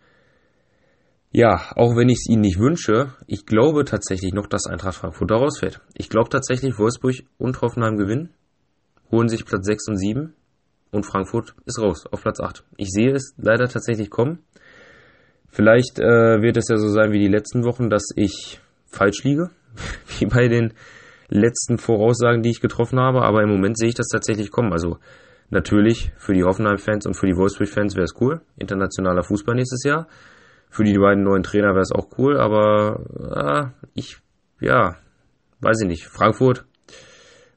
ja, 1.32 1.62
auch 1.76 1.96
wenn 1.96 2.10
ich 2.10 2.18
es 2.18 2.30
ihnen 2.30 2.42
nicht 2.42 2.60
wünsche, 2.60 3.14
ich 3.28 3.46
glaube 3.46 3.86
tatsächlich 3.86 4.34
noch, 4.34 4.48
dass 4.48 4.66
Eintracht 4.66 4.96
Frankfurt 4.96 5.30
da 5.30 5.36
rausfällt. 5.36 5.80
Ich 5.94 6.10
glaube 6.10 6.30
tatsächlich, 6.30 6.80
Wolfsburg 6.80 7.18
und 7.38 7.62
Hoffenheim 7.62 7.98
gewinnen, 7.98 8.30
holen 9.12 9.30
sich 9.30 9.46
Platz 9.46 9.66
6 9.68 9.90
und 9.90 9.98
7 9.98 10.34
und 10.92 11.06
Frankfurt 11.06 11.54
ist 11.66 11.80
raus 11.80 12.06
auf 12.12 12.24
Platz 12.24 12.40
8. 12.40 12.64
Ich 12.78 12.90
sehe 12.90 13.12
es 13.12 13.36
leider 13.38 13.68
tatsächlich 13.68 14.10
kommen. 14.10 14.40
Vielleicht 15.50 16.00
äh, 16.00 16.42
wird 16.42 16.58
es 16.58 16.68
ja 16.70 16.78
so 16.78 16.90
sein 16.90 17.12
wie 17.12 17.20
die 17.20 17.28
letzten 17.28 17.64
Wochen, 17.64 17.90
dass 17.90 18.06
ich 18.16 18.60
falsch 18.88 19.24
liege, 19.24 19.52
wie 20.20 20.26
bei 20.26 20.48
den 20.48 20.74
letzten 21.28 21.78
Voraussagen, 21.78 22.42
die 22.42 22.50
ich 22.50 22.62
getroffen 22.62 23.00
habe, 23.00 23.22
aber 23.22 23.44
im 23.44 23.50
Moment 23.50 23.78
sehe 23.78 23.90
ich 23.90 23.96
das 23.96 24.08
tatsächlich 24.08 24.50
kommen. 24.50 24.74
Also 24.74 24.98
natürlich 25.50 26.12
für 26.18 26.34
die 26.34 26.44
Hoffenheim-Fans 26.44 27.06
und 27.06 27.16
für 27.16 27.28
die 27.28 27.36
Wolfsburg-Fans 27.36 27.96
wäre 27.96 28.06
es 28.06 28.16
cool. 28.20 28.42
Internationaler 28.58 29.24
Fußball 29.24 29.56
nächstes 29.56 29.84
Jahr. 29.84 30.08
Für 30.70 30.84
die 30.84 30.98
beiden 30.98 31.24
neuen 31.24 31.44
Trainer 31.44 31.70
wäre 31.70 31.82
es 31.82 31.92
auch 31.92 32.10
cool, 32.18 32.38
aber 32.38 33.74
äh, 33.76 33.88
ich, 33.96 34.18
ja, 34.62 34.98
weiß 35.62 35.82
ich 35.82 35.88
nicht. 35.88 36.06
Frankfurt 36.06 36.66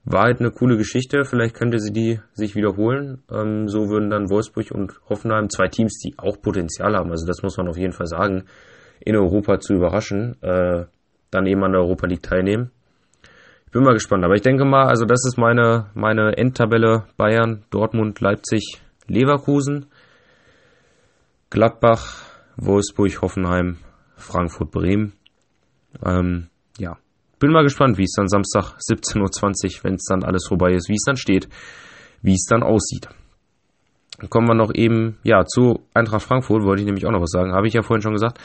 war 0.05 0.25
halt 0.25 0.41
eine 0.41 0.51
coole 0.51 0.77
Geschichte. 0.77 1.25
Vielleicht 1.25 1.55
könnte 1.55 1.79
sie 1.79 1.93
die 1.93 2.21
sich 2.33 2.57
wiederholen. 2.57 3.23
Ähm, 3.31 3.69
so 3.69 3.89
würden 3.89 4.11
dann 4.11 4.31
Wolfsburg 4.31 4.71
und 4.71 4.95
Hoffenheim, 5.09 5.51
zwei 5.51 5.69
Teams, 5.69 5.99
die 5.99 6.15
auch 6.19 6.41
Potenzial 6.41 6.97
haben, 6.97 7.11
also 7.11 7.27
das 7.27 7.43
muss 7.43 7.57
man 7.57 7.69
auf 7.69 7.77
jeden 7.77 7.93
Fall 7.93 8.07
sagen, 8.07 8.45
in 9.01 9.17
Europa 9.17 9.59
zu 9.61 9.75
überraschen, 9.75 10.41
äh, 10.43 10.87
dann 11.31 11.47
eben 11.47 11.63
an 11.65 11.73
der 11.73 11.81
Europa 11.81 12.07
League 12.07 12.23
teilnehmen. 12.23 12.71
Bin 13.73 13.85
mal 13.85 13.95
gespannt, 13.95 14.23
aber 14.23 14.35
ich 14.35 14.43
denke 14.43 14.67
mal, 14.67 14.87
also 14.87 15.07
das 15.07 15.25
ist 15.27 15.39
meine, 15.39 15.87
meine 15.95 16.37
Endtabelle 16.37 17.07
Bayern, 17.17 17.65
Dortmund, 17.71 18.21
Leipzig, 18.21 18.83
Leverkusen, 19.07 19.87
Gladbach, 21.49 22.23
Wolfsburg, 22.57 23.23
Hoffenheim, 23.23 23.79
Frankfurt, 24.17 24.71
Bremen. 24.71 25.15
Ähm, 26.05 26.49
ja, 26.79 26.99
bin 27.39 27.51
mal 27.51 27.63
gespannt, 27.63 27.97
wie 27.97 28.05
es 28.05 28.13
dann 28.15 28.29
Samstag 28.29 28.77
17.20 28.91 29.79
Uhr, 29.79 29.85
wenn 29.85 29.95
es 29.95 30.05
dann 30.07 30.23
alles 30.23 30.47
vorbei 30.47 30.73
ist, 30.73 30.91
wie 30.91 30.97
es 30.97 31.05
dann 31.07 31.17
steht, 31.17 31.49
wie 32.21 32.35
es 32.35 32.45
dann 32.45 32.63
aussieht. 32.63 33.09
Dann 34.19 34.29
kommen 34.29 34.49
wir 34.49 34.55
noch 34.55 34.75
eben, 34.75 35.19
ja, 35.23 35.47
zu 35.47 35.81
Eintracht 35.95 36.23
Frankfurt, 36.23 36.63
wollte 36.63 36.83
ich 36.83 36.87
nämlich 36.87 37.07
auch 37.07 37.11
noch 37.11 37.23
was 37.23 37.31
sagen, 37.31 37.55
habe 37.55 37.67
ich 37.67 37.73
ja 37.73 37.83
vorhin 37.83 38.03
schon 38.03 38.13
gesagt. 38.13 38.39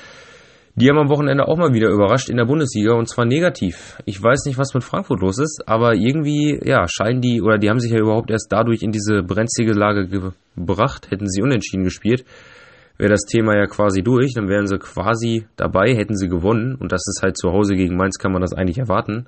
Die 0.80 0.88
haben 0.90 1.00
am 1.00 1.10
Wochenende 1.10 1.48
auch 1.48 1.58
mal 1.58 1.74
wieder 1.74 1.90
überrascht 1.90 2.30
in 2.30 2.38
der 2.38 2.46
Bundesliga 2.46 2.94
und 2.94 3.10
zwar 3.10 3.26
negativ. 3.26 3.98
Ich 4.06 4.22
weiß 4.22 4.46
nicht, 4.46 4.60
was 4.60 4.76
mit 4.76 4.84
Frankfurt 4.84 5.22
los 5.22 5.40
ist, 5.40 5.63
aber 5.66 5.96
irgendwie, 5.96 6.60
ja, 6.63 6.86
scheinen 6.88 7.20
die, 7.20 7.42
oder 7.42 7.58
die 7.58 7.70
haben 7.70 7.80
sich 7.80 7.92
ja 7.92 8.00
überhaupt 8.00 8.30
erst 8.30 8.52
dadurch 8.52 8.84
in 8.84 8.92
diese 8.92 9.24
brenzlige 9.24 9.74
Lage 9.74 10.08
gebracht, 10.56 11.10
hätten 11.10 11.28
sie 11.28 11.42
unentschieden 11.42 11.84
gespielt 11.84 12.26
wäre 12.98 13.12
das 13.12 13.26
Thema 13.26 13.56
ja 13.56 13.68
quasi 13.68 14.02
durch, 14.02 14.34
dann 14.34 14.50
wären 14.50 14.68
sie 14.68 14.80
quasi 14.80 15.46
dabei, 15.56 15.96
hätten 15.96 16.16
sie 16.16 16.28
gewonnen, 16.28 16.76
und 16.76 16.92
das 16.92 17.04
ist 17.08 17.22
halt 17.22 17.38
zu 17.38 17.52
Hause 17.52 17.76
gegen 17.76 17.96
Mainz, 17.96 18.18
kann 18.18 18.32
man 18.32 18.42
das 18.42 18.54
eigentlich 18.54 18.80
erwarten. 18.80 19.28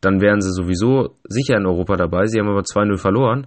Dann 0.00 0.20
wären 0.20 0.40
sie 0.40 0.52
sowieso 0.52 1.14
sicher 1.28 1.56
in 1.56 1.66
Europa 1.66 1.96
dabei. 1.96 2.26
Sie 2.26 2.38
haben 2.38 2.48
aber 2.48 2.62
2-0 2.62 2.98
verloren. 2.98 3.46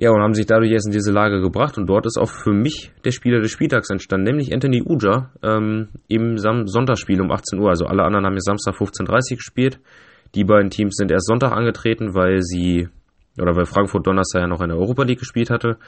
Ja, 0.00 0.12
und 0.12 0.22
haben 0.22 0.34
sich 0.34 0.46
dadurch 0.46 0.70
erst 0.70 0.86
in 0.86 0.92
diese 0.92 1.10
Lage 1.10 1.40
gebracht. 1.40 1.76
Und 1.76 1.88
dort 1.88 2.06
ist 2.06 2.18
auch 2.18 2.30
für 2.30 2.52
mich 2.52 2.92
der 3.04 3.10
Spieler 3.10 3.40
des 3.40 3.50
Spieltags 3.50 3.90
entstanden, 3.90 4.26
nämlich 4.26 4.54
Anthony 4.54 4.80
Uja 4.80 5.32
ähm, 5.42 5.88
im 6.06 6.38
Sam 6.38 6.68
Sonntagsspiel 6.68 7.20
um 7.20 7.32
18 7.32 7.58
Uhr. 7.58 7.68
Also 7.68 7.86
alle 7.86 8.04
anderen 8.04 8.24
haben 8.24 8.34
jetzt 8.34 8.46
Samstag 8.46 8.74
15.30 8.76 9.32
Uhr 9.32 9.36
gespielt. 9.38 9.80
Die 10.36 10.44
beiden 10.44 10.70
Teams 10.70 10.94
sind 10.94 11.10
erst 11.10 11.26
Sonntag 11.26 11.50
angetreten, 11.50 12.14
weil 12.14 12.42
sie, 12.42 12.88
oder 13.40 13.56
weil 13.56 13.64
Frankfurt 13.64 14.06
Donnerstag 14.06 14.42
ja 14.42 14.46
noch 14.46 14.60
in 14.60 14.68
der 14.68 14.78
Europa 14.78 15.02
League 15.02 15.18
gespielt 15.18 15.50
hatte. 15.50 15.78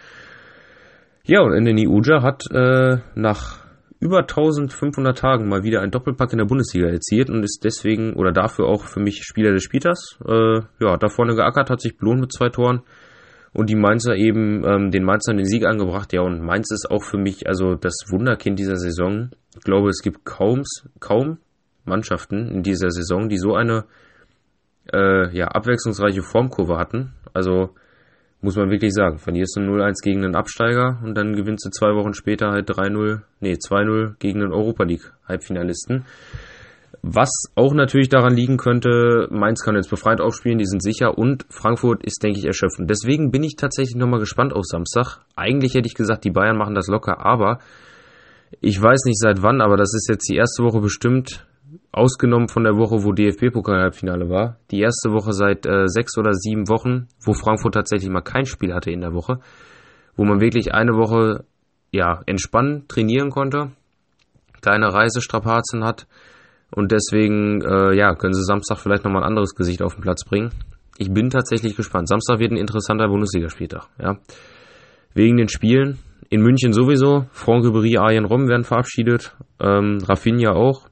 Ja, 1.25 1.43
und 1.43 1.53
Anthony 1.53 1.87
Uja 1.87 2.21
hat 2.21 2.51
äh, 2.51 2.97
nach 3.15 3.61
über 4.01 4.21
1500 4.21 5.17
Tagen 5.17 5.49
mal 5.49 5.63
wieder 5.63 5.83
ein 5.83 5.93
Doppelpack 5.93 6.33
in 6.33 6.39
der 6.39 6.47
Bundesliga 6.47 6.89
erzielt 6.89 7.31
und 7.31 7.45
ist 7.45 7.61
deswegen 7.63 8.15
oder 8.15 8.33
dafür 8.33 8.67
auch 8.67 8.87
für 8.87 8.99
mich 8.99 9.23
Spieler 9.23 9.53
des 9.53 9.63
Spielers. 9.63 10.19
Äh, 10.27 10.63
ja, 10.81 10.97
da 10.97 11.09
vorne 11.09 11.37
geackert, 11.37 11.71
hat 11.71 11.81
sich 11.81 11.97
belohnt 11.97 12.23
mit 12.23 12.33
zwei 12.33 12.49
Toren 12.49 12.81
und 13.53 13.69
die 13.69 13.77
Mainzer 13.77 14.15
eben 14.17 14.65
ähm, 14.65 14.91
den 14.91 15.05
Mainzern 15.05 15.37
den 15.37 15.47
Sieg 15.47 15.67
angebracht. 15.67 16.13
Ja, 16.13 16.23
und 16.23 16.41
Mainz 16.41 16.71
ist 16.71 16.91
auch 16.91 17.03
für 17.03 17.19
mich 17.19 17.47
also 17.47 17.75
das 17.75 17.95
Wunderkind 18.09 18.59
dieser 18.59 18.77
Saison. 18.77 19.31
Ich 19.57 19.65
glaube, 19.65 19.89
es 19.89 20.03
gibt 20.03 20.25
kaum, 20.25 20.63
kaum 21.01 21.39
Mannschaften 21.85 22.49
in 22.49 22.63
dieser 22.63 22.91
Saison, 22.91 23.29
die 23.29 23.39
so 23.39 23.55
eine 23.55 23.85
äh, 24.93 25.37
ja, 25.37 25.49
abwechslungsreiche 25.49 26.23
Formkurve 26.23 26.77
hatten. 26.77 27.13
Also 27.33 27.75
muss 28.41 28.57
man 28.57 28.71
wirklich 28.71 28.95
sagen. 28.95 29.19
Verlierst 29.19 29.57
du 29.57 29.61
0-1 29.61 30.03
gegen 30.03 30.25
einen 30.25 30.37
Absteiger 30.37 31.01
und 31.05 31.15
dann 31.17 31.35
gewinnst 31.35 31.67
du 31.67 31.71
zwei 31.71 31.95
Wochen 31.95 32.15
später 32.15 32.51
halt 32.51 32.71
3-0, 32.71 33.21
nee, 33.41 33.55
2-0 33.55 34.15
gegen 34.19 34.43
einen 34.43 34.53
Europa 34.53 34.85
League 34.85 35.13
Halbfinalisten. 35.27 36.05
Was 37.03 37.31
auch 37.55 37.73
natürlich 37.73 38.09
daran 38.09 38.35
liegen 38.35 38.57
könnte, 38.57 39.29
Mainz 39.31 39.63
kann 39.63 39.77
jetzt 39.77 39.91
befreit 39.91 40.21
aufspielen, 40.21 40.59
die 40.59 40.67
sind 40.67 40.83
sicher 40.83 41.17
und 41.17 41.47
Frankfurt 41.49 42.05
ist, 42.05 42.23
denke 42.23 42.39
ich, 42.39 42.45
erschöpfend. 42.45 42.91
Deswegen 42.91 43.31
bin 43.31 43.43
ich 43.43 43.57
tatsächlich 43.57 43.97
nochmal 43.97 44.21
gespannt 44.21 44.53
auf 44.53 44.65
Samstag. 44.65 45.19
Eigentlich 45.37 45.75
hätte 45.75 45.87
ich 45.87 45.95
gesagt, 45.95 46.25
die 46.25 46.31
Bayern 46.31 46.59
machen 46.59 46.75
das 46.75 46.89
locker, 46.89 47.25
aber 47.25 47.59
ich 48.61 48.81
weiß 48.81 49.05
nicht 49.05 49.19
seit 49.19 49.43
wann, 49.43 49.61
aber 49.61 49.77
das 49.77 49.95
ist 49.95 50.09
jetzt 50.09 50.29
die 50.29 50.37
erste 50.37 50.65
Woche 50.65 50.81
bestimmt 50.81 51.47
ausgenommen 51.93 52.49
von 52.49 52.65
der 52.65 52.77
Woche, 52.77 53.05
wo 53.05 53.13
DFB-Pokal-Halbfinale 53.13 54.29
war, 54.29 54.59
die 54.71 54.81
erste 54.81 55.11
Woche 55.13 55.33
seit 55.33 55.67
äh, 55.67 55.87
sechs 55.87 56.19
oder 56.19 56.35
sieben 56.35 56.69
Wochen, 56.69 57.09
wo 57.25 57.33
Frankfurt 57.33 57.75
tatsächlich 57.75 58.11
mal 58.11 58.21
kein 58.21 58.47
Spiel 58.47 58.75
hatte 58.75 58.91
in 58.91 59.01
der 59.01 59.15
Woche. 59.15 59.41
wo 60.17 60.25
man 60.25 60.41
wirklich 60.41 60.75
eine 60.75 60.93
Woche 60.93 61.45
ja 61.93 62.21
entspannen, 62.27 62.87
trainieren 62.89 63.31
konnte, 63.31 63.71
keine 64.61 64.93
Reisestrapazen 64.93 65.85
hat 65.85 66.07
und 66.75 66.93
deswegen 66.93 67.63
äh, 67.63 67.97
ja 67.97 68.15
können 68.15 68.35
sie 68.35 68.45
Samstag 68.45 68.79
vielleicht 68.79 69.05
nochmal 69.05 69.23
ein 69.23 69.29
anderes 69.29 69.55
Gesicht 69.55 69.83
auf 69.83 69.95
den 69.95 70.03
Platz 70.03 70.25
bringen. 70.25 70.51
Ich 70.99 71.13
bin 71.13 71.31
tatsächlich 71.31 71.77
gespannt. 71.77 72.09
Samstag 72.09 72.39
wird 72.41 72.53
ein 72.53 72.59
interessanter 72.59 73.09
Bundesligaspieltag. 73.09 73.89
Ja, 74.01 74.19
wegen 75.15 75.37
den 75.37 75.49
Spielen 75.49 75.99
in 76.29 76.43
München 76.43 76.73
sowieso. 76.73 77.27
Franck 77.33 77.65
Ribéry, 77.65 77.99
Arjen 77.99 78.25
Rom 78.25 78.49
werden 78.49 78.65
verabschiedet, 78.65 79.35
ähm, 79.61 79.99
Rafinha 80.07 80.53
auch 80.53 80.87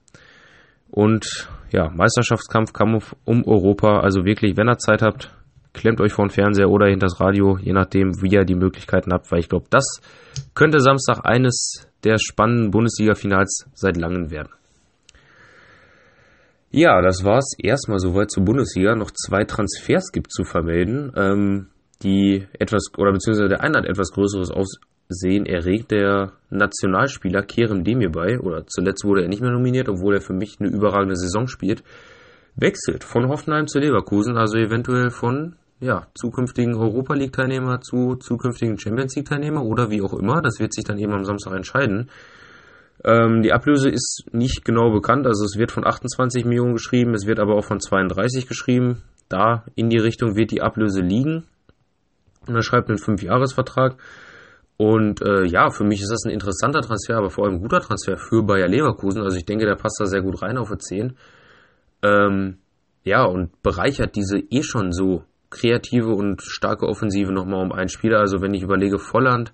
und 0.91 1.49
ja 1.71 1.91
Meisterschaftskampf 1.91 2.73
Kampf 2.73 3.15
um 3.25 3.45
Europa. 3.47 4.01
Also 4.01 4.25
wirklich, 4.25 4.57
wenn 4.57 4.69
ihr 4.69 4.79
Zeit 4.79 5.03
habt, 5.03 5.31
klemmt 5.73 6.01
euch 6.01 6.13
vor 6.13 6.27
den 6.27 6.31
Fernseher 6.31 6.71
oder 6.71 6.89
hinter 6.89 7.07
das 7.07 7.21
Radio, 7.21 7.57
je 7.59 7.73
nachdem, 7.73 8.21
wie 8.21 8.35
ihr 8.35 8.45
die 8.45 8.55
Möglichkeiten 8.55 9.13
habt, 9.13 9.31
weil 9.31 9.41
ich 9.41 9.49
glaube, 9.49 9.67
das 9.71 10.01
könnte 10.55 10.81
Samstag 10.81 11.21
eines 11.25 11.89
der 12.05 12.19
spannenden 12.19 12.71
Bundesliga-Finals 12.71 13.67
seit 13.75 13.97
langem 13.97 14.31
werden. 14.31 14.51
Ja, 16.71 17.01
das 17.01 17.25
war's 17.25 17.55
erstmal 17.59 17.99
soweit 17.99 18.31
zur 18.31 18.45
Bundesliga. 18.45 18.95
Noch 18.95 19.11
zwei 19.11 19.45
Transfers 19.45 20.13
gibt 20.13 20.33
zu 20.33 20.45
vermelden, 20.45 21.13
ähm, 21.17 21.69
die 22.03 22.47
etwas, 22.59 22.91
oder 22.99 23.13
beziehungsweise 23.13 23.49
der 23.49 23.63
eine 23.63 23.79
hat 23.79 23.87
etwas 23.87 24.13
größeres 24.13 24.51
Aussehen 24.51 25.47
erregt. 25.47 25.91
Der 25.91 26.33
Nationalspieler 26.51 27.43
Kerem 27.43 27.85
Demirbay, 27.85 28.39
oder 28.39 28.67
zuletzt 28.67 29.05
wurde 29.05 29.23
er 29.23 29.29
nicht 29.29 29.41
mehr 29.41 29.51
nominiert, 29.51 29.89
obwohl 29.89 30.15
er 30.15 30.21
für 30.21 30.35
mich 30.35 30.57
eine 30.61 30.69
überragende 30.69 31.17
Saison 31.17 31.49
spielt, 31.49 31.83
wechselt 32.55 33.03
von 33.03 33.29
Hoffenheim 33.29 33.67
zu 33.67 33.79
Leverkusen, 33.79 34.37
also 34.37 34.59
eventuell 34.59 35.11
von 35.11 35.57
ja, 35.81 36.09
zukünftigen 36.15 36.75
Europa 36.75 37.15
League 37.15 37.33
Teilnehmer 37.33 37.81
zu 37.81 38.17
zukünftigen 38.17 38.79
Champions 38.79 39.15
League 39.17 39.29
Teilnehmer 39.29 39.65
oder 39.65 39.91
wie 39.91 40.03
auch 40.03 40.13
immer. 40.13 40.43
Das 40.43 40.59
wird 40.59 40.75
sich 40.75 40.85
dann 40.85 40.99
eben 40.99 41.13
am 41.13 41.25
Samstag 41.25 41.55
entscheiden. 41.55 42.11
Ähm, 43.05 43.43
die 43.43 43.53
Ablöse 43.53 43.89
ist 43.89 44.25
nicht 44.33 44.65
genau 44.65 44.91
bekannt, 44.91 45.27
also 45.27 45.45
es 45.45 45.57
wird 45.57 45.71
von 45.71 45.87
28 45.87 46.45
Millionen 46.45 46.75
geschrieben, 46.75 47.15
es 47.15 47.27
wird 47.27 47.39
aber 47.39 47.55
auch 47.55 47.65
von 47.65 47.81
32 47.81 48.47
geschrieben. 48.47 49.03
Da 49.29 49.65
in 49.75 49.91
die 49.91 49.99
Richtung 49.99 50.37
wird 50.37 50.51
die 50.51 50.63
Ablöse 50.63 51.01
liegen. 51.01 51.45
Und 52.47 52.55
er 52.55 52.63
schreibt 52.63 52.89
einen 52.89 52.99
5-Jahres-Vertrag. 52.99 53.99
Und 54.79 55.21
äh, 55.23 55.45
ja, 55.45 55.71
für 55.71 55.85
mich 55.85 56.01
ist 56.01 56.11
das 56.11 56.25
ein 56.25 56.31
interessanter 56.31 56.81
Transfer, 56.81 57.17
aber 57.17 57.31
vor 57.31 57.45
allem 57.45 57.57
ein 57.57 57.61
guter 57.61 57.81
Transfer 57.81 58.17
für 58.17 58.43
Bayer 58.43 58.69
Leverkusen. 58.69 59.23
Also 59.23 59.37
ich 59.37 59.45
denke, 59.45 59.67
der 59.67 59.75
passt 59.75 59.99
da 60.01 60.07
sehr 60.07 60.23
gut 60.23 60.41
rein 60.41 60.57
auf 60.57 60.71
die 60.71 60.79
10. 60.79 61.17
Ähm, 62.03 62.59
ja, 63.05 63.25
und 63.25 63.61
bereichert 63.63 64.17
diese 64.17 64.39
eh 64.39 64.63
schon 64.63 64.93
so 64.93 65.25
kreative 65.51 66.11
und 66.11 66.43
starke 66.43 66.87
Offensive 66.87 67.33
nochmal 67.33 67.65
um 67.65 67.73
einen 67.73 67.89
Spieler. 67.89 68.21
Also 68.21 68.41
wenn 68.41 68.55
ich 68.55 68.63
überlege, 68.63 68.99
Volland, 68.99 69.53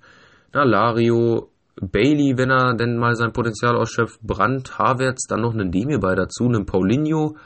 na, 0.52 0.62
Lario, 0.62 1.50
Bailey, 1.80 2.34
wenn 2.36 2.50
er 2.50 2.74
denn 2.74 2.96
mal 2.96 3.16
sein 3.16 3.32
Potenzial 3.32 3.76
ausschöpft, 3.76 4.20
Brandt, 4.22 4.78
Havertz, 4.78 5.26
dann 5.26 5.40
noch 5.40 5.54
einen 5.54 5.70
Demirbay 5.70 6.14
dazu, 6.14 6.44
einen 6.44 6.66
Paulinho, 6.66 7.36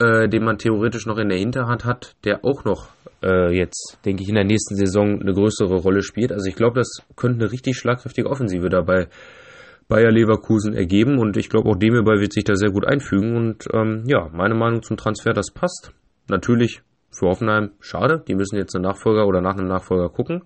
äh, 0.00 0.28
den 0.28 0.44
man 0.44 0.58
theoretisch 0.58 1.06
noch 1.06 1.18
in 1.18 1.28
der 1.28 1.38
Hinterhand 1.38 1.84
hat, 1.84 2.16
der 2.24 2.44
auch 2.44 2.64
noch 2.64 2.88
äh, 3.22 3.56
jetzt, 3.56 3.98
denke 4.04 4.22
ich, 4.22 4.28
in 4.28 4.34
der 4.34 4.44
nächsten 4.44 4.74
Saison 4.74 5.20
eine 5.20 5.32
größere 5.32 5.76
Rolle 5.76 6.02
spielt. 6.02 6.32
Also 6.32 6.48
ich 6.48 6.56
glaube, 6.56 6.80
das 6.80 6.98
könnte 7.14 7.44
eine 7.44 7.52
richtig 7.52 7.76
schlagkräftige 7.76 8.28
Offensive 8.28 8.68
dabei 8.68 9.08
Bayer 9.88 10.10
Leverkusen 10.10 10.74
ergeben 10.74 11.18
und 11.18 11.36
ich 11.36 11.48
glaube 11.48 11.70
auch 11.70 11.76
Demirbay 11.76 12.20
wird 12.20 12.32
sich 12.32 12.42
da 12.42 12.56
sehr 12.56 12.72
gut 12.72 12.84
einfügen 12.84 13.36
und 13.36 13.68
ähm, 13.72 14.02
ja, 14.08 14.28
meine 14.32 14.56
Meinung 14.56 14.82
zum 14.82 14.96
Transfer, 14.96 15.32
das 15.32 15.52
passt. 15.52 15.92
Natürlich 16.28 16.82
für 17.12 17.28
Hoffenheim 17.28 17.70
schade, 17.78 18.24
die 18.26 18.34
müssen 18.34 18.56
jetzt 18.56 18.74
einen 18.74 18.82
Nachfolger 18.82 19.28
oder 19.28 19.40
nach 19.40 19.56
einem 19.56 19.68
Nachfolger 19.68 20.08
gucken 20.08 20.42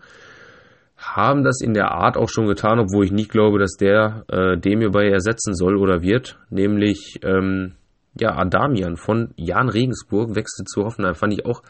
haben 1.00 1.42
das 1.44 1.60
in 1.62 1.72
der 1.72 1.92
Art 1.92 2.16
auch 2.16 2.28
schon 2.28 2.46
getan, 2.46 2.78
obwohl 2.78 3.04
ich 3.04 3.12
nicht 3.12 3.30
glaube, 3.30 3.58
dass 3.58 3.72
der 3.72 4.24
äh, 4.28 4.58
dem 4.58 4.80
hierbei 4.80 5.08
ersetzen 5.08 5.54
soll 5.54 5.76
oder 5.76 6.02
wird, 6.02 6.38
nämlich 6.50 7.18
ähm, 7.24 7.72
ja 8.18 8.36
Adamian 8.36 8.96
von 8.96 9.32
Jan 9.36 9.68
Regensburg 9.68 10.34
wechselt 10.34 10.68
zu 10.68 10.84
Hoffenheim. 10.84 11.14
Fand 11.14 11.32
ich 11.32 11.46
auch 11.46 11.62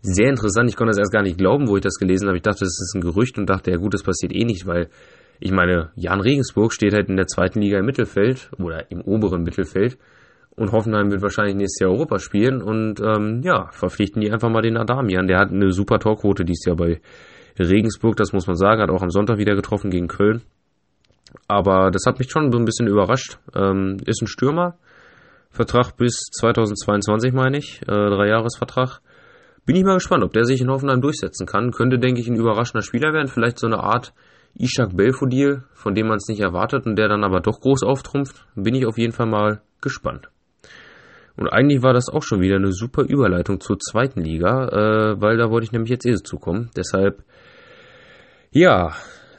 sehr 0.00 0.28
interessant. 0.28 0.70
Ich 0.70 0.76
konnte 0.76 0.92
das 0.92 0.98
erst 0.98 1.12
gar 1.12 1.22
nicht 1.22 1.38
glauben, 1.38 1.68
wo 1.68 1.76
ich 1.76 1.82
das 1.82 1.98
gelesen 1.98 2.28
habe. 2.28 2.36
Ich 2.36 2.42
dachte, 2.42 2.60
das 2.60 2.80
ist 2.80 2.94
ein 2.94 3.00
Gerücht 3.00 3.36
und 3.36 3.50
dachte, 3.50 3.72
ja 3.72 3.78
gut, 3.78 3.94
das 3.94 4.04
passiert 4.04 4.32
eh 4.32 4.44
nicht, 4.44 4.66
weil 4.66 4.88
ich 5.40 5.50
meine, 5.50 5.90
Jan 5.96 6.20
Regensburg 6.20 6.72
steht 6.72 6.94
halt 6.94 7.08
in 7.08 7.16
der 7.16 7.26
zweiten 7.26 7.60
Liga 7.60 7.78
im 7.78 7.86
Mittelfeld 7.86 8.50
oder 8.58 8.90
im 8.90 9.00
oberen 9.00 9.42
Mittelfeld 9.42 9.98
und 10.56 10.72
Hoffenheim 10.72 11.10
wird 11.10 11.22
wahrscheinlich 11.22 11.54
nächstes 11.54 11.80
Jahr 11.80 11.90
Europa 11.92 12.18
spielen 12.18 12.62
und 12.62 13.00
ähm, 13.00 13.42
ja, 13.42 13.68
verpflichten 13.70 14.20
die 14.20 14.30
einfach 14.30 14.50
mal 14.50 14.62
den 14.62 14.76
Adamian. 14.76 15.28
Der 15.28 15.38
hat 15.38 15.50
eine 15.50 15.70
super 15.72 15.98
Torquote 15.98 16.44
dieses 16.44 16.64
Jahr 16.64 16.76
bei 16.76 17.00
Regensburg, 17.64 18.16
das 18.16 18.32
muss 18.32 18.46
man 18.46 18.56
sagen, 18.56 18.82
hat 18.82 18.90
auch 18.90 19.02
am 19.02 19.10
Sonntag 19.10 19.38
wieder 19.38 19.54
getroffen 19.54 19.90
gegen 19.90 20.08
Köln. 20.08 20.42
Aber 21.46 21.90
das 21.90 22.04
hat 22.06 22.18
mich 22.18 22.30
schon 22.30 22.52
so 22.52 22.58
ein 22.58 22.64
bisschen 22.64 22.86
überrascht. 22.86 23.38
Ähm, 23.54 23.98
ist 24.06 24.22
ein 24.22 24.28
Stürmer. 24.28 24.76
Vertrag 25.50 25.96
bis 25.96 26.18
2022, 26.32 27.32
meine 27.32 27.58
ich. 27.58 27.82
Äh, 27.82 27.86
Dreijahresvertrag. 27.86 29.00
Bin 29.66 29.76
ich 29.76 29.84
mal 29.84 29.94
gespannt, 29.94 30.24
ob 30.24 30.32
der 30.32 30.44
sich 30.44 30.60
in 30.60 30.70
Hoffenheim 30.70 31.00
durchsetzen 31.00 31.46
kann. 31.46 31.72
Könnte, 31.72 31.98
denke 31.98 32.20
ich, 32.20 32.28
ein 32.28 32.36
überraschender 32.36 32.82
Spieler 32.82 33.12
werden. 33.12 33.28
Vielleicht 33.28 33.58
so 33.58 33.66
eine 33.66 33.80
Art 33.80 34.14
Ishak 34.54 34.96
Belfodil, 34.96 35.64
von 35.74 35.94
dem 35.94 36.08
man 36.08 36.16
es 36.16 36.28
nicht 36.28 36.40
erwartet 36.40 36.86
und 36.86 36.96
der 36.96 37.08
dann 37.08 37.24
aber 37.24 37.40
doch 37.40 37.60
groß 37.60 37.82
auftrumpft. 37.82 38.46
Bin 38.54 38.74
ich 38.74 38.86
auf 38.86 38.98
jeden 38.98 39.12
Fall 39.12 39.26
mal 39.26 39.60
gespannt. 39.80 40.28
Und 41.36 41.48
eigentlich 41.48 41.82
war 41.82 41.92
das 41.92 42.08
auch 42.08 42.22
schon 42.22 42.40
wieder 42.40 42.56
eine 42.56 42.72
super 42.72 43.02
Überleitung 43.02 43.60
zur 43.60 43.78
zweiten 43.78 44.20
Liga, 44.20 44.68
äh, 44.68 45.20
weil 45.20 45.36
da 45.36 45.50
wollte 45.50 45.66
ich 45.66 45.72
nämlich 45.72 45.90
jetzt 45.90 46.04
eh 46.04 46.16
zukommen. 46.16 46.70
Deshalb 46.76 47.22
ja, 48.50 48.92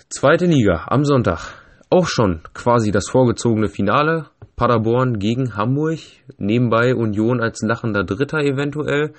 zweite 0.09 0.45
Liga 0.45 0.85
am 0.87 1.03
Sonntag. 1.03 1.53
Auch 1.89 2.07
schon 2.07 2.41
quasi 2.53 2.91
das 2.91 3.09
vorgezogene 3.09 3.67
Finale. 3.67 4.27
Paderborn 4.55 5.17
gegen 5.17 5.55
Hamburg. 5.55 5.99
Nebenbei 6.37 6.93
Union 6.93 7.41
als 7.41 7.61
lachender 7.61 8.03
Dritter 8.03 8.39
eventuell. 8.39 9.13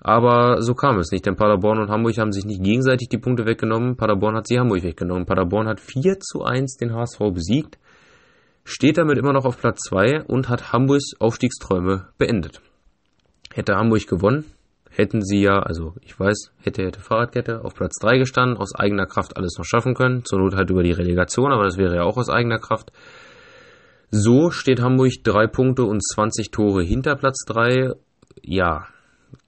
Aber 0.00 0.60
so 0.60 0.74
kam 0.74 0.98
es 0.98 1.12
nicht, 1.12 1.24
denn 1.24 1.36
Paderborn 1.36 1.78
und 1.78 1.88
Hamburg 1.88 2.18
haben 2.18 2.32
sich 2.32 2.44
nicht 2.44 2.62
gegenseitig 2.62 3.08
die 3.08 3.18
Punkte 3.18 3.46
weggenommen. 3.46 3.96
Paderborn 3.96 4.36
hat 4.36 4.48
sie 4.48 4.58
Hamburg 4.58 4.82
weggenommen. 4.82 5.26
Paderborn 5.26 5.68
hat 5.68 5.80
4 5.80 6.18
zu 6.20 6.42
1 6.42 6.76
den 6.76 6.92
HSV 6.92 7.18
besiegt, 7.32 7.78
steht 8.64 8.98
damit 8.98 9.16
immer 9.16 9.32
noch 9.32 9.44
auf 9.44 9.58
Platz 9.58 9.80
2 9.88 10.24
und 10.24 10.48
hat 10.48 10.72
Hamburgs 10.72 11.12
Aufstiegsträume 11.20 12.08
beendet. 12.18 12.60
Hätte 13.54 13.76
Hamburg 13.76 14.06
gewonnen, 14.08 14.44
hätten 14.94 15.22
sie 15.22 15.42
ja, 15.42 15.60
also 15.60 15.94
ich 16.02 16.18
weiß, 16.18 16.52
hätte, 16.62 16.84
hätte 16.84 17.00
Fahrradkette 17.00 17.64
auf 17.64 17.74
Platz 17.74 17.94
3 18.00 18.18
gestanden, 18.18 18.58
aus 18.58 18.74
eigener 18.74 19.06
Kraft 19.06 19.36
alles 19.36 19.56
noch 19.58 19.64
schaffen 19.64 19.94
können, 19.94 20.24
zur 20.24 20.38
Not 20.38 20.54
halt 20.54 20.70
über 20.70 20.82
die 20.82 20.92
Relegation, 20.92 21.52
aber 21.52 21.64
das 21.64 21.78
wäre 21.78 21.96
ja 21.96 22.02
auch 22.02 22.16
aus 22.16 22.28
eigener 22.28 22.58
Kraft. 22.58 22.92
So 24.10 24.50
steht 24.50 24.82
Hamburg 24.82 25.12
drei 25.24 25.46
Punkte 25.46 25.84
und 25.84 26.02
20 26.02 26.50
Tore 26.50 26.82
hinter 26.82 27.16
Platz 27.16 27.44
3. 27.46 27.92
Ja, 28.42 28.86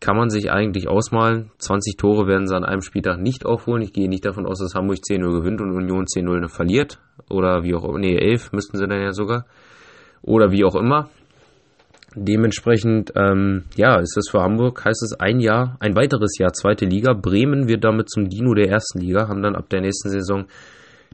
kann 0.01 0.17
man 0.17 0.31
sich 0.31 0.51
eigentlich 0.51 0.89
ausmalen. 0.89 1.51
20 1.59 1.99
Tore 1.99 2.27
werden 2.27 2.47
sie 2.47 2.57
an 2.57 2.65
einem 2.65 2.81
Spieltag 2.81 3.21
nicht 3.21 3.45
aufholen. 3.45 3.83
Ich 3.83 3.93
gehe 3.93 4.09
nicht 4.09 4.25
davon 4.25 4.47
aus, 4.47 4.61
dass 4.61 4.75
Hamburg 4.75 4.99
10-0 4.99 5.39
gewinnt 5.39 5.61
und 5.61 5.73
Union 5.73 6.07
10-0 6.07 6.49
verliert. 6.49 6.99
Oder 7.29 7.63
wie 7.63 7.75
auch 7.75 7.85
immer. 7.85 7.99
Nee, 7.99 8.17
11 8.17 8.53
müssten 8.53 8.79
sie 8.79 8.87
dann 8.87 9.03
ja 9.03 9.13
sogar. 9.13 9.45
Oder 10.23 10.51
wie 10.51 10.65
auch 10.65 10.77
immer. 10.77 11.11
Dementsprechend, 12.17 13.13
ähm, 13.17 13.65
ja, 13.77 13.99
ist 13.99 14.17
es 14.17 14.29
für 14.31 14.41
Hamburg, 14.41 14.85
heißt 14.85 15.03
es 15.03 15.19
ein 15.19 15.41
Jahr, 15.41 15.77
ein 15.81 15.97
weiteres 15.97 16.39
Jahr 16.39 16.53
zweite 16.53 16.85
Liga. 16.85 17.13
Bremen 17.13 17.67
wird 17.67 17.85
damit 17.85 18.09
zum 18.09 18.29
Dino 18.29 18.55
der 18.55 18.69
ersten 18.69 19.01
Liga, 19.01 19.29
haben 19.29 19.43
dann 19.43 19.57
ab 19.57 19.69
der 19.69 19.81
nächsten 19.81 20.11
Saison 20.11 20.47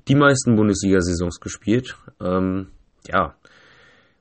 die 0.09 0.15
meisten 0.15 0.57
Bundesliga-Saisons 0.57 1.41
gespielt. 1.41 1.97
Ähm, 2.21 2.69
ja, 3.09 3.35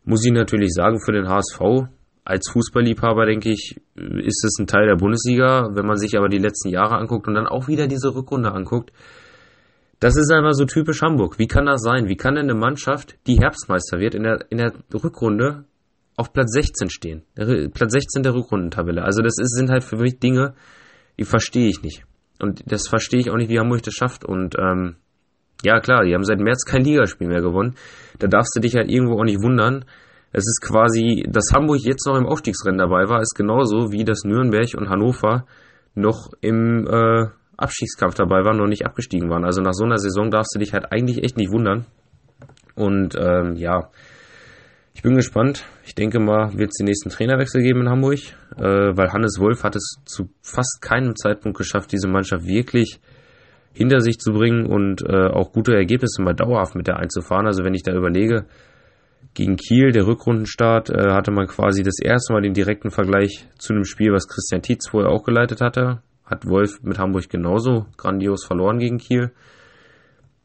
muss 0.06 0.26
ich 0.26 0.32
natürlich 0.32 0.74
sagen, 0.74 1.02
für 1.02 1.12
den 1.12 1.28
HSV 1.28 1.90
als 2.24 2.50
Fußballliebhaber, 2.52 3.26
denke 3.26 3.50
ich, 3.50 3.82
ist 3.96 4.46
es 4.46 4.58
ein 4.60 4.68
Teil 4.68 4.88
der 4.88 4.96
Bundesliga. 4.96 5.70
Wenn 5.74 5.86
man 5.86 5.98
sich 5.98 6.18
aber 6.18 6.30
die 6.30 6.38
letzten 6.38 6.70
Jahre 6.70 6.96
anguckt 6.96 7.28
und 7.28 7.34
dann 7.34 7.48
auch 7.48 7.68
wieder 7.68 7.88
diese 7.88 8.14
Rückrunde 8.14 8.52
anguckt, 8.52 8.92
das 10.00 10.16
ist 10.16 10.32
einfach 10.32 10.54
so 10.54 10.66
typisch 10.66 11.02
Hamburg. 11.02 11.40
Wie 11.40 11.48
kann 11.48 11.66
das 11.66 11.82
sein? 11.82 12.08
Wie 12.08 12.16
kann 12.16 12.36
denn 12.36 12.50
eine 12.50 12.58
Mannschaft, 12.58 13.18
die 13.28 13.40
Herbstmeister 13.40 14.00
wird, 14.00 14.16
in 14.16 14.24
der, 14.24 14.46
in 14.50 14.60
der 14.60 14.74
Rückrunde 14.94 15.66
auf 16.20 16.34
Platz 16.34 16.52
16 16.52 16.90
stehen. 16.90 17.24
Platz 17.74 17.94
16 17.94 18.24
der 18.24 18.34
Rückrundentabelle. 18.36 19.04
Also 19.04 19.22
das 19.22 19.36
ist, 19.40 19.56
sind 19.56 19.70
halt 19.70 19.86
für 19.86 19.96
mich 19.96 20.20
Dinge, 20.20 20.54
die 21.18 21.24
verstehe 21.24 21.70
ich 21.70 21.82
nicht. 21.82 22.04
Und 22.42 22.62
das 22.70 22.90
verstehe 22.90 23.22
ich 23.22 23.32
auch 23.32 23.38
nicht, 23.38 23.50
wie 23.50 23.58
Hamburg 23.58 23.84
das 23.84 23.94
schafft. 23.94 24.26
Und 24.26 24.56
ähm, 24.60 24.98
ja 25.64 25.80
klar, 25.80 26.04
die 26.04 26.14
haben 26.14 26.26
seit 26.26 26.40
März 26.40 26.66
kein 26.66 26.84
Ligaspiel 26.84 27.28
mehr 27.28 27.42
gewonnen. 27.42 27.76
Da 28.20 28.28
darfst 28.28 28.54
du 28.54 28.60
dich 28.60 28.76
halt 28.76 28.92
irgendwo 28.92 29.18
auch 29.18 29.24
nicht 29.24 29.42
wundern. 29.42 29.86
Es 30.34 30.44
ist 30.44 30.62
quasi, 30.62 31.26
dass 31.30 31.54
Hamburg 31.54 31.80
jetzt 31.80 32.06
noch 32.06 32.18
im 32.18 32.28
Aufstiegsrennen 32.28 32.80
dabei 32.80 33.08
war, 33.08 33.22
ist 33.22 33.36
genauso 33.36 33.94
wie 33.94 34.04
dass 34.04 34.26
Nürnberg 34.26 34.74
und 34.76 34.90
Hannover 34.90 35.46
noch 35.96 36.32
im 36.42 36.86
äh, 36.86 37.28
Abstiegskampf 37.56 38.16
dabei 38.16 38.44
waren, 38.44 38.58
noch 38.58 38.68
nicht 38.68 38.86
abgestiegen 38.86 39.30
waren. 39.30 39.46
Also 39.46 39.62
nach 39.62 39.74
so 39.74 39.86
einer 39.86 39.98
Saison 39.98 40.30
darfst 40.30 40.54
du 40.54 40.60
dich 40.60 40.74
halt 40.74 40.92
eigentlich 40.92 41.24
echt 41.24 41.38
nicht 41.38 41.52
wundern. 41.52 41.86
Und 42.76 43.16
ähm, 43.18 43.56
ja, 43.56 43.90
ich 44.94 45.02
bin 45.02 45.16
gespannt. 45.16 45.66
Ich 45.86 45.96
denke 45.96 46.20
mal, 46.20 46.58
wird 46.58 46.72
es 46.72 46.78
den 46.78 46.86
nächsten 46.86 47.10
Trainerwechsel 47.10 47.62
geben 47.62 47.82
in 47.82 47.90
Hamburg, 47.90 48.20
äh, 48.58 48.62
weil 48.62 49.12
Hannes 49.12 49.40
Wolf 49.40 49.64
hat 49.64 49.76
es 49.76 49.98
zu 50.06 50.30
fast 50.42 50.80
keinem 50.82 51.16
Zeitpunkt 51.16 51.58
geschafft, 51.58 51.92
diese 51.92 52.08
Mannschaft 52.08 52.46
wirklich 52.46 53.00
hinter 53.74 54.02
sich 54.02 54.18
zu 54.18 54.34
bringen 54.34 54.66
und 54.66 55.02
äh, 55.08 55.28
auch 55.28 55.52
gute 55.52 55.74
Ergebnisse 55.74 56.22
mal 56.22 56.34
dauerhaft 56.34 56.76
mit 56.76 56.88
der 56.88 56.98
einzufahren. 56.98 57.46
Also 57.46 57.64
wenn 57.64 57.74
ich 57.74 57.84
da 57.84 57.94
überlege, 57.94 58.46
gegen 59.34 59.56
Kiel, 59.56 59.92
der 59.92 60.08
Rückrundenstart, 60.08 60.90
äh, 60.90 61.12
hatte 61.12 61.32
man 61.32 61.48
quasi 61.48 61.84
das 61.84 62.00
erste 62.02 62.34
Mal 62.34 62.42
den 62.42 62.54
direkten 62.54 62.92
Vergleich 62.92 63.48
zu 63.58 63.74
einem 63.74 63.86
Spiel, 63.86 64.12
was 64.12 64.28
Christian 64.28 64.62
Tietz 64.62 64.90
vorher 64.90 65.12
auch 65.12 65.24
geleitet 65.24 65.62
hatte. 65.62 66.02
Hat 66.26 66.46
Wolf 66.46 66.82
mit 66.84 67.00
Hamburg 67.00 67.30
genauso 67.30 67.86
grandios 67.98 68.46
verloren 68.46 68.80
gegen 68.80 68.98
Kiel. 68.98 69.32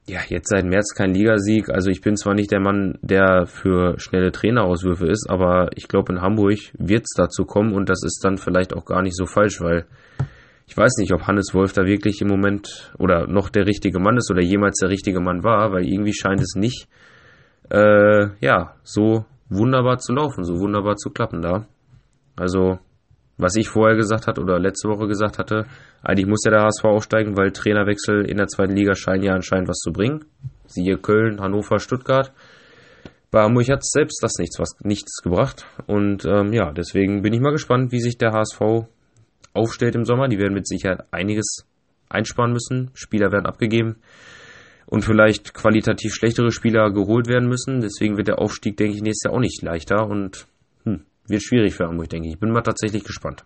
Ja, 0.07 0.21
jetzt 0.29 0.51
seit 0.51 0.67
März 0.67 0.95
kein 0.95 1.15
Ligasieg. 1.15 1.71
Also 1.71 1.89
ich 1.91 2.03
bin 2.03 2.17
zwar 2.17 2.35
nicht 2.35 2.51
der 2.51 2.61
Mann, 2.61 2.99
der 3.01 3.47
für 3.47 3.99
schnelle 3.99 4.33
Trainerauswürfe 4.33 5.07
ist, 5.07 5.29
aber 5.31 5.71
ich 5.77 5.89
glaube, 5.89 6.13
in 6.13 6.21
Hamburg 6.21 6.59
wird 6.75 7.05
es 7.05 7.15
dazu 7.17 7.47
kommen 7.47 7.73
und 7.73 7.89
das 7.89 8.03
ist 8.05 8.21
dann 8.23 8.37
vielleicht 8.37 8.75
auch 8.75 8.85
gar 8.85 9.01
nicht 9.01 9.17
so 9.17 9.25
falsch, 9.25 9.61
weil 9.63 9.87
ich 10.67 10.77
weiß 10.77 10.97
nicht, 10.99 11.13
ob 11.13 11.27
Hannes 11.27 11.55
Wolf 11.55 11.73
da 11.73 11.87
wirklich 11.87 12.21
im 12.21 12.29
Moment 12.29 12.93
oder 12.99 13.27
noch 13.27 13.49
der 13.49 13.67
richtige 13.67 13.99
Mann 13.99 14.17
ist 14.19 14.31
oder 14.31 14.43
jemals 14.43 14.77
der 14.77 14.91
richtige 14.91 15.21
Mann 15.21 15.43
war, 15.43 15.73
weil 15.73 15.87
irgendwie 15.87 16.15
scheint 16.15 16.41
es 16.41 16.55
nicht 16.55 16.87
äh, 17.71 18.29
ja, 18.41 18.75
so 18.83 19.25
wunderbar 19.49 19.99
zu 19.99 20.13
laufen, 20.13 20.45
so 20.45 20.59
wunderbar 20.59 20.97
zu 20.97 21.11
klappen 21.11 21.43
da. 21.43 21.67
Also, 22.37 22.79
was 23.37 23.57
ich 23.57 23.69
vorher 23.69 23.97
gesagt 23.97 24.27
hatte 24.27 24.41
oder 24.41 24.59
letzte 24.59 24.89
Woche 24.89 25.07
gesagt 25.09 25.39
hatte, 25.39 25.67
eigentlich 26.03 26.27
muss 26.27 26.45
ja 26.45 26.53
der 26.53 26.63
HSV 26.63 26.85
aufsteigen, 26.85 27.37
weil 27.37 27.51
Trainerwechsel 27.51 28.25
in 28.29 28.37
der 28.37 28.47
zweiten 28.47 28.75
Liga 28.75 28.95
scheinen 28.95 29.25
ja 29.25 29.33
anscheinend 29.33 29.69
was 29.69 29.79
zu 29.79 29.93
bringen. 29.93 30.25
Siehe 30.67 30.99
Köln, 30.99 31.41
Hannover, 31.41 31.79
Stuttgart. 31.79 32.33
Bei 33.31 33.43
Hamburg 33.43 33.69
hat 33.69 33.85
selbst 33.85 34.23
das 34.23 34.35
nichts, 34.39 34.59
was, 34.61 34.77
nichts 34.85 35.21
gebracht. 35.23 35.67
Und 35.87 36.25
ähm, 36.25 36.53
ja, 36.53 36.73
deswegen 36.73 37.23
bin 37.23 37.33
ich 37.33 37.41
mal 37.41 37.51
gespannt, 37.51 37.91
wie 37.91 38.01
sich 38.01 38.17
der 38.17 38.33
HSV 38.33 38.87
aufstellt 39.53 39.97
im 39.97 40.05
Sommer. 40.05 40.29
Die 40.29 40.39
werden 40.39 40.55
mit 40.55 40.69
Sicherheit 40.69 41.05
einiges 41.11 41.67
einsparen 42.09 42.53
müssen. 42.53 42.91
Spieler 42.95 43.33
werden 43.33 43.47
abgegeben 43.47 43.97
und 44.87 45.03
vielleicht 45.03 45.55
qualitativ 45.55 46.15
schlechtere 46.15 46.53
Spieler 46.53 46.93
geholt 46.93 47.27
werden 47.27 47.49
müssen. 47.49 47.81
Deswegen 47.81 48.17
wird 48.17 48.29
der 48.29 48.39
Aufstieg, 48.39 48.77
denke 48.77 48.95
ich, 48.95 49.03
nächstes 49.03 49.29
Jahr 49.29 49.35
auch 49.35 49.41
nicht 49.41 49.63
leichter 49.63 50.07
und 50.07 50.47
wird 51.27 51.43
schwierig 51.43 51.75
für 51.75 51.87
Hamburg, 51.87 52.09
denke 52.09 52.29
ich. 52.29 52.35
Ich 52.35 52.41
bin 52.41 52.51
mal 52.51 52.63
tatsächlich 52.63 53.05
gespannt. 53.05 53.45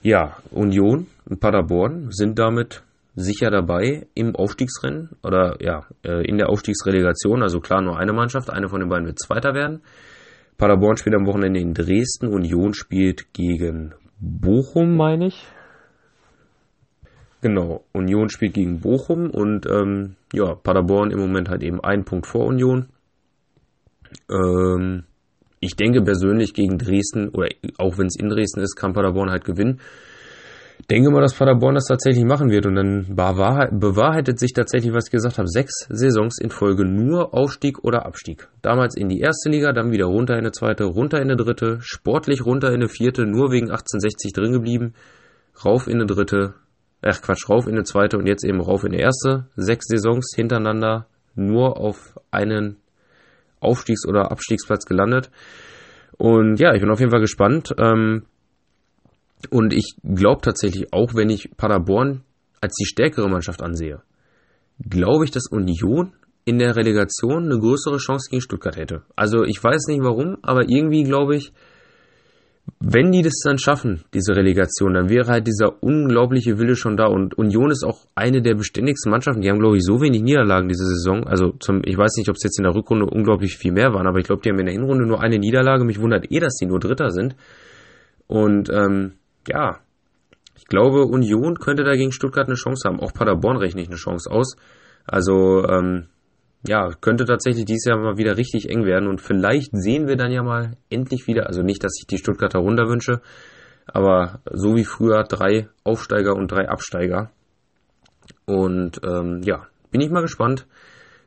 Ja, 0.00 0.36
Union 0.50 1.08
und 1.28 1.40
Paderborn 1.40 2.10
sind 2.10 2.38
damit 2.38 2.82
sicher 3.16 3.50
dabei 3.50 4.06
im 4.14 4.36
Aufstiegsrennen 4.36 5.10
oder 5.24 5.56
ja, 5.60 5.86
äh, 6.04 6.24
in 6.24 6.38
der 6.38 6.48
Aufstiegsrelegation. 6.48 7.42
Also 7.42 7.60
klar, 7.60 7.82
nur 7.82 7.98
eine 7.98 8.12
Mannschaft, 8.12 8.50
eine 8.50 8.68
von 8.68 8.80
den 8.80 8.88
beiden 8.88 9.06
wird 9.06 9.18
Zweiter 9.18 9.54
werden. 9.54 9.82
Paderborn 10.56 10.96
spielt 10.96 11.16
am 11.16 11.26
Wochenende 11.26 11.60
in 11.60 11.74
Dresden, 11.74 12.28
Union 12.28 12.74
spielt 12.74 13.32
gegen 13.32 13.94
Bochum, 14.20 14.96
meine 14.96 15.28
ich. 15.28 15.46
Genau, 17.40 17.84
Union 17.92 18.28
spielt 18.28 18.54
gegen 18.54 18.80
Bochum 18.80 19.30
und 19.30 19.66
ähm, 19.66 20.16
ja, 20.32 20.54
Paderborn 20.54 21.12
im 21.12 21.20
Moment 21.20 21.48
halt 21.48 21.62
eben 21.62 21.80
ein 21.80 22.04
Punkt 22.04 22.26
vor 22.26 22.46
Union. 22.46 22.88
Ähm, 24.28 25.04
ich 25.60 25.76
denke 25.76 26.02
persönlich 26.02 26.54
gegen 26.54 26.78
Dresden, 26.78 27.28
oder 27.30 27.48
auch 27.78 27.98
wenn 27.98 28.06
es 28.06 28.18
in 28.18 28.28
Dresden 28.28 28.60
ist, 28.60 28.76
kann 28.76 28.92
Paderborn 28.92 29.30
halt 29.30 29.44
gewinnen. 29.44 29.80
Denke 30.90 31.10
mal, 31.10 31.20
dass 31.20 31.34
Paderborn 31.34 31.74
das 31.74 31.86
tatsächlich 31.86 32.24
machen 32.24 32.50
wird 32.50 32.64
und 32.64 32.76
dann 32.76 33.06
bewahrheitet 33.08 34.38
sich 34.38 34.52
tatsächlich, 34.52 34.94
was 34.94 35.06
ich 35.06 35.10
gesagt 35.10 35.36
habe, 35.36 35.48
sechs 35.48 35.86
Saisons 35.90 36.38
in 36.40 36.50
Folge 36.50 36.84
nur 36.84 37.34
Aufstieg 37.34 37.84
oder 37.84 38.06
Abstieg. 38.06 38.48
Damals 38.62 38.96
in 38.96 39.08
die 39.08 39.18
erste 39.20 39.50
Liga, 39.50 39.72
dann 39.72 39.90
wieder 39.90 40.06
runter 40.06 40.34
in 40.34 40.40
eine 40.40 40.52
zweite, 40.52 40.84
runter 40.84 41.18
in 41.18 41.24
eine 41.24 41.36
dritte, 41.36 41.78
sportlich 41.80 42.46
runter 42.46 42.68
in 42.68 42.76
eine 42.76 42.88
vierte, 42.88 43.26
nur 43.26 43.50
wegen 43.50 43.70
1860 43.70 44.32
drin 44.32 44.52
geblieben, 44.52 44.94
rauf 45.64 45.88
in 45.88 45.96
eine 45.96 46.06
dritte, 46.06 46.54
ach 47.02 47.20
Quatsch, 47.20 47.48
rauf 47.48 47.66
in 47.66 47.74
eine 47.74 47.84
zweite 47.84 48.16
und 48.16 48.26
jetzt 48.26 48.44
eben 48.44 48.60
rauf 48.60 48.84
in 48.84 48.92
eine 48.92 49.02
erste. 49.02 49.46
Sechs 49.56 49.86
Saisons 49.88 50.32
hintereinander 50.34 51.06
nur 51.34 51.76
auf 51.76 52.18
einen 52.30 52.76
Aufstiegs- 53.60 54.06
oder 54.06 54.30
Abstiegsplatz 54.30 54.84
gelandet. 54.84 55.30
Und 56.16 56.58
ja, 56.58 56.74
ich 56.74 56.80
bin 56.80 56.90
auf 56.90 57.00
jeden 57.00 57.10
Fall 57.10 57.20
gespannt. 57.20 57.74
Ähm, 57.78 58.24
und 59.50 59.72
ich 59.72 59.94
glaube 60.02 60.40
tatsächlich, 60.42 60.92
auch 60.92 61.14
wenn 61.14 61.30
ich 61.30 61.50
Paderborn 61.56 62.22
als 62.60 62.74
die 62.74 62.86
stärkere 62.86 63.28
Mannschaft 63.28 63.62
ansehe, 63.62 64.02
glaube 64.88 65.24
ich, 65.24 65.30
dass 65.30 65.46
Union 65.50 66.12
in 66.44 66.58
der 66.58 66.76
Relegation 66.76 67.44
eine 67.44 67.58
größere 67.58 67.98
Chance 67.98 68.30
gegen 68.30 68.42
Stuttgart 68.42 68.76
hätte. 68.76 69.02
Also 69.14 69.44
ich 69.44 69.62
weiß 69.62 69.86
nicht 69.88 70.02
warum, 70.02 70.38
aber 70.42 70.68
irgendwie 70.68 71.04
glaube 71.04 71.36
ich, 71.36 71.52
wenn 72.80 73.12
die 73.12 73.22
das 73.22 73.40
dann 73.44 73.58
schaffen, 73.58 74.04
diese 74.14 74.34
Relegation, 74.36 74.94
dann 74.94 75.08
wäre 75.08 75.28
halt 75.28 75.46
dieser 75.46 75.82
unglaubliche 75.82 76.58
Wille 76.58 76.76
schon 76.76 76.96
da. 76.96 77.06
Und 77.06 77.36
Union 77.36 77.70
ist 77.70 77.84
auch 77.84 78.06
eine 78.14 78.42
der 78.42 78.54
beständigsten 78.54 79.10
Mannschaften. 79.10 79.40
Die 79.40 79.50
haben, 79.50 79.58
glaube 79.58 79.76
ich, 79.76 79.84
so 79.84 80.00
wenig 80.00 80.22
Niederlagen 80.22 80.68
diese 80.68 80.84
Saison. 80.84 81.26
Also 81.26 81.52
zum, 81.60 81.82
ich 81.84 81.96
weiß 81.96 82.16
nicht, 82.16 82.28
ob 82.28 82.36
es 82.36 82.42
jetzt 82.42 82.58
in 82.58 82.64
der 82.64 82.74
Rückrunde 82.74 83.06
unglaublich 83.06 83.56
viel 83.56 83.72
mehr 83.72 83.92
waren, 83.92 84.06
aber 84.06 84.18
ich 84.18 84.26
glaube, 84.26 84.42
die 84.42 84.50
haben 84.50 84.58
in 84.58 84.66
der 84.66 84.74
Hinrunde 84.74 85.06
nur 85.06 85.20
eine 85.20 85.38
Niederlage. 85.38 85.84
Mich 85.84 86.00
wundert 86.00 86.30
eh, 86.30 86.40
dass 86.40 86.56
die 86.56 86.66
nur 86.66 86.80
Dritter 86.80 87.10
sind. 87.10 87.36
Und 88.26 88.70
ähm, 88.70 89.14
ja, 89.48 89.78
ich 90.56 90.66
glaube, 90.66 91.04
Union 91.04 91.58
könnte 91.58 91.84
da 91.84 91.94
gegen 91.94 92.12
Stuttgart 92.12 92.46
eine 92.46 92.56
Chance 92.56 92.88
haben. 92.88 93.00
Auch 93.00 93.12
Paderborn 93.12 93.56
rechne 93.56 93.80
ich 93.80 93.88
eine 93.88 93.96
Chance 93.96 94.30
aus. 94.30 94.56
Also 95.06 95.64
ähm, 95.66 96.08
ja, 96.66 96.90
könnte 97.00 97.24
tatsächlich 97.24 97.64
dieses 97.64 97.84
Jahr 97.84 97.98
mal 97.98 98.18
wieder 98.18 98.36
richtig 98.36 98.68
eng 98.68 98.84
werden 98.84 99.08
und 99.08 99.20
vielleicht 99.20 99.70
sehen 99.72 100.08
wir 100.08 100.16
dann 100.16 100.32
ja 100.32 100.42
mal 100.42 100.76
endlich 100.90 101.26
wieder, 101.26 101.46
also 101.46 101.62
nicht, 101.62 101.84
dass 101.84 101.96
ich 102.00 102.06
die 102.06 102.18
Stuttgarter 102.18 102.58
runter 102.58 102.88
wünsche, 102.88 103.20
aber 103.86 104.40
so 104.50 104.74
wie 104.76 104.84
früher 104.84 105.22
drei 105.24 105.68
Aufsteiger 105.84 106.34
und 106.34 106.50
drei 106.50 106.68
Absteiger. 106.68 107.30
Und 108.44 109.00
ähm, 109.04 109.40
ja, 109.42 109.66
bin 109.90 110.00
ich 110.00 110.10
mal 110.10 110.22
gespannt, 110.22 110.66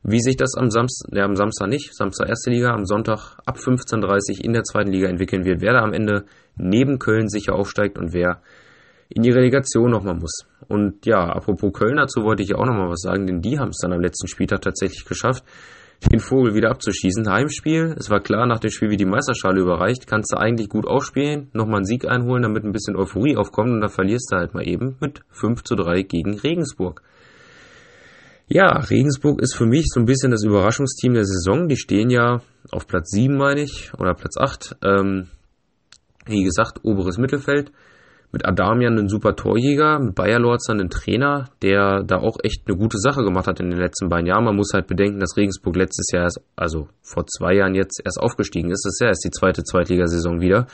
wie 0.03 0.19
sich 0.19 0.35
das 0.35 0.55
am 0.55 0.71
Samstag, 0.71 1.15
ja, 1.15 1.25
am 1.25 1.35
Samstag 1.35 1.69
nicht, 1.69 1.95
Samstag 1.95 2.29
erste 2.29 2.49
Liga, 2.49 2.73
am 2.73 2.85
Sonntag 2.85 3.37
ab 3.45 3.57
15.30 3.57 4.39
Uhr 4.39 4.45
in 4.45 4.53
der 4.53 4.63
zweiten 4.63 4.91
Liga 4.91 5.07
entwickeln 5.07 5.45
wird, 5.45 5.61
wer 5.61 5.73
da 5.73 5.81
am 5.81 5.93
Ende 5.93 6.25
neben 6.55 6.99
Köln 6.99 7.29
sicher 7.29 7.53
aufsteigt 7.53 7.97
und 7.97 8.13
wer 8.13 8.41
in 9.13 9.23
die 9.23 9.31
Relegation 9.31 9.91
nochmal 9.91 10.15
muss. 10.15 10.45
Und 10.67 11.05
ja, 11.05 11.23
apropos 11.23 11.73
Köln, 11.73 11.97
dazu 11.97 12.23
wollte 12.23 12.43
ich 12.43 12.49
ja 12.49 12.57
auch 12.57 12.65
nochmal 12.65 12.89
was 12.89 13.01
sagen, 13.01 13.27
denn 13.27 13.41
die 13.41 13.59
haben 13.59 13.69
es 13.69 13.79
dann 13.81 13.93
am 13.93 14.01
letzten 14.01 14.27
Spieltag 14.27 14.61
tatsächlich 14.61 15.05
geschafft, 15.05 15.43
den 16.11 16.19
Vogel 16.19 16.55
wieder 16.55 16.71
abzuschießen. 16.71 17.29
Heimspiel, 17.29 17.95
es 17.99 18.09
war 18.09 18.21
klar, 18.21 18.47
nach 18.47 18.59
dem 18.59 18.71
Spiel 18.71 18.89
wie 18.89 18.97
die 18.97 19.05
Meisterschale 19.05 19.59
überreicht, 19.59 20.07
kannst 20.07 20.31
du 20.31 20.37
eigentlich 20.37 20.69
gut 20.69 20.87
aufspielen, 20.87 21.49
nochmal 21.53 21.77
einen 21.77 21.85
Sieg 21.85 22.07
einholen, 22.07 22.43
damit 22.43 22.63
ein 22.63 22.71
bisschen 22.71 22.95
Euphorie 22.95 23.35
aufkommt 23.35 23.69
und 23.69 23.81
dann 23.81 23.89
verlierst 23.89 24.31
du 24.31 24.37
halt 24.37 24.53
mal 24.53 24.67
eben 24.67 24.95
mit 24.99 25.21
5 25.29 25.63
zu 25.63 25.75
3 25.75 26.03
gegen 26.03 26.39
Regensburg. 26.39 27.03
Ja, 28.47 28.79
Regensburg 28.79 29.41
ist 29.41 29.55
für 29.55 29.65
mich 29.65 29.85
so 29.87 29.99
ein 29.99 30.05
bisschen 30.05 30.31
das 30.31 30.43
Überraschungsteam 30.43 31.13
der 31.13 31.23
Saison. 31.23 31.69
Die 31.69 31.77
stehen 31.77 32.09
ja 32.09 32.41
auf 32.71 32.85
Platz 32.85 33.11
7, 33.11 33.37
meine 33.37 33.61
ich, 33.61 33.93
oder 33.97 34.13
Platz 34.13 34.35
8. 34.37 34.75
Ähm, 34.83 35.27
wie 36.25 36.43
gesagt, 36.43 36.79
oberes 36.83 37.17
Mittelfeld 37.17 37.71
mit 38.31 38.45
Adamian 38.45 38.97
einen 38.97 39.09
super 39.09 39.35
Torjäger, 39.35 39.99
mit 39.99 40.15
Bayer 40.15 40.39
Lorz 40.39 40.69
einen 40.69 40.89
Trainer, 40.89 41.49
der 41.61 42.03
da 42.03 42.17
auch 42.17 42.37
echt 42.43 42.63
eine 42.65 42.77
gute 42.77 42.97
Sache 42.97 43.23
gemacht 43.23 43.47
hat 43.47 43.59
in 43.59 43.69
den 43.69 43.79
letzten 43.79 44.09
beiden 44.09 44.27
Jahren. 44.27 44.45
Man 44.45 44.55
muss 44.55 44.71
halt 44.73 44.87
bedenken, 44.87 45.19
dass 45.19 45.35
Regensburg 45.35 45.75
letztes 45.75 46.11
Jahr 46.13 46.23
erst, 46.23 46.41
also 46.55 46.87
vor 47.01 47.25
zwei 47.27 47.55
Jahren 47.55 47.75
jetzt 47.75 48.01
erst 48.03 48.19
aufgestiegen 48.19 48.71
ist. 48.71 48.85
Das 48.85 48.93
ist 48.93 49.01
ja 49.01 49.07
erst 49.07 49.25
die 49.25 49.31
zweite 49.31 49.63
Zweitligasaison 49.63 50.39
wieder. 50.39 50.67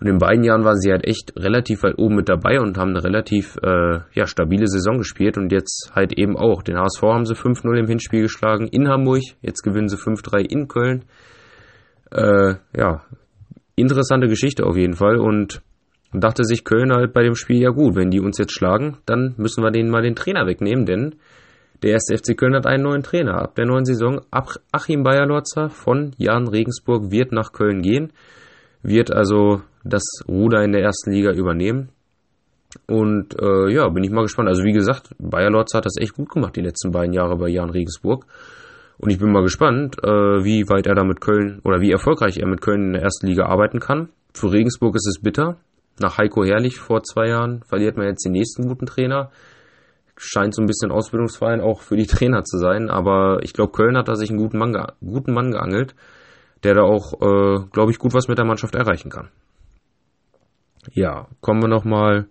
Und 0.00 0.08
in 0.08 0.18
beiden 0.18 0.42
Jahren 0.42 0.64
waren 0.64 0.80
sie 0.80 0.90
halt 0.90 1.06
echt 1.06 1.32
relativ 1.36 1.84
weit 1.84 1.96
oben 1.96 2.16
mit 2.16 2.28
dabei 2.28 2.60
und 2.60 2.76
haben 2.76 2.90
eine 2.90 3.04
relativ 3.04 3.56
äh, 3.62 4.00
ja, 4.14 4.26
stabile 4.26 4.66
Saison 4.66 4.98
gespielt 4.98 5.38
und 5.38 5.52
jetzt 5.52 5.92
halt 5.94 6.18
eben 6.18 6.36
auch. 6.36 6.62
Den 6.62 6.76
HSV 6.76 7.02
haben 7.02 7.24
sie 7.24 7.34
5-0 7.34 7.78
im 7.78 7.86
Hinspiel 7.86 8.22
geschlagen 8.22 8.66
in 8.66 8.88
Hamburg, 8.88 9.22
jetzt 9.42 9.62
gewinnen 9.62 9.88
sie 9.88 9.96
5-3 9.96 10.40
in 10.40 10.66
Köln. 10.66 11.04
Äh, 12.10 12.56
ja, 12.76 13.02
interessante 13.76 14.26
Geschichte 14.26 14.66
auf 14.66 14.76
jeden 14.76 14.94
Fall 14.94 15.18
und 15.18 15.62
und 16.12 16.22
dachte 16.22 16.44
sich 16.44 16.64
Köln 16.64 16.92
halt 16.92 17.12
bei 17.12 17.22
dem 17.22 17.34
Spiel, 17.34 17.62
ja 17.62 17.70
gut, 17.70 17.96
wenn 17.96 18.10
die 18.10 18.20
uns 18.20 18.38
jetzt 18.38 18.52
schlagen, 18.52 18.98
dann 19.06 19.34
müssen 19.38 19.64
wir 19.64 19.70
denen 19.70 19.90
mal 19.90 20.02
den 20.02 20.14
Trainer 20.14 20.46
wegnehmen, 20.46 20.84
denn 20.84 21.14
der 21.82 21.92
erste 21.92 22.16
FC 22.16 22.36
Köln 22.36 22.54
hat 22.54 22.66
einen 22.66 22.84
neuen 22.84 23.02
Trainer. 23.02 23.42
Ab 23.42 23.56
der 23.56 23.66
neuen 23.66 23.84
Saison, 23.84 24.20
Achim 24.30 25.02
Bayerlotzer 25.02 25.68
von 25.68 26.12
Jan 26.16 26.46
Regensburg 26.46 27.10
wird 27.10 27.32
nach 27.32 27.52
Köln 27.52 27.82
gehen, 27.82 28.12
wird 28.82 29.12
also 29.12 29.62
das 29.82 30.04
Ruder 30.28 30.62
in 30.62 30.72
der 30.72 30.82
ersten 30.82 31.10
Liga 31.10 31.32
übernehmen. 31.32 31.88
Und 32.86 33.34
äh, 33.40 33.72
ja, 33.72 33.88
bin 33.88 34.04
ich 34.04 34.10
mal 34.10 34.22
gespannt. 34.22 34.48
Also 34.48 34.62
wie 34.64 34.72
gesagt, 34.72 35.10
Bayerlotzer 35.18 35.78
hat 35.78 35.86
das 35.86 35.96
echt 35.98 36.14
gut 36.14 36.30
gemacht 36.30 36.56
die 36.56 36.62
letzten 36.62 36.92
beiden 36.92 37.12
Jahre 37.12 37.36
bei 37.36 37.48
Jan 37.48 37.70
Regensburg. 37.70 38.26
Und 38.98 39.10
ich 39.10 39.18
bin 39.18 39.32
mal 39.32 39.42
gespannt, 39.42 39.96
äh, 40.04 40.08
wie 40.08 40.68
weit 40.68 40.86
er 40.86 40.94
da 40.94 41.04
mit 41.04 41.20
Köln 41.20 41.60
oder 41.64 41.80
wie 41.80 41.90
erfolgreich 41.90 42.38
er 42.38 42.46
mit 42.46 42.60
Köln 42.60 42.86
in 42.86 42.92
der 42.92 43.02
ersten 43.02 43.26
Liga 43.26 43.46
arbeiten 43.46 43.80
kann. 43.80 44.08
Für 44.32 44.52
Regensburg 44.52 44.94
ist 44.94 45.08
es 45.08 45.20
bitter, 45.20 45.56
nach 46.00 46.18
Heiko 46.18 46.44
Herrlich 46.44 46.78
vor 46.78 47.02
zwei 47.02 47.28
Jahren 47.28 47.62
verliert 47.64 47.96
man 47.96 48.06
jetzt 48.06 48.24
den 48.24 48.32
nächsten 48.32 48.68
guten 48.68 48.86
Trainer. 48.86 49.30
Scheint 50.16 50.54
so 50.54 50.62
ein 50.62 50.66
bisschen 50.66 50.90
Ausbildungsverein 50.90 51.60
auch 51.60 51.80
für 51.80 51.96
die 51.96 52.06
Trainer 52.06 52.44
zu 52.44 52.58
sein, 52.58 52.90
aber 52.90 53.40
ich 53.42 53.52
glaube, 53.52 53.72
Köln 53.72 53.96
hat 53.96 54.08
da 54.08 54.14
sich 54.14 54.30
einen 54.30 54.38
guten 54.38 54.58
Mann, 54.58 54.76
guten 55.00 55.32
Mann 55.32 55.52
geangelt, 55.52 55.94
der 56.62 56.74
da 56.74 56.82
auch, 56.82 57.14
äh, 57.14 57.64
glaube 57.72 57.90
ich, 57.90 57.98
gut 57.98 58.14
was 58.14 58.28
mit 58.28 58.38
der 58.38 58.46
Mannschaft 58.46 58.74
erreichen 58.74 59.10
kann. 59.10 59.28
Ja, 60.90 61.28
kommen 61.40 61.62
wir 61.62 61.68
nochmal 61.68 62.26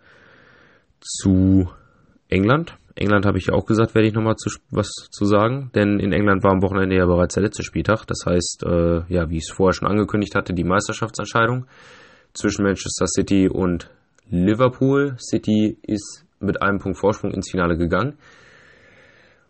zu 1.00 1.70
England. 2.28 2.76
England 2.96 3.26
habe 3.26 3.38
ich 3.38 3.48
ja 3.48 3.54
auch 3.54 3.66
gesagt, 3.66 3.96
werde 3.96 4.08
ich 4.08 4.14
nochmal 4.14 4.36
zu, 4.36 4.50
was 4.70 4.90
zu 5.10 5.26
sagen, 5.26 5.72
denn 5.74 6.00
in 6.00 6.12
England 6.12 6.44
war 6.44 6.52
am 6.52 6.62
Wochenende 6.62 6.98
ja 6.98 7.06
bereits 7.06 7.36
der 7.36 7.44
letzte 7.44 7.64
Spieltag. 7.64 8.06
Das 8.06 8.26
heißt, 8.26 8.64
äh, 8.66 9.02
ja, 9.08 9.30
wie 9.30 9.38
ich 9.38 9.46
es 9.48 9.56
vorher 9.56 9.74
schon 9.74 9.88
angekündigt 9.88 10.36
hatte, 10.36 10.54
die 10.54 10.66
Meisterschaftsentscheidung 10.66 11.66
zwischen 12.34 12.64
Manchester 12.64 13.06
City 13.08 13.50
und 13.50 13.90
Liverpool. 14.30 15.16
City 15.20 15.78
ist 15.84 16.26
mit 16.40 16.62
einem 16.62 16.80
Punkt 16.80 16.98
Vorsprung 16.98 17.32
ins 17.32 17.52
Finale 17.52 17.78
gegangen 17.78 18.18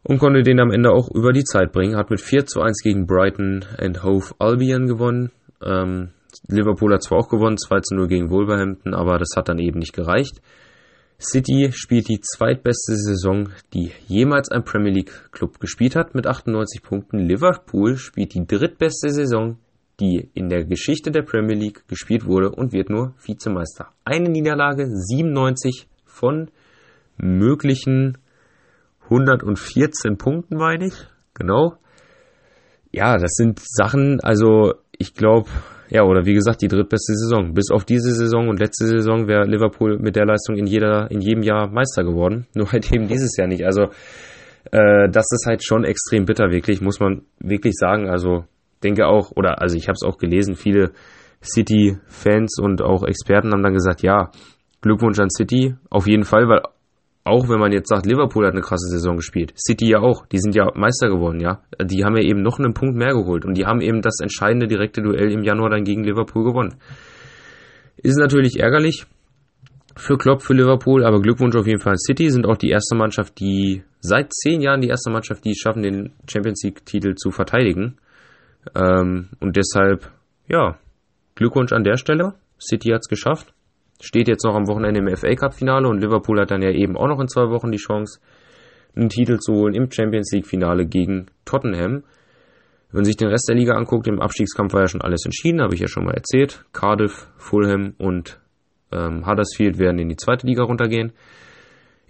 und 0.03 0.19
konnte 0.19 0.43
den 0.43 0.59
am 0.59 0.71
Ende 0.71 0.91
auch 0.91 1.09
über 1.13 1.31
die 1.31 1.43
Zeit 1.43 1.71
bringen. 1.71 1.95
Hat 1.95 2.09
mit 2.09 2.21
4 2.21 2.45
zu 2.45 2.61
1 2.61 2.81
gegen 2.83 3.05
Brighton 3.05 3.65
and 3.77 4.03
Hove 4.03 4.33
Albion 4.39 4.87
gewonnen. 4.87 5.31
Ähm, 5.63 6.09
Liverpool 6.47 6.93
hat 6.93 7.03
zwar 7.03 7.19
auch 7.19 7.29
gewonnen, 7.29 7.57
2 7.57 7.79
zu 7.81 7.95
0 7.95 8.07
gegen 8.07 8.29
Wolverhampton, 8.29 8.93
aber 8.93 9.17
das 9.17 9.29
hat 9.35 9.49
dann 9.49 9.59
eben 9.59 9.79
nicht 9.79 9.93
gereicht. 9.93 10.41
City 11.19 11.69
spielt 11.71 12.09
die 12.09 12.19
zweitbeste 12.19 12.95
Saison, 12.95 13.49
die 13.73 13.91
jemals 14.07 14.49
ein 14.49 14.63
Premier 14.63 14.91
League 14.91 15.31
Club 15.31 15.59
gespielt 15.59 15.95
hat, 15.95 16.15
mit 16.15 16.25
98 16.25 16.81
Punkten. 16.81 17.19
Liverpool 17.19 17.95
spielt 17.97 18.33
die 18.33 18.45
drittbeste 18.45 19.11
Saison, 19.11 19.57
die 19.99 20.29
in 20.33 20.49
der 20.49 20.65
Geschichte 20.65 21.11
der 21.11 21.23
Premier 21.23 21.55
League 21.55 21.87
gespielt 21.87 22.25
wurde 22.25 22.51
und 22.51 22.73
wird 22.73 22.89
nur 22.89 23.13
Vizemeister. 23.23 23.89
Eine 24.03 24.29
Niederlage, 24.29 24.87
97 24.87 25.87
von 26.05 26.49
möglichen 27.17 28.17
114 29.03 30.17
Punkten, 30.17 30.57
meine 30.57 30.87
ich. 30.87 30.93
Genau. 31.33 31.75
Ja, 32.91 33.17
das 33.17 33.31
sind 33.35 33.59
Sachen, 33.63 34.19
also 34.21 34.73
ich 34.97 35.13
glaube, 35.13 35.49
ja, 35.89 36.03
oder 36.03 36.25
wie 36.25 36.33
gesagt, 36.33 36.61
die 36.61 36.69
drittbeste 36.69 37.13
Saison. 37.15 37.53
Bis 37.53 37.69
auf 37.69 37.83
diese 37.83 38.11
Saison 38.13 38.47
und 38.47 38.59
letzte 38.59 38.87
Saison 38.87 39.27
wäre 39.27 39.45
Liverpool 39.45 39.99
mit 39.99 40.15
der 40.15 40.25
Leistung 40.25 40.55
in 40.55 40.65
jeder, 40.65 41.11
in 41.11 41.19
jedem 41.19 41.43
Jahr 41.43 41.69
Meister 41.69 42.03
geworden. 42.03 42.47
Nur 42.55 42.71
halt 42.71 42.91
eben 42.93 43.07
dieses 43.07 43.35
Jahr 43.37 43.47
nicht. 43.47 43.65
Also, 43.65 43.89
äh, 44.71 45.09
das 45.11 45.25
ist 45.31 45.45
halt 45.47 45.65
schon 45.65 45.83
extrem 45.83 46.25
bitter, 46.25 46.49
wirklich, 46.49 46.79
muss 46.81 47.01
man 47.01 47.23
wirklich 47.39 47.73
sagen. 47.75 48.09
Also, 48.09 48.45
denke 48.83 49.07
auch, 49.07 49.31
oder 49.35 49.61
also 49.61 49.77
ich 49.77 49.87
habe 49.87 49.95
es 49.95 50.03
auch 50.03 50.17
gelesen, 50.17 50.55
viele 50.55 50.91
City-Fans 51.43 52.59
und 52.59 52.81
auch 52.81 53.03
Experten 53.03 53.51
haben 53.51 53.63
dann 53.63 53.73
gesagt, 53.73 54.01
ja, 54.01 54.31
Glückwunsch 54.81 55.19
an 55.19 55.29
City, 55.29 55.75
auf 55.89 56.07
jeden 56.07 56.23
Fall, 56.23 56.47
weil 56.47 56.61
auch 57.23 57.49
wenn 57.49 57.59
man 57.59 57.71
jetzt 57.71 57.89
sagt, 57.89 58.05
Liverpool 58.05 58.45
hat 58.45 58.53
eine 58.53 58.61
krasse 58.61 58.89
Saison 58.89 59.15
gespielt, 59.15 59.53
City 59.55 59.89
ja 59.89 59.99
auch, 59.99 60.25
die 60.25 60.39
sind 60.39 60.55
ja 60.55 60.71
Meister 60.73 61.07
geworden, 61.09 61.39
ja. 61.39 61.61
Die 61.83 62.03
haben 62.03 62.15
ja 62.17 62.23
eben 62.23 62.41
noch 62.41 62.57
einen 62.57 62.73
Punkt 62.73 62.95
mehr 62.95 63.13
geholt 63.13 63.45
und 63.45 63.55
die 63.55 63.65
haben 63.65 63.81
eben 63.81 64.01
das 64.01 64.19
entscheidende 64.21 64.67
direkte 64.67 65.01
Duell 65.01 65.31
im 65.31 65.43
Januar 65.43 65.69
dann 65.69 65.83
gegen 65.83 66.03
Liverpool 66.03 66.43
gewonnen. 66.43 66.75
Ist 67.97 68.17
natürlich 68.17 68.59
ärgerlich 68.59 69.05
für 69.95 70.17
Klopp, 70.17 70.41
für 70.41 70.53
Liverpool, 70.53 71.03
aber 71.03 71.21
Glückwunsch 71.21 71.55
auf 71.55 71.67
jeden 71.67 71.79
Fall. 71.79 71.95
City 71.97 72.31
sind 72.31 72.47
auch 72.47 72.57
die 72.57 72.69
erste 72.69 72.95
Mannschaft, 72.95 73.39
die 73.39 73.83
seit 73.99 74.33
zehn 74.33 74.61
Jahren 74.61 74.81
die 74.81 74.87
erste 74.87 75.11
Mannschaft, 75.11 75.45
die 75.45 75.51
es 75.51 75.57
schaffen, 75.57 75.83
den 75.83 76.13
Champions 76.27 76.63
League-Titel 76.63 77.13
zu 77.15 77.29
verteidigen. 77.29 77.97
Ähm, 78.75 79.29
und 79.39 79.57
deshalb, 79.57 80.11
ja, 80.47 80.77
Glückwunsch 81.35 81.71
an 81.71 81.83
der 81.83 81.97
Stelle. 81.97 82.35
City 82.59 82.89
hat 82.89 83.01
es 83.01 83.07
geschafft 83.07 83.53
steht 84.01 84.27
jetzt 84.27 84.43
noch 84.43 84.55
am 84.55 84.67
Wochenende 84.67 84.99
im 84.99 85.15
FA 85.15 85.33
Cup 85.35 85.53
Finale 85.53 85.87
und 85.87 86.01
Liverpool 86.01 86.39
hat 86.39 86.51
dann 86.51 86.61
ja 86.61 86.71
eben 86.71 86.97
auch 86.97 87.07
noch 87.07 87.19
in 87.19 87.27
zwei 87.27 87.49
Wochen 87.49 87.71
die 87.71 87.77
Chance, 87.77 88.19
einen 88.95 89.09
Titel 89.09 89.37
zu 89.39 89.53
holen 89.53 89.73
im 89.73 89.89
Champions 89.89 90.31
League 90.33 90.47
Finale 90.47 90.85
gegen 90.85 91.27
Tottenham. 91.45 92.03
Wenn 92.89 92.97
man 92.97 93.05
sich 93.05 93.15
den 93.15 93.29
Rest 93.29 93.47
der 93.47 93.55
Liga 93.55 93.75
anguckt, 93.75 94.07
im 94.07 94.19
Abstiegskampf 94.19 94.73
war 94.73 94.81
ja 94.81 94.87
schon 94.87 95.01
alles 95.01 95.23
entschieden, 95.23 95.61
habe 95.61 95.75
ich 95.75 95.79
ja 95.79 95.87
schon 95.87 96.03
mal 96.03 96.13
erzählt. 96.13 96.65
Cardiff, 96.73 97.29
Fulham 97.37 97.93
und 97.97 98.41
ähm, 98.91 99.25
Huddersfield 99.25 99.79
werden 99.79 99.99
in 99.99 100.09
die 100.09 100.17
zweite 100.17 100.45
Liga 100.45 100.63
runtergehen. 100.63 101.13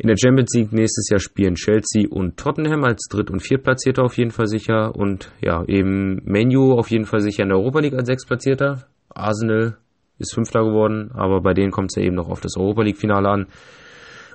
In 0.01 0.07
der 0.07 0.17
Champions 0.17 0.51
League 0.55 0.73
nächstes 0.73 1.09
Jahr 1.11 1.19
spielen 1.19 1.53
Chelsea 1.53 2.09
und 2.09 2.35
Tottenham 2.35 2.83
als 2.83 3.03
Dritt- 3.07 3.29
und 3.29 3.39
Viertplatzierter 3.39 4.01
auf 4.01 4.17
jeden 4.17 4.31
Fall 4.31 4.47
sicher 4.47 4.95
und 4.95 5.31
ja, 5.41 5.63
eben 5.67 6.23
Menu 6.25 6.73
auf 6.73 6.89
jeden 6.89 7.05
Fall 7.05 7.21
sicher 7.21 7.43
in 7.43 7.49
der 7.49 7.59
Europa 7.59 7.81
League 7.81 7.93
als 7.93 8.07
Sechstplatzierter. 8.07 8.87
Arsenal 9.09 9.77
ist 10.17 10.33
Fünfter 10.33 10.63
geworden, 10.63 11.11
aber 11.13 11.41
bei 11.41 11.53
denen 11.53 11.69
kommt 11.69 11.91
es 11.91 12.01
ja 12.01 12.07
eben 12.07 12.15
noch 12.15 12.29
auf 12.29 12.41
das 12.41 12.57
Europa 12.57 12.81
League-Finale 12.81 13.29
an. 13.29 13.45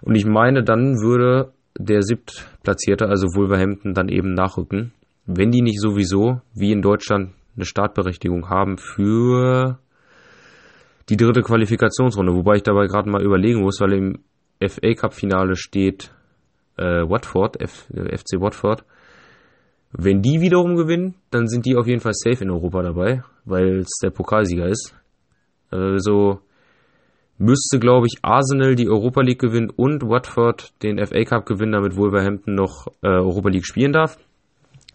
Und 0.03 0.15
ich 0.15 0.25
meine, 0.25 0.63
dann 0.63 1.01
würde 1.03 1.53
der 1.77 2.03
Siebtplatzierte, 2.03 3.09
also 3.09 3.27
Wolverhampton, 3.35 3.93
dann 3.93 4.09
eben 4.09 4.35
nachrücken, 4.35 4.93
wenn 5.27 5.51
die 5.51 5.63
nicht 5.63 5.81
sowieso, 5.81 6.43
wie 6.55 6.71
in 6.71 6.81
Deutschland, 6.81 7.33
eine 7.57 7.65
Startberechtigung 7.65 8.51
haben 8.51 8.79
für 8.79 9.81
die 11.09 11.17
dritte 11.17 11.43
Qualifikationsrunde. 11.43 12.35
Wobei 12.35 12.55
ich 12.55 12.63
dabei 12.63 12.87
gerade 12.87 13.11
mal 13.11 13.25
überlegen 13.25 13.63
muss, 13.63 13.81
weil 13.81 13.95
im 13.95 14.19
FA 14.61 14.95
Cup-Finale 14.95 15.57
steht 15.57 16.13
äh, 16.77 17.03
Watford, 17.09 17.61
F, 17.61 17.89
äh, 17.91 18.17
FC 18.17 18.41
Watford. 18.41 18.85
Wenn 19.93 20.21
die 20.21 20.41
wiederum 20.41 20.77
gewinnen, 20.77 21.15
dann 21.31 21.47
sind 21.47 21.65
die 21.67 21.77
auf 21.77 21.87
jeden 21.87 22.01
Fall 22.01 22.13
safe 22.15 22.45
in 22.45 22.51
Europa 22.51 22.83
dabei, 22.83 23.23
weil 23.45 23.79
es 23.79 23.99
der 24.03 24.11
Pokalsieger 24.11 24.67
ist. 24.67 24.95
Also 25.71 26.41
müsste, 27.39 27.79
glaube 27.79 28.07
ich, 28.07 28.19
Arsenal 28.23 28.75
die 28.75 28.89
Europa 28.89 29.23
League 29.23 29.41
gewinnen 29.41 29.71
und 29.71 30.03
Watford 30.03 30.73
den 30.83 31.05
FA 31.05 31.25
Cup 31.25 31.47
gewinnen, 31.47 31.73
damit 31.73 31.97
Wolverhampton 31.97 32.55
noch 32.55 32.89
äh, 33.03 33.09
Europa 33.09 33.49
League 33.49 33.67
spielen 33.67 33.93
darf. 33.93 34.19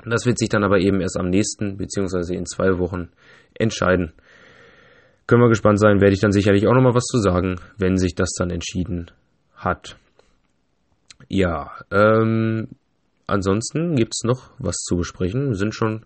Das 0.06 0.26
wird 0.26 0.40
sich 0.40 0.50
dann 0.50 0.64
aber 0.64 0.80
eben 0.80 1.00
erst 1.02 1.18
am 1.20 1.30
nächsten, 1.30 1.78
beziehungsweise 1.78 2.36
in 2.36 2.46
zwei 2.46 2.80
Wochen 2.80 3.10
entscheiden. 3.54 4.14
Können 5.28 5.42
wir 5.42 5.50
gespannt 5.50 5.80
sein, 5.80 6.02
werde 6.02 6.14
ich 6.14 6.20
dann 6.20 6.32
sicherlich 6.32 6.68
auch 6.68 6.74
nochmal 6.74 6.96
was 6.96 7.06
zu 7.06 7.20
sagen, 7.20 7.60
wenn 7.78 7.98
sich 7.98 8.16
das 8.16 8.32
dann 8.38 8.50
entschieden 8.50 9.12
hat. 9.64 9.98
Ja, 11.28 11.72
ähm, 11.92 12.68
ansonsten 13.28 13.96
gibt 13.96 14.14
es 14.14 14.24
noch 14.24 14.50
was 14.60 14.78
zu 14.78 14.98
besprechen. 14.98 15.50
Wir 15.50 15.56
sind 15.56 15.74
schon 15.74 16.06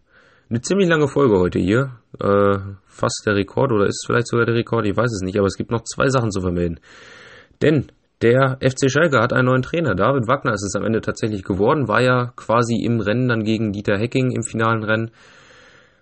eine 0.49 0.61
ziemlich 0.61 0.87
lange 0.87 1.07
Folge 1.07 1.39
heute 1.39 1.59
hier. 1.59 1.99
Äh, 2.19 2.59
fast 2.85 3.23
der 3.25 3.35
Rekord 3.35 3.71
oder 3.71 3.87
ist 3.87 4.03
vielleicht 4.05 4.27
sogar 4.27 4.45
der 4.45 4.55
Rekord, 4.55 4.85
ich 4.85 4.95
weiß 4.95 5.11
es 5.11 5.21
nicht, 5.21 5.37
aber 5.37 5.47
es 5.47 5.57
gibt 5.57 5.71
noch 5.71 5.83
zwei 5.83 6.09
Sachen 6.09 6.31
zu 6.31 6.41
vermelden. 6.41 6.79
Denn 7.61 7.87
der 8.21 8.57
FC 8.61 8.89
Schalke 8.89 9.19
hat 9.19 9.33
einen 9.33 9.47
neuen 9.47 9.61
Trainer. 9.61 9.95
David 9.95 10.27
Wagner 10.27 10.53
ist 10.53 10.63
es 10.63 10.75
am 10.75 10.85
Ende 10.85 11.01
tatsächlich 11.01 11.43
geworden, 11.43 11.87
war 11.87 12.01
ja 12.01 12.31
quasi 12.35 12.83
im 12.83 12.99
Rennen 12.99 13.27
dann 13.27 13.43
gegen 13.43 13.71
Dieter 13.71 13.97
Hecking 13.97 14.31
im 14.31 14.43
finalen 14.43 14.83
Rennen. 14.83 15.11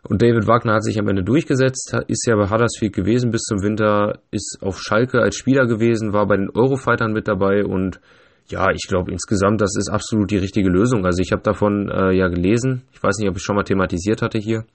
Und 0.08 0.22
David 0.22 0.47
Wagner 0.47 0.74
hat 0.74 0.84
sich 0.84 0.99
am 0.99 1.08
Ende 1.08 1.24
durchgesetzt, 1.24 1.95
ist 2.08 2.28
ja 2.28 2.36
bei 2.36 2.49
Huddersfield 2.49 2.93
gewesen 2.93 3.32
bis 3.32 3.43
zum 3.43 3.64
Winter, 3.64 4.20
ist 4.32 4.58
auf 4.62 4.80
Schalke 4.80 5.22
als 5.22 5.38
Spieler 5.38 5.66
gewesen, 5.66 6.12
war 6.12 6.28
bei 6.28 6.36
den 6.36 6.49
Eurofightern 6.49 7.14
mit 7.14 7.28
dabei 7.30 7.64
und 7.64 8.01
ja, 8.47 8.72
ich 8.72 8.86
glaube 8.89 9.12
insgesamt, 9.12 9.62
das 9.62 9.78
ist 9.78 9.89
absolut 9.89 10.30
die 10.30 10.38
richtige 10.38 10.70
Lösung. 10.70 11.06
Also 11.06 11.22
ich 11.22 11.32
habe 11.32 11.41
davon 11.41 11.89
äh, 11.89 12.12
ja 12.12 12.28
gelesen, 12.28 12.84
ich 12.91 13.01
weiß 13.01 13.18
nicht, 13.18 13.30
ob 13.30 13.38
ich 13.38 13.43
schon 13.43 13.56
mal 13.56 13.64
thematisiert 13.64 14.22
hatte 14.22 14.38
hier, 14.38 14.66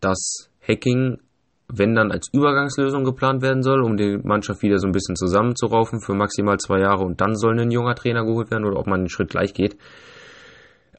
dass 0.00 0.48
Hacking, 0.66 1.18
wenn 1.68 1.94
dann 1.94 2.10
als 2.10 2.28
Übergangslösung 2.32 3.04
geplant 3.04 3.42
werden 3.42 3.62
soll, 3.62 3.82
um 3.82 3.98
die 3.98 4.18
Mannschaft 4.22 4.62
wieder 4.62 4.78
so 4.78 4.86
ein 4.86 4.92
bisschen 4.92 5.14
zusammenzuraufen 5.14 6.00
für 6.00 6.14
maximal 6.14 6.56
zwei 6.58 6.80
Jahre 6.80 7.04
und 7.04 7.20
dann 7.20 7.36
soll 7.36 7.60
ein 7.60 7.70
junger 7.70 7.94
Trainer 7.94 8.24
geholt 8.24 8.50
werden 8.50 8.64
oder 8.64 8.78
ob 8.78 8.86
man 8.86 9.02
den 9.02 9.08
Schritt 9.10 9.28
gleich 9.28 9.52
geht. 9.52 9.76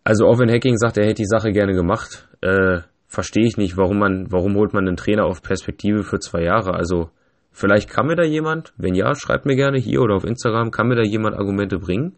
Also 0.04 0.28
auch 0.28 0.38
wenn 0.38 0.52
Hacking 0.52 0.78
sagt, 0.78 0.98
er 0.98 1.06
hätte 1.06 1.24
die 1.24 1.26
Sache 1.26 1.52
gerne 1.52 1.74
gemacht, 1.74 2.28
äh, 2.42 2.82
verstehe 3.12 3.46
ich 3.46 3.58
nicht, 3.58 3.78
warum 3.78 4.00
man, 4.00 4.32
warum 4.32 4.56
holt 4.56 4.74
man 4.74 4.88
einen 4.88 4.98
Trainer 4.98 5.26
auf 5.26 5.42
Perspektive 5.42 6.04
für 6.04 6.20
zwei 6.20 6.44
Jahre? 6.44 6.74
Also 6.74 7.12
Vielleicht 7.52 7.90
kann 7.90 8.08
mir 8.08 8.16
da 8.16 8.24
jemand, 8.24 8.74
wenn 8.78 8.96
ja, 8.96 9.14
schreibt 9.14 9.46
mir 9.46 9.56
gerne 9.56 9.78
hier 9.78 10.02
oder 10.02 10.16
auf 10.16 10.24
Instagram, 10.24 10.72
kann 10.72 10.88
mir 10.88 10.96
da 10.96 11.04
jemand 11.04 11.36
Argumente 11.36 11.80
bringen. 11.80 12.16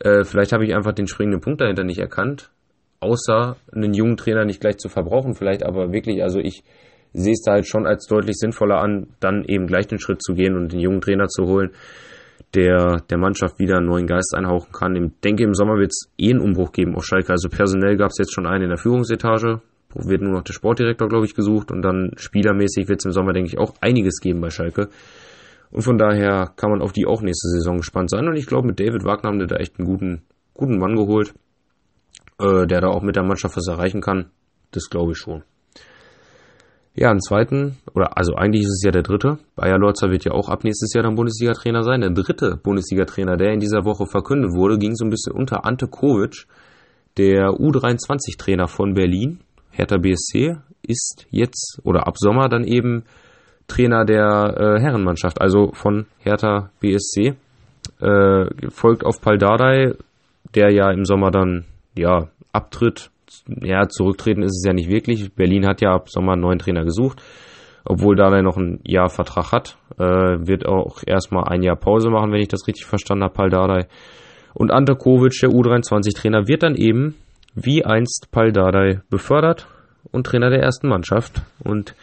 Äh, 0.00 0.24
vielleicht 0.24 0.52
habe 0.52 0.66
ich 0.66 0.74
einfach 0.74 0.92
den 0.92 1.06
springenden 1.06 1.40
Punkt 1.40 1.62
dahinter 1.62 1.82
nicht 1.82 1.98
erkannt, 1.98 2.50
außer 3.00 3.56
einen 3.72 3.94
jungen 3.94 4.16
Trainer 4.18 4.44
nicht 4.44 4.60
gleich 4.60 4.76
zu 4.76 4.88
verbrauchen. 4.88 5.34
Vielleicht 5.34 5.64
aber 5.64 5.92
wirklich, 5.92 6.22
also 6.22 6.40
ich 6.40 6.62
sehe 7.14 7.32
es 7.32 7.42
da 7.42 7.52
halt 7.52 7.66
schon 7.66 7.86
als 7.86 8.06
deutlich 8.06 8.36
sinnvoller 8.36 8.80
an, 8.80 9.08
dann 9.18 9.44
eben 9.44 9.66
gleich 9.66 9.86
den 9.86 9.98
Schritt 9.98 10.22
zu 10.22 10.34
gehen 10.34 10.56
und 10.56 10.72
den 10.72 10.80
jungen 10.80 11.00
Trainer 11.00 11.28
zu 11.28 11.46
holen, 11.46 11.70
der 12.54 13.02
der 13.08 13.18
Mannschaft 13.18 13.58
wieder 13.58 13.78
einen 13.78 13.86
neuen 13.86 14.06
Geist 14.06 14.34
einhauchen 14.36 14.72
kann. 14.72 14.94
Ich 14.94 15.10
denke, 15.22 15.44
im 15.44 15.54
Sommer 15.54 15.78
wird 15.78 15.92
es 15.92 16.10
eh 16.18 16.30
einen 16.30 16.40
Umbruch 16.40 16.72
geben 16.72 16.96
auf 16.96 17.06
Schalke. 17.06 17.30
Also 17.30 17.48
personell 17.48 17.96
gab 17.96 18.10
es 18.10 18.18
jetzt 18.18 18.34
schon 18.34 18.46
einen 18.46 18.64
in 18.64 18.70
der 18.70 18.78
Führungsetage 18.78 19.62
wird 19.94 20.22
nur 20.22 20.32
noch 20.32 20.42
der 20.42 20.52
Sportdirektor, 20.52 21.08
glaube 21.08 21.26
ich, 21.26 21.34
gesucht 21.34 21.70
und 21.70 21.82
dann 21.82 22.12
spielermäßig 22.16 22.88
wird 22.88 23.00
es 23.00 23.04
im 23.06 23.12
Sommer, 23.12 23.32
denke 23.32 23.48
ich, 23.48 23.58
auch 23.58 23.74
einiges 23.80 24.20
geben 24.20 24.40
bei 24.40 24.50
Schalke. 24.50 24.88
Und 25.70 25.82
von 25.82 25.98
daher 25.98 26.52
kann 26.56 26.70
man 26.70 26.82
auf 26.82 26.92
die 26.92 27.06
auch 27.06 27.22
nächste 27.22 27.48
Saison 27.48 27.78
gespannt 27.78 28.10
sein. 28.10 28.28
Und 28.28 28.36
ich 28.36 28.46
glaube, 28.46 28.66
mit 28.66 28.78
David 28.78 29.04
Wagner 29.04 29.30
haben 29.30 29.40
wir 29.40 29.46
da 29.46 29.56
echt 29.56 29.78
einen 29.78 29.88
guten, 29.88 30.22
guten 30.54 30.78
Mann 30.78 30.94
geholt, 30.94 31.34
äh, 32.38 32.66
der 32.66 32.80
da 32.80 32.88
auch 32.88 33.02
mit 33.02 33.16
der 33.16 33.24
Mannschaft 33.24 33.56
was 33.56 33.66
erreichen 33.66 34.00
kann. 34.00 34.30
Das 34.70 34.88
glaube 34.88 35.12
ich 35.12 35.18
schon. 35.18 35.42
Ja, 36.96 37.10
einen 37.10 37.20
zweiten, 37.20 37.76
oder 37.92 38.16
also 38.16 38.34
eigentlich 38.36 38.62
ist 38.62 38.70
es 38.70 38.82
ja 38.84 38.92
der 38.92 39.02
dritte. 39.02 39.38
Bayer 39.56 39.78
Lorzer 39.78 40.12
wird 40.12 40.24
ja 40.24 40.30
auch 40.30 40.48
ab 40.48 40.62
nächstes 40.62 40.94
Jahr 40.94 41.02
dann 41.02 41.16
Bundesliga-Trainer 41.16 41.82
sein. 41.82 42.02
Der 42.02 42.10
dritte 42.10 42.56
Bundesliga-Trainer, 42.62 43.36
der 43.36 43.52
in 43.52 43.58
dieser 43.58 43.84
Woche 43.84 44.06
verkündet 44.06 44.52
wurde, 44.54 44.78
ging 44.78 44.94
so 44.94 45.04
ein 45.04 45.10
bisschen 45.10 45.32
unter 45.32 45.64
Ante 45.64 45.88
Kovic, 45.88 46.46
der 47.16 47.48
U23-Trainer 47.50 48.68
von 48.68 48.94
Berlin. 48.94 49.40
Hertha 49.74 49.98
BSC 49.98 50.56
ist 50.82 51.26
jetzt 51.30 51.80
oder 51.84 52.06
ab 52.06 52.16
Sommer 52.16 52.48
dann 52.48 52.64
eben 52.64 53.04
Trainer 53.66 54.04
der 54.04 54.54
äh, 54.56 54.80
Herrenmannschaft, 54.80 55.40
also 55.40 55.72
von 55.72 56.06
Hertha 56.18 56.70
BSC. 56.80 57.34
Äh, 58.00 58.70
folgt 58.70 59.04
auf 59.04 59.20
Paldadei, 59.20 59.94
der 60.54 60.72
ja 60.72 60.90
im 60.90 61.04
Sommer 61.04 61.30
dann 61.30 61.64
ja 61.96 62.28
abtritt. 62.52 63.10
Ja, 63.46 63.88
zurücktreten 63.88 64.42
ist 64.42 64.58
es 64.58 64.64
ja 64.66 64.72
nicht 64.72 64.90
wirklich. 64.90 65.34
Berlin 65.34 65.66
hat 65.66 65.80
ja 65.80 65.92
ab 65.92 66.08
Sommer 66.08 66.32
einen 66.32 66.42
neuen 66.42 66.58
Trainer 66.58 66.84
gesucht, 66.84 67.22
obwohl 67.84 68.16
Dardai 68.16 68.42
noch 68.42 68.56
ein 68.56 68.80
Jahr 68.84 69.08
Vertrag 69.08 69.52
hat. 69.52 69.76
Äh, 69.98 70.46
wird 70.46 70.66
auch 70.66 71.02
erstmal 71.04 71.44
ein 71.48 71.62
Jahr 71.62 71.76
Pause 71.76 72.10
machen, 72.10 72.32
wenn 72.32 72.40
ich 72.40 72.48
das 72.48 72.68
richtig 72.68 72.86
verstanden 72.86 73.24
habe, 73.24 73.34
Paldadei. 73.34 73.88
Und 74.54 74.70
Ante 74.70 74.94
Kovic, 74.94 75.38
der 75.40 75.50
U23-Trainer, 75.50 76.46
wird 76.46 76.62
dann 76.62 76.76
eben 76.76 77.16
wie 77.54 77.84
einst 77.84 78.28
Paldadei 78.30 79.00
befördert 79.10 79.68
und 80.10 80.26
Trainer 80.26 80.50
der 80.50 80.62
ersten 80.62 80.88
Mannschaft 80.88 81.42
und 81.62 81.94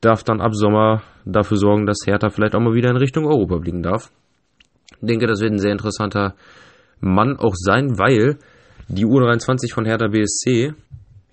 darf 0.00 0.22
dann 0.22 0.40
ab 0.40 0.54
Sommer 0.54 1.02
dafür 1.24 1.56
sorgen, 1.56 1.86
dass 1.86 1.98
Hertha 2.06 2.30
vielleicht 2.30 2.54
auch 2.54 2.60
mal 2.60 2.74
wieder 2.74 2.90
in 2.90 2.96
Richtung 2.96 3.26
Europa 3.26 3.58
blicken 3.58 3.82
darf. 3.82 4.10
Ich 5.00 5.06
denke, 5.06 5.26
das 5.26 5.40
wird 5.40 5.52
ein 5.52 5.58
sehr 5.58 5.72
interessanter 5.72 6.34
Mann 7.00 7.36
auch 7.36 7.54
sein, 7.54 7.98
weil 7.98 8.38
die 8.88 9.06
U23 9.06 9.72
von 9.72 9.84
Hertha 9.84 10.08
BSC 10.08 10.72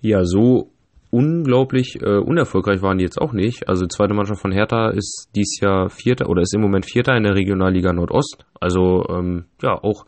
ja 0.00 0.24
so 0.24 0.70
unglaublich 1.10 1.98
äh, 2.02 2.18
unerfolgreich 2.18 2.82
waren 2.82 2.98
die 2.98 3.04
jetzt 3.04 3.20
auch 3.20 3.32
nicht. 3.32 3.68
Also 3.68 3.86
zweite 3.86 4.14
Mannschaft 4.14 4.40
von 4.40 4.52
Hertha 4.52 4.90
ist 4.90 5.30
dies 5.34 5.58
Jahr 5.60 5.88
Vierter 5.88 6.28
oder 6.28 6.42
ist 6.42 6.54
im 6.54 6.60
Moment 6.60 6.84
Vierter 6.84 7.16
in 7.16 7.22
der 7.22 7.34
Regionalliga 7.34 7.92
Nordost. 7.92 8.44
Also 8.60 9.06
ähm, 9.08 9.46
ja, 9.62 9.72
auch 9.82 10.04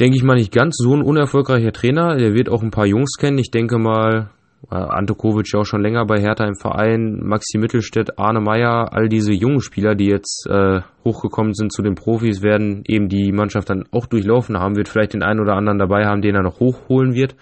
denke 0.00 0.16
ich 0.16 0.24
mal 0.24 0.34
nicht 0.34 0.52
ganz 0.52 0.76
so 0.76 0.94
ein 0.94 1.02
unerfolgreicher 1.02 1.72
Trainer. 1.72 2.16
Der 2.16 2.34
wird 2.34 2.48
auch 2.48 2.62
ein 2.62 2.70
paar 2.70 2.86
Jungs 2.86 3.16
kennen. 3.18 3.38
Ich 3.38 3.50
denke 3.50 3.78
mal, 3.78 4.30
äh, 4.70 4.74
Ante 4.74 5.14
Kovic 5.14 5.52
ja 5.52 5.60
auch 5.60 5.64
schon 5.64 5.82
länger 5.82 6.06
bei 6.06 6.20
Hertha 6.20 6.44
im 6.44 6.56
Verein, 6.56 7.20
Maxi 7.22 7.58
Mittelstädt, 7.58 8.18
Arne 8.18 8.40
Meyer, 8.40 8.92
all 8.92 9.08
diese 9.08 9.32
jungen 9.32 9.60
Spieler, 9.60 9.94
die 9.94 10.06
jetzt 10.06 10.46
äh, 10.48 10.80
hochgekommen 11.04 11.54
sind 11.54 11.72
zu 11.72 11.82
den 11.82 11.94
Profis, 11.94 12.42
werden 12.42 12.82
eben 12.86 13.08
die 13.08 13.32
Mannschaft 13.32 13.70
dann 13.70 13.84
auch 13.92 14.06
durchlaufen 14.06 14.58
haben, 14.58 14.76
wird 14.76 14.88
vielleicht 14.88 15.14
den 15.14 15.22
einen 15.22 15.40
oder 15.40 15.54
anderen 15.54 15.78
dabei 15.78 16.06
haben, 16.06 16.22
den 16.22 16.34
er 16.34 16.42
noch 16.42 16.60
hochholen 16.60 17.14
wird 17.14 17.36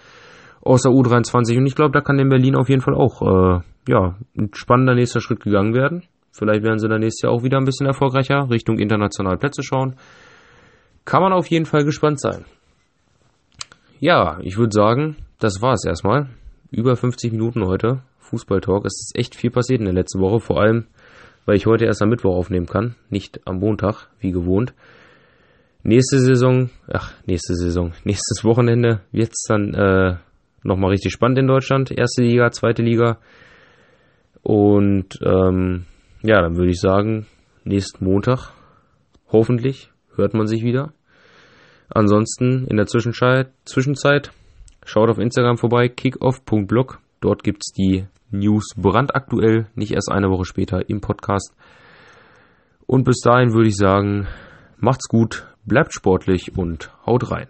aus 0.62 0.82
der 0.82 0.92
U23 0.92 1.58
und 1.58 1.66
ich 1.66 1.74
glaube, 1.74 1.92
da 1.92 2.00
kann 2.00 2.18
in 2.18 2.28
Berlin 2.28 2.54
auf 2.54 2.68
jeden 2.68 2.82
Fall 2.82 2.94
auch 2.94 3.20
äh, 3.22 3.60
ja, 3.88 4.14
ein 4.38 4.50
spannender 4.54 4.94
nächster 4.94 5.20
Schritt 5.20 5.40
gegangen 5.40 5.74
werden. 5.74 6.04
Vielleicht 6.30 6.62
werden 6.62 6.78
sie 6.78 6.88
dann 6.88 7.00
nächstes 7.00 7.22
Jahr 7.22 7.32
auch 7.32 7.42
wieder 7.42 7.58
ein 7.58 7.64
bisschen 7.64 7.86
erfolgreicher 7.86 8.48
Richtung 8.48 8.78
internationale 8.78 9.36
Plätze 9.36 9.62
schauen. 9.62 9.96
Kann 11.04 11.22
man 11.22 11.32
auf 11.32 11.48
jeden 11.48 11.66
Fall 11.66 11.84
gespannt 11.84 12.20
sein. 12.20 12.44
Ja, 14.00 14.38
ich 14.42 14.56
würde 14.56 14.72
sagen, 14.72 15.16
das 15.38 15.60
war 15.60 15.74
es 15.74 15.84
erstmal 15.84 16.28
über 16.70 16.96
50 16.96 17.32
Minuten 17.32 17.66
heute. 17.66 18.02
Fußballtalk. 18.18 18.86
Es 18.86 18.98
ist 18.98 19.12
echt 19.18 19.34
viel 19.34 19.50
passiert 19.50 19.80
in 19.80 19.84
der 19.84 19.94
letzten 19.94 20.20
Woche, 20.20 20.40
vor 20.40 20.60
allem, 20.60 20.86
weil 21.44 21.56
ich 21.56 21.66
heute 21.66 21.84
erst 21.84 22.02
am 22.02 22.08
Mittwoch 22.08 22.34
aufnehmen 22.34 22.66
kann, 22.66 22.94
nicht 23.10 23.46
am 23.46 23.58
Montag, 23.58 24.08
wie 24.20 24.32
gewohnt. 24.32 24.74
Nächste 25.82 26.18
Saison, 26.20 26.70
ach, 26.90 27.12
nächste 27.26 27.54
Saison, 27.54 27.92
nächstes 28.04 28.44
Wochenende 28.44 29.00
wird 29.10 29.32
es 29.32 29.44
dann 29.48 29.74
äh, 29.74 30.16
nochmal 30.62 30.90
richtig 30.90 31.12
spannend 31.12 31.38
in 31.38 31.46
Deutschland. 31.46 31.90
Erste 31.90 32.22
Liga, 32.22 32.50
zweite 32.50 32.82
Liga. 32.82 33.18
Und 34.42 35.18
ähm, 35.24 35.84
ja, 36.22 36.40
dann 36.40 36.56
würde 36.56 36.70
ich 36.70 36.80
sagen, 36.80 37.26
nächsten 37.64 38.04
Montag, 38.04 38.52
hoffentlich, 39.28 39.91
hört 40.16 40.34
man 40.34 40.46
sich 40.46 40.62
wieder. 40.62 40.92
Ansonsten 41.88 42.66
in 42.66 42.76
der 42.76 42.86
Zwischenzeit, 42.86 43.52
Zwischenzeit 43.64 44.32
Schaut 44.84 45.10
auf 45.10 45.18
Instagram 45.18 45.58
vorbei, 45.58 45.88
kickoff.blog. 45.88 46.98
Dort 47.20 47.44
gibt 47.44 47.62
es 47.64 47.72
die 47.72 48.06
News 48.30 48.74
brandaktuell, 48.76 49.66
nicht 49.74 49.92
erst 49.92 50.10
eine 50.10 50.28
Woche 50.28 50.44
später 50.44 50.88
im 50.88 51.00
Podcast. 51.00 51.54
Und 52.86 53.04
bis 53.04 53.20
dahin 53.20 53.52
würde 53.52 53.68
ich 53.68 53.76
sagen, 53.76 54.26
macht's 54.78 55.08
gut, 55.08 55.46
bleibt 55.64 55.94
sportlich 55.94 56.56
und 56.56 56.90
haut 57.06 57.30
rein. 57.30 57.48